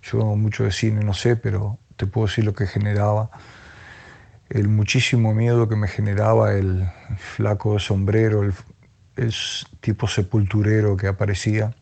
Yo 0.03 0.19
mucho 0.37 0.65
de 0.65 0.73
cine 0.73 1.03
no 1.05 1.15
sé, 1.15 1.37
pero 1.37 1.79
te 1.97 2.07
puedo 2.07 2.27
decir 2.27 2.45
lo 2.45 2.55
que 2.55 2.67
generaba 2.67 3.31
el 4.51 4.69
muchísimo 4.69 5.35
miedo 5.35 5.69
que 5.69 5.77
me 5.77 5.89
generaba 5.89 6.55
el 6.55 6.89
flaco 7.17 7.79
sombrero, 7.79 8.43
el, 8.43 8.55
tipo 9.81 10.09
sepulturero 10.09 10.97
que 10.97 11.07
aparecía. 11.07 11.75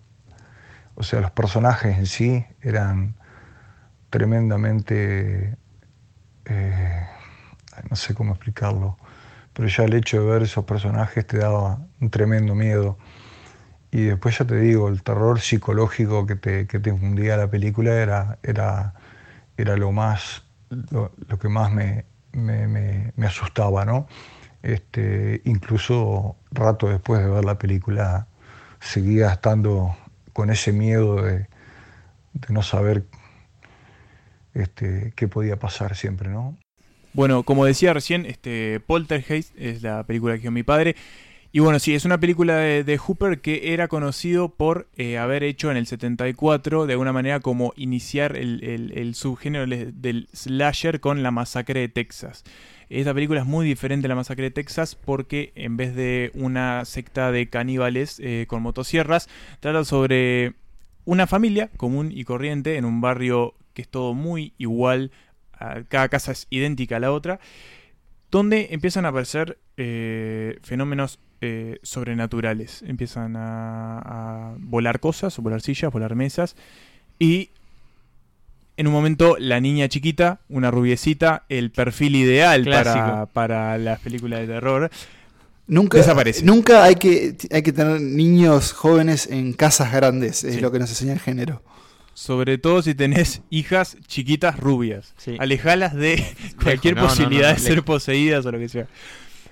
O 0.94 1.03
sea, 1.03 1.20
los 1.20 1.31
personajes 1.31 1.96
en 1.96 2.07
sí 2.07 2.44
eran 2.61 3.14
tremendamente, 4.11 5.57
eh, 6.44 7.07
no 7.88 7.96
sé 7.96 8.14
cómo 8.14 8.33
explicarlo, 8.33 8.98
pero 9.55 9.68
ya 9.68 9.85
el 9.85 9.94
hecho 9.94 10.20
de 10.20 10.27
ver 10.31 10.42
esos 10.42 10.64
personajes 10.64 11.27
te 11.27 11.38
daba 11.38 11.79
un 12.01 12.11
tremendo 12.11 12.55
miedo. 12.55 12.98
Y 13.90 14.05
después 14.05 14.38
ya 14.38 14.46
te 14.46 14.57
digo, 14.57 14.88
el 14.88 15.03
terror 15.03 15.40
psicológico 15.40 16.27
que 16.27 16.37
te, 16.37 16.66
que 16.66 16.79
te 16.79 16.90
infundía 16.90 17.37
la 17.37 17.51
película 17.51 17.94
era, 17.94 18.38
era, 18.42 18.94
era 19.57 19.77
lo, 19.77 19.92
más, 19.92 20.44
lo 20.90 21.38
que 21.38 21.48
más 21.48 21.72
me, 21.72 22.05
me, 22.32 23.12
asustaba, 23.26 23.84
¿no? 23.84 24.06
Este, 24.62 25.42
incluso 25.44 26.36
rato 26.50 26.88
después 26.88 27.20
de 27.22 27.28
ver 27.28 27.44
la 27.44 27.58
película 27.58 28.28
seguía 28.80 29.32
estando 29.32 29.96
con 30.32 30.50
ese 30.50 30.72
miedo 30.72 31.22
de, 31.22 31.48
no 32.48 32.62
saber 32.62 33.04
este, 34.54 35.12
qué 35.16 35.28
podía 35.28 35.58
pasar 35.58 35.96
siempre, 35.96 36.28
¿no? 36.28 36.56
Bueno, 37.14 37.42
como 37.42 37.66
decía 37.66 37.92
recién, 37.92 38.24
este, 38.24 38.80
Poltergeist 38.80 39.54
es 39.58 39.82
la 39.82 40.02
película 40.04 40.34
que 40.34 40.40
hizo 40.40 40.50
mi 40.50 40.62
padre. 40.62 40.96
Y 41.54 41.60
bueno, 41.60 41.78
sí, 41.78 41.94
es 41.94 42.06
una 42.06 42.18
película 42.18 42.56
de, 42.56 42.98
Hooper 42.98 43.42
que 43.42 43.74
era 43.74 43.86
conocido 43.86 44.48
por 44.48 44.88
eh, 44.96 45.18
haber 45.18 45.42
hecho 45.42 45.70
en 45.70 45.76
el 45.76 45.86
74, 45.86 46.86
de 46.86 46.94
alguna 46.94 47.12
manera, 47.12 47.40
como 47.40 47.74
iniciar 47.76 48.38
el, 48.38 49.14
subgénero 49.14 49.66
del 49.66 50.28
slasher 50.32 51.00
con 51.00 51.22
la 51.22 51.30
masacre 51.30 51.80
de 51.80 51.88
Texas. 51.90 52.42
Esta 52.88 53.12
película 53.12 53.40
es 53.40 53.46
muy 53.46 53.66
diferente 53.66 54.06
a 54.06 54.08
la 54.08 54.14
masacre 54.14 54.44
de 54.44 54.50
Texas 54.50 54.94
porque 54.94 55.52
en 55.54 55.76
vez 55.76 55.94
de 55.94 56.30
una 56.32 56.86
secta 56.86 57.30
de 57.30 57.50
caníbales 57.50 58.18
eh, 58.20 58.46
con 58.48 58.62
motosierras, 58.62 59.28
trata 59.60 59.84
sobre 59.84 60.54
una 61.04 61.26
familia 61.26 61.68
común 61.76 62.12
y 62.14 62.24
corriente 62.24 62.78
en 62.78 62.86
un 62.86 63.02
barrio 63.02 63.54
que 63.74 63.82
es 63.82 63.88
todo 63.88 64.14
muy 64.14 64.54
igual, 64.56 65.10
cada 65.88 66.08
casa 66.08 66.32
es 66.32 66.46
idéntica 66.50 66.96
a 66.96 67.00
la 67.00 67.12
otra, 67.12 67.40
donde 68.32 68.68
empiezan 68.70 69.04
a 69.04 69.08
aparecer 69.08 69.58
eh, 69.76 70.58
fenómenos 70.62 71.20
eh, 71.42 71.78
sobrenaturales. 71.83 72.83
Empiezan 72.83 73.35
a, 73.37 74.54
volar 74.58 75.00
cosas, 75.00 75.37
volar 75.38 75.60
sillas, 75.60 75.92
volar 75.92 76.16
mesas. 76.16 76.56
Y 77.18 77.50
en 78.78 78.87
un 78.87 78.94
momento 78.94 79.37
la 79.38 79.60
niña 79.60 79.87
chiquita, 79.88 80.40
una 80.48 80.70
rubiecita, 80.70 81.44
el 81.50 81.70
perfil 81.70 82.16
ideal 82.16 82.64
para, 82.64 83.26
para 83.26 83.76
las 83.76 84.00
películas 84.00 84.40
de 84.40 84.46
terror. 84.46 84.90
Nunca, 85.66 85.98
desaparece. 85.98 86.42
Nunca 86.42 86.85
hay 86.85 86.94
que, 86.96 87.37
hay 87.50 87.62
que 87.62 87.72
tener 87.72 88.00
niños 88.00 88.72
jóvenes 88.72 89.26
en 89.26 89.52
casas 89.52 89.92
grandes, 89.92 90.42
es 90.42 90.60
lo 90.62 90.72
que 90.72 90.78
nos 90.78 90.88
enseña 90.88 91.12
el 91.12 91.20
género. 91.20 91.62
Sobre 92.15 92.58
todo 92.58 92.83
si 92.83 92.94
tenés 92.94 93.42
hijas 93.50 93.96
chiquitas 94.06 94.58
rubias. 94.58 95.15
Alejalas 95.38 95.94
de 95.94 96.17
cualquier 96.63 96.94
posibilidad 97.08 97.48
de 97.54 97.54
ser 97.60 97.83
poseídas 97.85 98.44
o 98.46 98.52
lo 98.52 98.58
que 98.58 98.69
sea. 98.69 98.87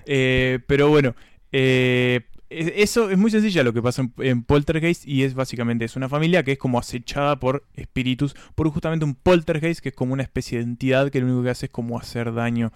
Eh, 0.07 0.59
pero 0.67 0.89
bueno, 0.89 1.15
eh, 1.53 2.21
es- 2.51 2.73
eso 2.77 3.11
es 3.11 3.17
muy 3.19 3.31
sencilla 3.31 3.63
lo 3.63 3.73
que 3.73 3.81
pasa 3.81 4.03
en, 4.03 4.13
en 4.19 4.43
Poltergeist 4.43 5.07
y 5.07 5.23
es 5.23 5.35
básicamente 5.35 5.85
es 5.85 5.97
una 5.97 6.09
familia 6.09 6.43
que 6.43 6.53
es 6.53 6.59
como 6.59 6.79
acechada 6.79 7.39
por 7.41 7.65
espíritus, 7.77 8.35
por 8.55 8.69
justamente 8.71 9.05
un 9.05 9.15
poltergeist 9.15 9.81
que 9.81 9.91
es 9.91 9.95
como 9.95 10.13
una 10.13 10.23
especie 10.25 10.59
de 10.59 10.65
entidad 10.65 11.11
que 11.11 11.21
lo 11.21 11.27
único 11.27 11.43
que 11.45 11.51
hace 11.51 11.67
es 11.67 11.73
como 11.73 11.99
hacer 11.99 12.35
daño. 12.35 12.73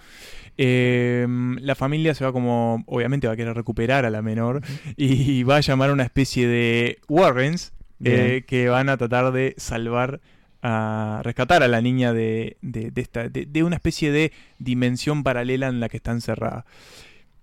Eh, 0.56 1.26
la 1.60 1.74
familia 1.74 2.14
se 2.14 2.24
va 2.24 2.32
como, 2.32 2.84
obviamente 2.86 3.26
va 3.26 3.32
a 3.32 3.36
querer 3.36 3.54
recuperar 3.54 4.04
a 4.04 4.10
la 4.10 4.22
menor 4.22 4.62
y 4.96 5.42
va 5.42 5.56
a 5.56 5.60
llamar 5.60 5.90
a 5.90 5.92
una 5.92 6.04
especie 6.04 6.46
de 6.46 6.98
Warrens 7.08 7.72
eh, 8.04 8.44
que 8.46 8.68
van 8.68 8.88
a 8.88 8.96
tratar 8.96 9.32
de 9.32 9.54
salvar 9.56 10.20
a 10.62 11.20
rescatar 11.24 11.62
a 11.62 11.68
la 11.68 11.80
niña 11.82 12.12
de, 12.14 12.56
de- 12.62 12.90
de 12.90 13.00
esta, 13.02 13.28
de, 13.28 13.44
de 13.46 13.62
una 13.64 13.76
especie 13.76 14.10
de 14.10 14.32
dimensión 14.58 15.22
paralela 15.22 15.68
en 15.68 15.78
la 15.80 15.88
que 15.90 15.98
está 15.98 16.10
encerrada. 16.12 16.64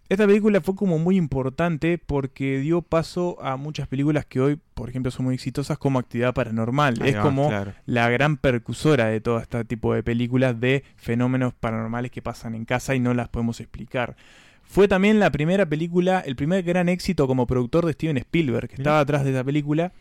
Esta 0.10 0.28
película 0.28 0.60
fue 0.60 0.76
como 0.76 1.00
muy 1.00 1.16
importante 1.16 1.98
porque 1.98 2.60
dio 2.60 2.82
paso 2.82 3.38
a 3.42 3.56
muchas 3.56 3.88
películas 3.88 4.26
que 4.26 4.42
hoy, 4.42 4.60
por 4.74 4.90
ejemplo, 4.90 5.10
son 5.10 5.26
muy 5.28 5.36
exitosas 5.36 5.78
como 5.78 6.00
Actividad 6.00 6.34
Paranormal. 6.34 6.96
Ahí 7.02 7.12
es 7.12 7.16
va, 7.18 7.22
como 7.22 7.48
claro. 7.48 7.74
la 7.86 8.10
gran 8.10 8.36
percusora 8.36 9.06
de 9.06 9.22
todo 9.22 9.38
este 9.40 9.64
tipo 9.64 9.94
de 9.94 10.04
películas 10.04 10.60
de 10.60 10.84
fenómenos 10.98 11.54
paranormales 11.54 12.12
que 12.12 12.22
pasan 12.22 12.56
en 12.56 12.66
casa 12.66 12.94
y 12.94 13.00
no 13.00 13.14
las 13.14 13.30
podemos 13.30 13.62
explicar. 13.62 14.18
Fue 14.64 14.88
también 14.90 15.20
la 15.20 15.32
primera 15.32 15.66
película, 15.66 16.20
el 16.26 16.36
primer 16.36 16.64
gran 16.64 16.90
éxito 16.90 17.26
como 17.28 17.48
productor 17.48 17.86
de 17.86 17.94
Steven 17.94 18.18
Spielberg, 18.18 18.68
que 18.68 18.76
estaba 18.76 19.00
atrás 19.00 19.24
de 19.24 19.32
esa 19.32 19.44
película. 19.46 19.94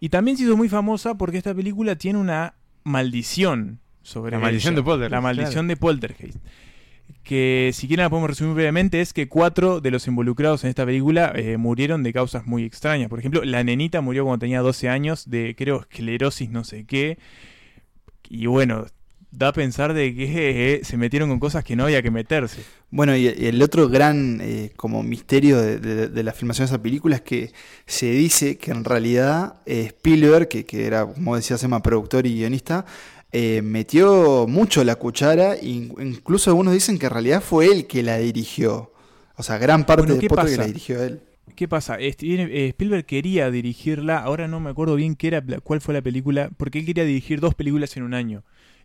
Y 0.00 0.08
también 0.08 0.36
se 0.36 0.44
hizo 0.44 0.56
muy 0.56 0.68
famosa 0.68 1.14
porque 1.14 1.38
esta 1.38 1.54
película 1.54 1.96
tiene 1.96 2.18
una 2.18 2.54
maldición 2.84 3.80
sobre 4.02 4.32
La 4.32 4.38
maldición 4.38 4.74
de 4.74 4.82
Poltergeist, 4.82 5.12
La 5.12 5.20
maldición 5.20 5.52
claro. 5.52 5.68
de 5.68 5.76
Poltergeist. 5.76 6.38
Que 7.22 7.70
si 7.72 7.86
quieren 7.86 8.04
la 8.04 8.10
podemos 8.10 8.28
resumir 8.28 8.54
brevemente, 8.54 9.00
es 9.00 9.12
que 9.14 9.28
cuatro 9.28 9.80
de 9.80 9.90
los 9.90 10.06
involucrados 10.06 10.64
en 10.64 10.70
esta 10.70 10.84
película 10.84 11.32
eh, 11.34 11.56
murieron 11.56 12.02
de 12.02 12.12
causas 12.12 12.46
muy 12.46 12.64
extrañas. 12.64 13.08
Por 13.08 13.18
ejemplo, 13.18 13.42
la 13.44 13.64
nenita 13.64 14.00
murió 14.02 14.24
cuando 14.24 14.40
tenía 14.40 14.60
12 14.60 14.88
años 14.90 15.28
de, 15.30 15.54
creo, 15.56 15.80
esclerosis 15.80 16.50
no 16.50 16.64
sé 16.64 16.84
qué. 16.84 17.18
Y 18.28 18.46
bueno, 18.46 18.86
da 19.38 19.48
a 19.48 19.52
pensar 19.52 19.94
de 19.94 20.14
que 20.14 20.74
eh, 20.76 20.84
se 20.84 20.96
metieron 20.96 21.28
con 21.30 21.40
cosas 21.40 21.64
que 21.64 21.76
no 21.76 21.84
había 21.84 22.02
que 22.02 22.10
meterse. 22.10 22.66
Bueno, 22.90 23.16
y 23.16 23.26
el 23.26 23.60
otro 23.62 23.88
gran 23.88 24.40
eh, 24.40 24.72
como 24.76 25.02
misterio 25.02 25.60
de, 25.60 25.78
de- 25.78 26.08
de 26.08 26.22
la 26.22 26.32
filmación 26.32 26.66
de 26.66 26.74
esa 26.74 26.82
película 26.82 27.16
es 27.16 27.22
que 27.22 27.52
se 27.86 28.10
dice 28.12 28.56
que 28.56 28.70
en 28.70 28.84
realidad 28.84 29.56
eh, 29.66 29.86
Spielberg, 29.86 30.48
que, 30.48 30.64
que 30.64 30.86
era, 30.86 31.04
como 31.06 31.34
decía 31.34 31.58
Sema, 31.58 31.82
productor 31.82 32.24
y 32.26 32.34
guionista, 32.36 32.86
eh, 33.32 33.62
metió 33.62 34.46
mucho 34.46 34.84
la 34.84 34.94
cuchara, 34.94 35.54
e 35.56 35.66
in- 35.66 35.94
incluso 36.00 36.50
algunos 36.50 36.72
dicen 36.72 36.98
que 36.98 37.06
en 37.06 37.12
realidad 37.12 37.42
fue 37.42 37.66
él 37.66 37.86
que 37.88 38.02
la 38.04 38.18
dirigió. 38.18 38.92
O 39.36 39.42
sea, 39.42 39.58
gran 39.58 39.84
parte 39.86 40.12
Bueno, 40.12 40.14
de 40.14 40.22
¿qué 40.22 40.28
Poltergeist 40.28 40.58
pasa? 40.58 40.62
la 40.62 40.66
dirigió 40.68 41.02
él. 41.02 41.20
¿Qué 41.56 41.68
pasa? 41.68 41.98
Spielberg 42.00 43.06
quería 43.06 43.50
dirigirla, 43.50 44.18
ahora 44.18 44.48
no 44.48 44.60
me 44.60 44.70
acuerdo 44.70 44.96
bien 44.96 45.14
qué 45.14 45.28
era, 45.28 45.42
cuál 45.62 45.80
fue 45.80 45.94
la 45.94 46.02
película, 46.02 46.50
porque 46.56 46.78
él 46.80 46.86
quería 46.86 47.04
dirigir 47.04 47.40
dos 47.40 47.54
películas 47.54 47.96
en 47.96 48.02
un 48.04 48.14
año. 48.14 48.44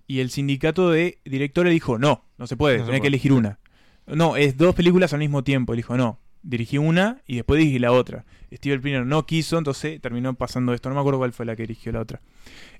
Y 0.09 0.21
el 0.21 0.31
sindicato 0.31 0.89
de 0.89 1.19
directores 1.23 1.71
dijo, 1.71 1.99
no, 1.99 2.25
no 2.39 2.47
se 2.47 2.57
puede, 2.57 2.79
No 2.79 2.85
tenés 2.87 3.01
que 3.01 3.07
elegir 3.09 3.31
una. 3.31 3.59
No, 4.07 4.35
es 4.37 4.57
dos 4.57 4.73
películas 4.73 5.13
al 5.13 5.19
mismo 5.19 5.43
tiempo. 5.43 5.73
Él 5.73 5.77
dijo, 5.77 5.95
no, 5.97 6.17
dirigí 6.41 6.79
una 6.79 7.21
y 7.27 7.35
después 7.35 7.59
dirigí 7.59 7.77
la 7.77 7.91
otra. 7.91 8.25
Steven 8.51 8.79
Spielberg 8.79 9.05
no 9.05 9.27
quiso, 9.27 9.59
entonces 9.59 10.01
terminó 10.01 10.33
pasando 10.33 10.73
esto. 10.73 10.89
No 10.89 10.95
me 10.95 11.01
acuerdo 11.01 11.19
cuál 11.19 11.31
fue 11.31 11.45
la 11.45 11.55
que 11.55 11.61
dirigió 11.61 11.91
la 11.91 11.99
otra. 12.01 12.21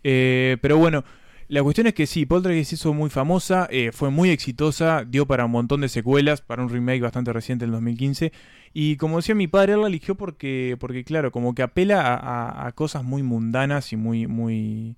Eh, 0.03 0.57
pero 0.61 0.77
bueno, 0.77 1.03
la 1.49 1.61
cuestión 1.61 1.85
es 1.85 1.93
que 1.93 2.07
sí, 2.07 2.25
Poltergeist 2.25 2.69
se 2.71 2.75
hizo 2.77 2.93
muy 2.95 3.11
famosa, 3.11 3.67
eh, 3.69 3.91
fue 3.93 4.09
muy 4.09 4.31
exitosa, 4.31 5.05
dio 5.07 5.27
para 5.27 5.45
un 5.45 5.51
montón 5.51 5.81
de 5.81 5.89
secuelas, 5.89 6.41
para 6.41 6.63
un 6.63 6.69
remake 6.69 7.01
bastante 7.01 7.31
reciente 7.31 7.65
del 7.65 7.73
2015. 7.73 8.31
Y 8.73 8.97
como 8.97 9.17
decía 9.17 9.35
mi 9.35 9.47
padre, 9.47 9.73
él 9.73 9.81
la 9.81 9.87
eligió 9.87 10.15
porque, 10.15 10.77
porque 10.79 11.03
claro, 11.03 11.31
como 11.31 11.53
que 11.53 11.61
apela 11.61 12.01
a, 12.01 12.15
a- 12.15 12.67
a 12.67 12.71
cosas 12.71 13.03
muy 13.03 13.21
mundanas 13.21 13.93
y 13.93 13.97
muy, 13.97 14.25
muy, 14.25 14.95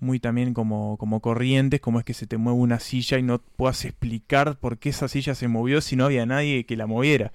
muy 0.00 0.20
también 0.20 0.54
como, 0.54 0.96
como 0.96 1.20
corrientes, 1.20 1.80
como 1.80 1.98
es 1.98 2.04
que 2.04 2.14
se 2.14 2.26
te 2.26 2.36
mueve 2.36 2.58
una 2.58 2.80
silla 2.80 3.18
y 3.18 3.22
no 3.22 3.38
puedas 3.38 3.84
explicar 3.84 4.58
por 4.58 4.78
qué 4.78 4.90
esa 4.90 5.08
silla 5.08 5.34
se 5.34 5.48
movió 5.48 5.80
si 5.80 5.96
no 5.96 6.04
había 6.04 6.26
nadie 6.26 6.64
que 6.64 6.76
la 6.76 6.86
moviera. 6.86 7.32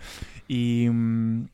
Y 0.48 0.88
mm, 0.90 1.48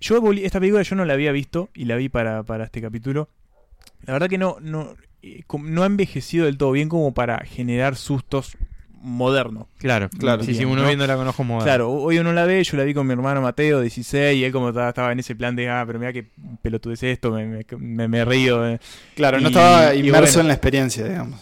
yo 0.00 0.32
esta 0.32 0.60
película 0.60 0.82
yo 0.82 0.96
no 0.96 1.04
la 1.04 1.14
había 1.14 1.32
visto 1.32 1.70
y 1.74 1.84
la 1.84 1.96
vi 1.96 2.08
para, 2.08 2.42
para 2.42 2.64
este 2.64 2.80
capítulo. 2.80 3.28
La 4.04 4.12
verdad 4.12 4.28
que 4.28 4.38
no, 4.38 4.56
no, 4.60 4.94
eh, 5.22 5.42
no 5.60 5.82
ha 5.82 5.86
envejecido 5.86 6.46
del 6.46 6.58
todo 6.58 6.72
bien 6.72 6.88
como 6.88 7.14
para 7.14 7.38
generar 7.44 7.96
sustos 7.96 8.56
modernos. 9.06 9.66
Claro, 9.78 10.08
Claro. 10.10 10.42
Sí, 10.42 10.52
sí, 10.52 10.58
Bien, 10.58 10.70
uno 10.70 10.82
¿no? 10.82 10.86
viéndola 10.88 11.16
con 11.16 11.26
ojos 11.28 11.46
modernos. 11.46 11.64
Claro, 11.64 11.90
hoy 11.92 12.18
uno 12.18 12.32
la 12.32 12.44
ve, 12.44 12.62
yo 12.64 12.76
la 12.76 12.84
vi 12.84 12.92
con 12.94 13.06
mi 13.06 13.12
hermano 13.12 13.40
Mateo, 13.40 13.80
16, 13.80 14.36
y 14.38 14.44
él 14.44 14.52
como 14.52 14.68
estaba, 14.70 14.88
estaba 14.88 15.12
en 15.12 15.18
ese 15.20 15.34
plan 15.36 15.54
de, 15.56 15.68
ah, 15.70 15.84
pero 15.86 15.98
mira 15.98 16.12
que 16.12 16.30
pelotudez 16.62 17.02
esto, 17.04 17.30
me, 17.30 17.46
me, 17.46 17.64
me- 17.78 18.08
me 18.08 18.24
río. 18.24 18.66
eh. 18.68 18.78
Claro, 19.14 19.40
no 19.40 19.48
estaba 19.48 19.94
inmerso 19.94 20.34
bueno, 20.34 20.40
en 20.42 20.48
la 20.48 20.54
experiencia, 20.54 21.04
digamos. 21.08 21.40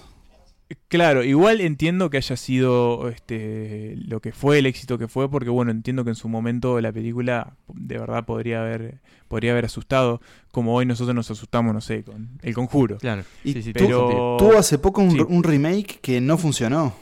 Claro, 0.88 1.22
igual 1.24 1.60
entiendo 1.60 2.08
que 2.08 2.16
haya 2.16 2.36
sido 2.36 3.08
este 3.08 3.94
lo 3.96 4.20
que 4.20 4.32
fue, 4.32 4.58
el 4.58 4.66
éxito 4.66 4.96
que 4.96 5.08
fue, 5.08 5.30
porque 5.30 5.50
bueno, 5.50 5.70
entiendo 5.70 6.04
que 6.04 6.10
en 6.10 6.16
su 6.16 6.28
momento 6.28 6.80
la 6.80 6.90
película 6.92 7.54
de 7.72 7.98
verdad 7.98 8.24
podría 8.24 8.60
haber, 8.62 9.00
podría 9.28 9.52
haber 9.52 9.66
asustado, 9.66 10.20
como 10.52 10.74
hoy 10.74 10.86
nosotros 10.86 11.14
nos 11.14 11.30
asustamos, 11.30 11.74
no 11.74 11.80
sé, 11.80 12.02
con 12.02 12.38
El 12.42 12.54
Conjuro. 12.54 12.96
Claro. 12.98 13.24
Y 13.44 13.52
Sí, 13.52 13.62
sí, 13.62 13.72
tuvo 13.72 14.56
hace 14.56 14.78
poco 14.78 15.02
un, 15.02 15.10
Sí. 15.12 15.18
un 15.28 15.42
remake 15.42 15.98
que 16.00 16.20
no 16.20 16.38
funcionó. 16.38 16.94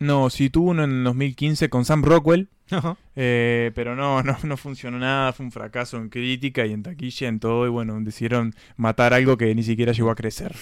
No, 0.00 0.30
sí 0.30 0.48
tuvo 0.48 0.70
uno 0.70 0.84
en 0.84 1.04
2015 1.04 1.68
con 1.68 1.84
Sam 1.84 2.02
Rockwell, 2.02 2.48
Ajá. 2.70 2.96
eh, 3.16 3.70
pero 3.74 3.94
no, 3.94 4.22
no, 4.22 4.36
no 4.42 4.56
funcionó 4.56 4.98
nada, 4.98 5.32
fue 5.34 5.44
un 5.44 5.52
fracaso 5.52 5.98
en 5.98 6.08
crítica 6.08 6.64
y 6.64 6.72
en 6.72 6.82
taquilla, 6.82 7.28
en 7.28 7.38
todo, 7.38 7.66
y 7.66 7.68
bueno, 7.68 7.98
decidieron 8.00 8.54
matar 8.76 9.12
algo 9.12 9.36
que 9.36 9.54
ni 9.54 9.62
siquiera 9.62 9.92
llegó 9.92 10.10
a 10.10 10.14
crecer. 10.14 10.56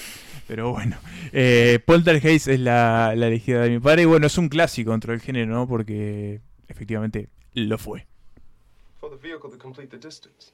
Pero 0.48 0.72
bueno, 0.72 0.98
eh, 1.32 1.78
Poltergeist 1.86 2.48
es 2.48 2.58
la, 2.58 3.14
la 3.14 3.28
elegida 3.28 3.60
de 3.62 3.70
mi 3.70 3.78
padre, 3.78 4.02
y 4.02 4.06
bueno, 4.06 4.26
es 4.26 4.36
un 4.38 4.48
clásico 4.48 4.90
dentro 4.90 5.12
del 5.12 5.20
género, 5.20 5.54
¿no? 5.54 5.68
Porque 5.68 6.40
efectivamente 6.66 7.28
lo 7.54 7.78
fue. 7.78 8.06
For 8.98 9.08
the 9.08 9.16
vehicle 9.16 9.50
to 9.50 9.58
complete 9.58 9.88
the 9.96 10.04
distance. 10.04 10.52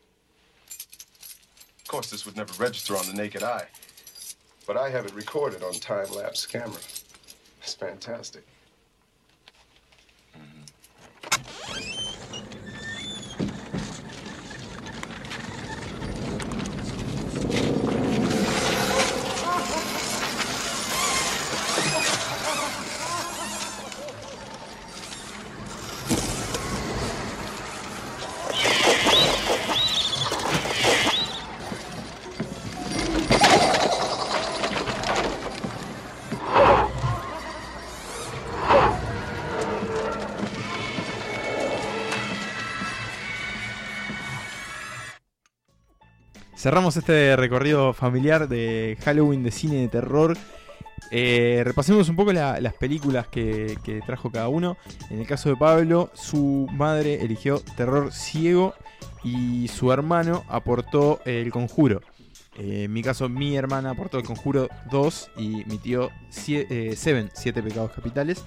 Of 1.84 1.88
course, 1.88 2.10
this 2.10 2.26
would 2.26 2.36
never 2.36 2.52
register 2.62 2.94
on 2.96 3.06
the 3.06 3.14
naked 3.14 3.42
eye, 3.42 3.68
but 4.66 4.76
I 4.76 4.94
have 4.94 5.06
it 5.06 5.14
recorded 5.14 5.62
on 5.62 5.72
time 5.80 6.06
lapse 6.14 6.46
camera. 6.46 6.80
It's 7.62 7.74
fantastic. 7.74 8.44
Cerramos 46.64 46.96
este 46.96 47.36
recorrido 47.36 47.92
familiar 47.92 48.48
de 48.48 48.96
Halloween 49.04 49.42
de 49.42 49.50
cine 49.50 49.74
de 49.82 49.88
terror. 49.88 50.34
Eh, 51.10 51.60
repasemos 51.62 52.08
un 52.08 52.16
poco 52.16 52.32
la- 52.32 52.58
las 52.58 52.72
películas 52.72 53.28
que, 53.28 53.76
que 53.84 54.00
trajo 54.00 54.30
cada 54.30 54.48
uno. 54.48 54.78
En 55.10 55.20
el 55.20 55.26
caso 55.26 55.50
de 55.50 55.56
Pablo, 55.56 56.10
su 56.14 56.66
madre 56.72 57.20
eligió 57.22 57.60
Terror 57.76 58.14
Ciego 58.14 58.72
y 59.22 59.68
su 59.68 59.92
hermano 59.92 60.42
aportó 60.48 61.20
El 61.26 61.50
Conjuro. 61.52 62.00
Eh, 62.56 62.84
en 62.84 62.92
mi 62.94 63.02
caso, 63.02 63.28
mi 63.28 63.54
hermana 63.56 63.90
aportó 63.90 64.16
El 64.16 64.24
Conjuro 64.24 64.70
2 64.90 65.32
y 65.36 65.64
mi 65.66 65.76
tío 65.76 66.08
Sie- 66.30 66.66
eh, 66.70 66.96
Seven, 66.96 67.28
Siete 67.34 67.62
Pecados 67.62 67.92
Capitales. 67.92 68.42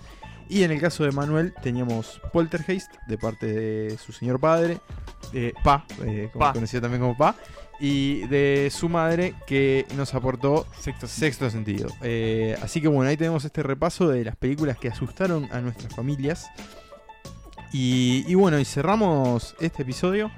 Y 0.49 0.63
en 0.63 0.71
el 0.71 0.81
caso 0.81 1.03
de 1.03 1.11
Manuel 1.11 1.53
teníamos 1.61 2.19
Poltergeist 2.33 2.91
de 3.07 3.17
parte 3.19 3.45
de 3.45 3.97
su 3.99 4.11
señor 4.11 4.39
padre, 4.39 4.79
eh, 5.33 5.53
Pa, 5.63 5.85
eh, 6.03 6.29
como 6.33 6.45
Pa. 6.45 6.53
conocido 6.53 6.81
también 6.81 7.01
como 7.01 7.15
Pa, 7.15 7.35
y 7.79 8.25
de 8.27 8.69
su 8.71 8.89
madre 8.89 9.35
que 9.45 9.85
nos 9.95 10.13
aportó 10.13 10.65
Sexto, 10.79 11.49
Sentido. 11.49 11.89
Eh, 12.01 12.57
así 12.61 12.81
que 12.81 12.87
bueno, 12.87 13.09
ahí 13.09 13.17
tenemos 13.17 13.45
este 13.45 13.63
repaso 13.63 14.07
de 14.07 14.25
las 14.25 14.35
películas 14.35 14.77
que 14.77 14.87
asustaron 14.87 15.47
a 15.51 15.61
nuestras 15.61 15.95
familias. 15.95 16.49
Y, 17.73 18.23
y 18.27 18.35
bueno, 18.35 18.59
y 18.59 18.65
cerramos 18.65 19.55
este 19.59 19.83
episodio 19.83 20.31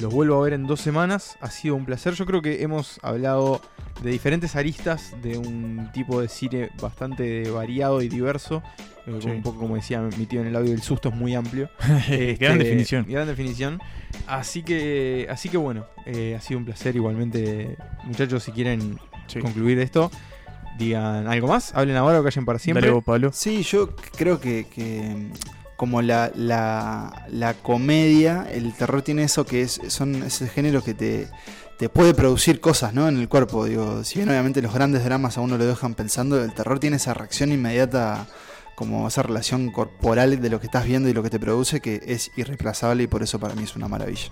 los 0.00 0.12
vuelvo 0.12 0.40
a 0.40 0.44
ver 0.44 0.52
en 0.54 0.66
dos 0.66 0.80
semanas. 0.80 1.36
Ha 1.40 1.50
sido 1.50 1.74
un 1.76 1.84
placer. 1.84 2.14
Yo 2.14 2.26
creo 2.26 2.42
que 2.42 2.62
hemos 2.62 2.98
hablado 3.02 3.60
de 4.02 4.10
diferentes 4.10 4.56
aristas 4.56 5.14
de 5.22 5.38
un 5.38 5.90
tipo 5.92 6.20
de 6.20 6.28
cine 6.28 6.70
bastante 6.80 7.48
variado 7.50 8.02
y 8.02 8.08
diverso. 8.08 8.62
Eh, 9.06 9.18
Sí. 9.20 9.28
Un 9.28 9.42
poco 9.42 9.60
como 9.60 9.76
decía 9.76 10.00
mi 10.00 10.26
tío 10.26 10.40
en 10.40 10.46
el 10.46 10.56
audio, 10.56 10.72
el 10.72 10.80
susto 10.82 11.10
es 11.10 11.14
muy 11.14 11.34
amplio. 11.34 11.68
Gran 12.40 12.58
definición. 12.58 13.04
Gran 13.08 13.26
definición. 13.26 13.80
Así 14.26 14.62
que, 14.62 15.26
así 15.30 15.48
que 15.48 15.58
bueno, 15.58 15.86
eh, 16.06 16.34
ha 16.36 16.40
sido 16.40 16.58
un 16.58 16.64
placer 16.64 16.96
igualmente. 16.96 17.76
Muchachos, 18.04 18.42
si 18.42 18.52
quieren 18.52 18.98
concluir 19.42 19.78
esto, 19.78 20.10
digan 20.78 21.26
algo 21.28 21.48
más. 21.48 21.74
Hablen 21.74 21.96
ahora 21.96 22.20
o 22.20 22.24
callen 22.24 22.44
para 22.44 22.58
siempre. 22.58 22.86
Sí, 23.32 23.62
yo 23.62 23.94
creo 24.16 24.40
que, 24.40 24.66
que 24.74 25.28
como 25.76 26.02
la, 26.02 26.30
la, 26.34 27.26
la 27.28 27.54
comedia, 27.54 28.46
el 28.50 28.72
terror 28.74 29.02
tiene 29.02 29.24
eso 29.24 29.44
que 29.44 29.62
es 29.62 29.80
son 29.88 30.22
ese 30.22 30.48
género 30.48 30.82
que 30.82 30.94
te, 30.94 31.28
te 31.78 31.88
puede 31.88 32.14
producir 32.14 32.60
cosas 32.60 32.94
¿no? 32.94 33.08
en 33.08 33.18
el 33.18 33.28
cuerpo. 33.28 33.64
Digo, 33.64 34.04
si 34.04 34.18
bien 34.18 34.28
obviamente 34.28 34.62
los 34.62 34.72
grandes 34.72 35.04
dramas 35.04 35.36
a 35.36 35.40
uno 35.40 35.58
lo 35.58 35.66
dejan 35.66 35.94
pensando, 35.94 36.42
el 36.42 36.54
terror 36.54 36.78
tiene 36.78 36.96
esa 36.96 37.14
reacción 37.14 37.52
inmediata 37.52 38.26
como 38.74 39.06
esa 39.06 39.22
relación 39.22 39.70
corporal 39.70 40.40
de 40.40 40.50
lo 40.50 40.60
que 40.60 40.66
estás 40.66 40.84
viendo 40.84 41.08
y 41.08 41.12
lo 41.12 41.22
que 41.22 41.30
te 41.30 41.38
produce 41.38 41.80
que 41.80 42.00
es 42.06 42.30
irreemplazable 42.36 43.04
y 43.04 43.06
por 43.06 43.22
eso 43.22 43.38
para 43.38 43.54
mí 43.54 43.62
es 43.64 43.76
una 43.76 43.88
maravilla. 43.88 44.30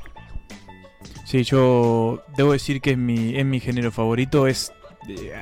Sí, 1.25 1.45
yo 1.45 2.23
debo 2.37 2.53
decir 2.53 2.81
que 2.81 2.93
es 2.93 2.99
mi, 2.99 3.37
es 3.37 3.47
mi 3.47 3.61
género 3.61 3.91
favorito. 3.91 4.47
Es 4.47 4.73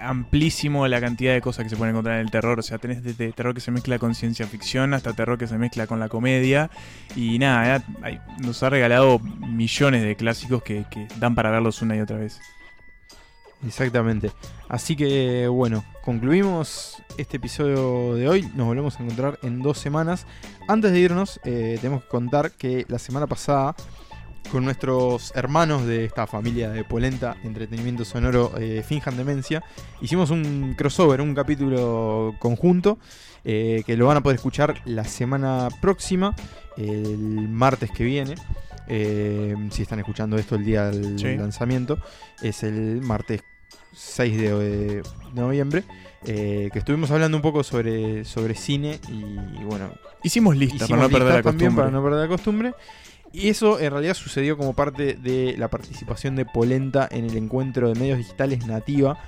amplísimo 0.02 0.86
la 0.88 1.00
cantidad 1.00 1.32
de 1.32 1.40
cosas 1.40 1.64
que 1.64 1.70
se 1.70 1.76
pueden 1.76 1.94
encontrar 1.94 2.16
en 2.16 2.22
el 2.22 2.30
terror. 2.30 2.58
O 2.58 2.62
sea, 2.62 2.78
tenés 2.78 3.02
desde 3.02 3.32
terror 3.32 3.54
que 3.54 3.60
se 3.60 3.70
mezcla 3.70 3.98
con 3.98 4.14
ciencia 4.14 4.46
ficción 4.46 4.94
hasta 4.94 5.12
terror 5.12 5.38
que 5.38 5.46
se 5.46 5.58
mezcla 5.58 5.86
con 5.86 6.00
la 6.00 6.08
comedia. 6.08 6.70
Y 7.16 7.38
nada, 7.38 7.82
eh, 8.06 8.20
nos 8.38 8.62
ha 8.62 8.70
regalado 8.70 9.18
millones 9.18 10.02
de 10.02 10.16
clásicos 10.16 10.62
que, 10.62 10.84
que 10.90 11.08
dan 11.18 11.34
para 11.34 11.50
verlos 11.50 11.82
una 11.82 11.96
y 11.96 12.00
otra 12.00 12.16
vez. 12.16 12.40
Exactamente. 13.66 14.32
Así 14.68 14.96
que 14.96 15.46
bueno, 15.48 15.84
concluimos 16.02 17.02
este 17.18 17.36
episodio 17.36 18.14
de 18.14 18.28
hoy. 18.28 18.42
Nos 18.54 18.66
volvemos 18.66 18.98
a 18.98 19.02
encontrar 19.02 19.38
en 19.42 19.60
dos 19.60 19.78
semanas. 19.78 20.26
Antes 20.68 20.92
de 20.92 21.00
irnos, 21.00 21.40
eh, 21.44 21.76
tenemos 21.80 22.02
que 22.04 22.08
contar 22.08 22.52
que 22.52 22.86
la 22.88 22.98
semana 22.98 23.26
pasada, 23.26 23.74
con 24.50 24.64
nuestros 24.64 25.32
hermanos 25.36 25.86
de 25.86 26.04
esta 26.04 26.26
familia 26.26 26.70
de 26.70 26.82
Polenta 26.84 27.36
Entretenimiento 27.44 28.04
Sonoro 28.04 28.52
eh, 28.58 28.82
Finjan 28.86 29.16
Demencia, 29.16 29.62
hicimos 30.00 30.30
un 30.30 30.74
crossover, 30.76 31.20
un 31.20 31.34
capítulo 31.34 32.34
conjunto. 32.38 32.98
eh, 33.42 33.82
que 33.86 33.96
lo 33.96 34.06
van 34.06 34.18
a 34.18 34.22
poder 34.22 34.36
escuchar 34.36 34.82
la 34.84 35.04
semana 35.04 35.68
próxima, 35.80 36.34
el 36.76 37.48
martes 37.48 37.90
que 37.90 38.04
viene. 38.04 38.34
Eh, 38.86 39.54
si 39.70 39.80
están 39.82 39.98
escuchando 39.98 40.36
esto 40.36 40.56
el 40.56 40.64
día 40.64 40.90
del 40.90 41.18
Sí. 41.18 41.36
lanzamiento, 41.36 41.98
es 42.42 42.62
el 42.64 43.00
martes 43.00 43.40
6 43.94 44.36
de, 44.36 44.54
de 44.58 45.02
noviembre. 45.32 45.84
eh, 46.26 46.68
que 46.70 46.78
estuvimos 46.80 47.10
hablando 47.12 47.38
un 47.38 47.42
poco 47.42 47.62
sobre, 47.64 48.26
sobre 48.26 48.54
cine 48.54 49.00
y 49.08 49.64
bueno. 49.64 49.90
Hicimos 50.22 50.54
lista 50.54 50.86
para 50.86 51.08
no 51.08 51.42
también 51.42 51.74
para 51.74 51.90
no 51.90 52.02
perder 52.02 52.20
la 52.20 52.28
costumbre. 52.28 52.74
Y 53.32 53.48
eso 53.48 53.78
en 53.78 53.92
realidad 53.92 54.14
sucedió 54.14 54.56
como 54.56 54.74
parte 54.74 55.14
de 55.14 55.54
la 55.56 55.68
participación 55.68 56.34
de 56.36 56.44
Polenta 56.44 57.08
en 57.10 57.24
el 57.24 57.36
encuentro 57.36 57.88
de 57.88 57.98
medios 57.98 58.18
digitales 58.18 58.66
Nativa, 58.66 59.18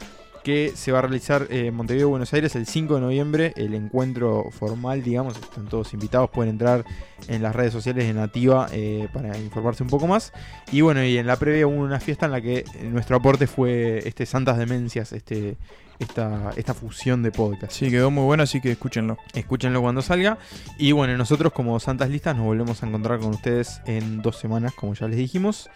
que 0.42 0.72
se 0.74 0.90
va 0.90 0.98
a 0.98 1.02
realizar 1.02 1.46
eh, 1.50 1.66
en 1.66 1.74
Montevideo, 1.74 2.08
Buenos 2.08 2.32
Aires, 2.34 2.56
el 2.56 2.66
5 2.66 2.96
de 2.96 3.00
noviembre. 3.00 3.52
El 3.56 3.74
encuentro 3.74 4.50
formal, 4.50 5.02
digamos, 5.02 5.36
están 5.36 5.66
todos 5.66 5.92
invitados, 5.92 6.30
pueden 6.30 6.50
entrar 6.50 6.84
en 7.28 7.42
las 7.42 7.54
redes 7.54 7.72
sociales 7.72 8.06
de 8.06 8.12
Nativa 8.12 8.66
eh, 8.72 9.08
para 9.12 9.38
informarse 9.38 9.84
un 9.84 9.88
poco 9.88 10.08
más. 10.08 10.32
Y 10.72 10.80
bueno, 10.80 11.04
y 11.04 11.16
en 11.16 11.26
la 11.28 11.36
previa 11.36 11.66
hubo 11.66 11.76
una 11.76 12.00
fiesta 12.00 12.26
en 12.26 12.32
la 12.32 12.40
que 12.40 12.64
nuestro 12.82 13.16
aporte 13.16 13.46
fue 13.46 14.06
este 14.06 14.26
Santas 14.26 14.58
Demencias, 14.58 15.12
este, 15.12 15.56
esta, 16.02 16.50
esta 16.56 16.74
fusión 16.74 17.22
de 17.22 17.30
podcast. 17.32 17.72
Sí, 17.72 17.90
quedó 17.90 18.10
muy 18.10 18.24
bueno, 18.24 18.42
así 18.42 18.60
que 18.60 18.72
escúchenlo. 18.72 19.16
Escúchenlo 19.34 19.80
cuando 19.80 20.02
salga. 20.02 20.38
Y 20.78 20.92
bueno, 20.92 21.16
nosotros 21.16 21.52
como 21.52 21.78
Santas 21.80 22.10
Listas 22.10 22.36
nos 22.36 22.44
volvemos 22.44 22.82
a 22.82 22.86
encontrar 22.86 23.18
con 23.18 23.30
ustedes 23.30 23.80
en 23.86 24.22
dos 24.22 24.36
semanas, 24.36 24.74
como 24.74 24.94
ya 24.94 25.08
les 25.08 25.16
dijimos. 25.16 25.68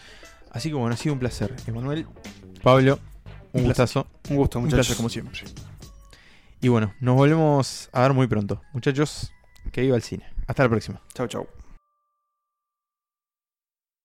Así 0.51 0.69
que 0.69 0.75
bueno, 0.75 0.95
ha 0.95 0.97
sido 0.97 1.13
un 1.15 1.19
placer. 1.19 1.55
Emanuel, 1.67 2.07
Pablo, 2.63 2.99
un, 3.53 3.61
Un 3.63 3.67
gustazo. 3.69 4.07
Un 4.31 4.37
gusto, 4.37 4.59
Un 4.59 4.65
muchachos. 4.67 4.87
placer 4.87 4.97
como 4.97 5.09
siempre. 5.09 5.41
Y 6.61 6.69
bueno, 6.69 6.95
nos 7.01 7.17
volvemos 7.17 7.91
a 7.93 8.03
ver 8.03 8.13
muy 8.15 8.27
pronto. 8.27 8.63
Muchachos, 8.73 9.33
que 9.73 9.83
viva 9.83 9.97
el 9.97 10.03
cine. 10.03 10.25
Hasta 10.47 10.63
la 10.63 10.69
próxima. 10.69 11.01
Chau, 11.15 11.27
chau. 11.29 11.47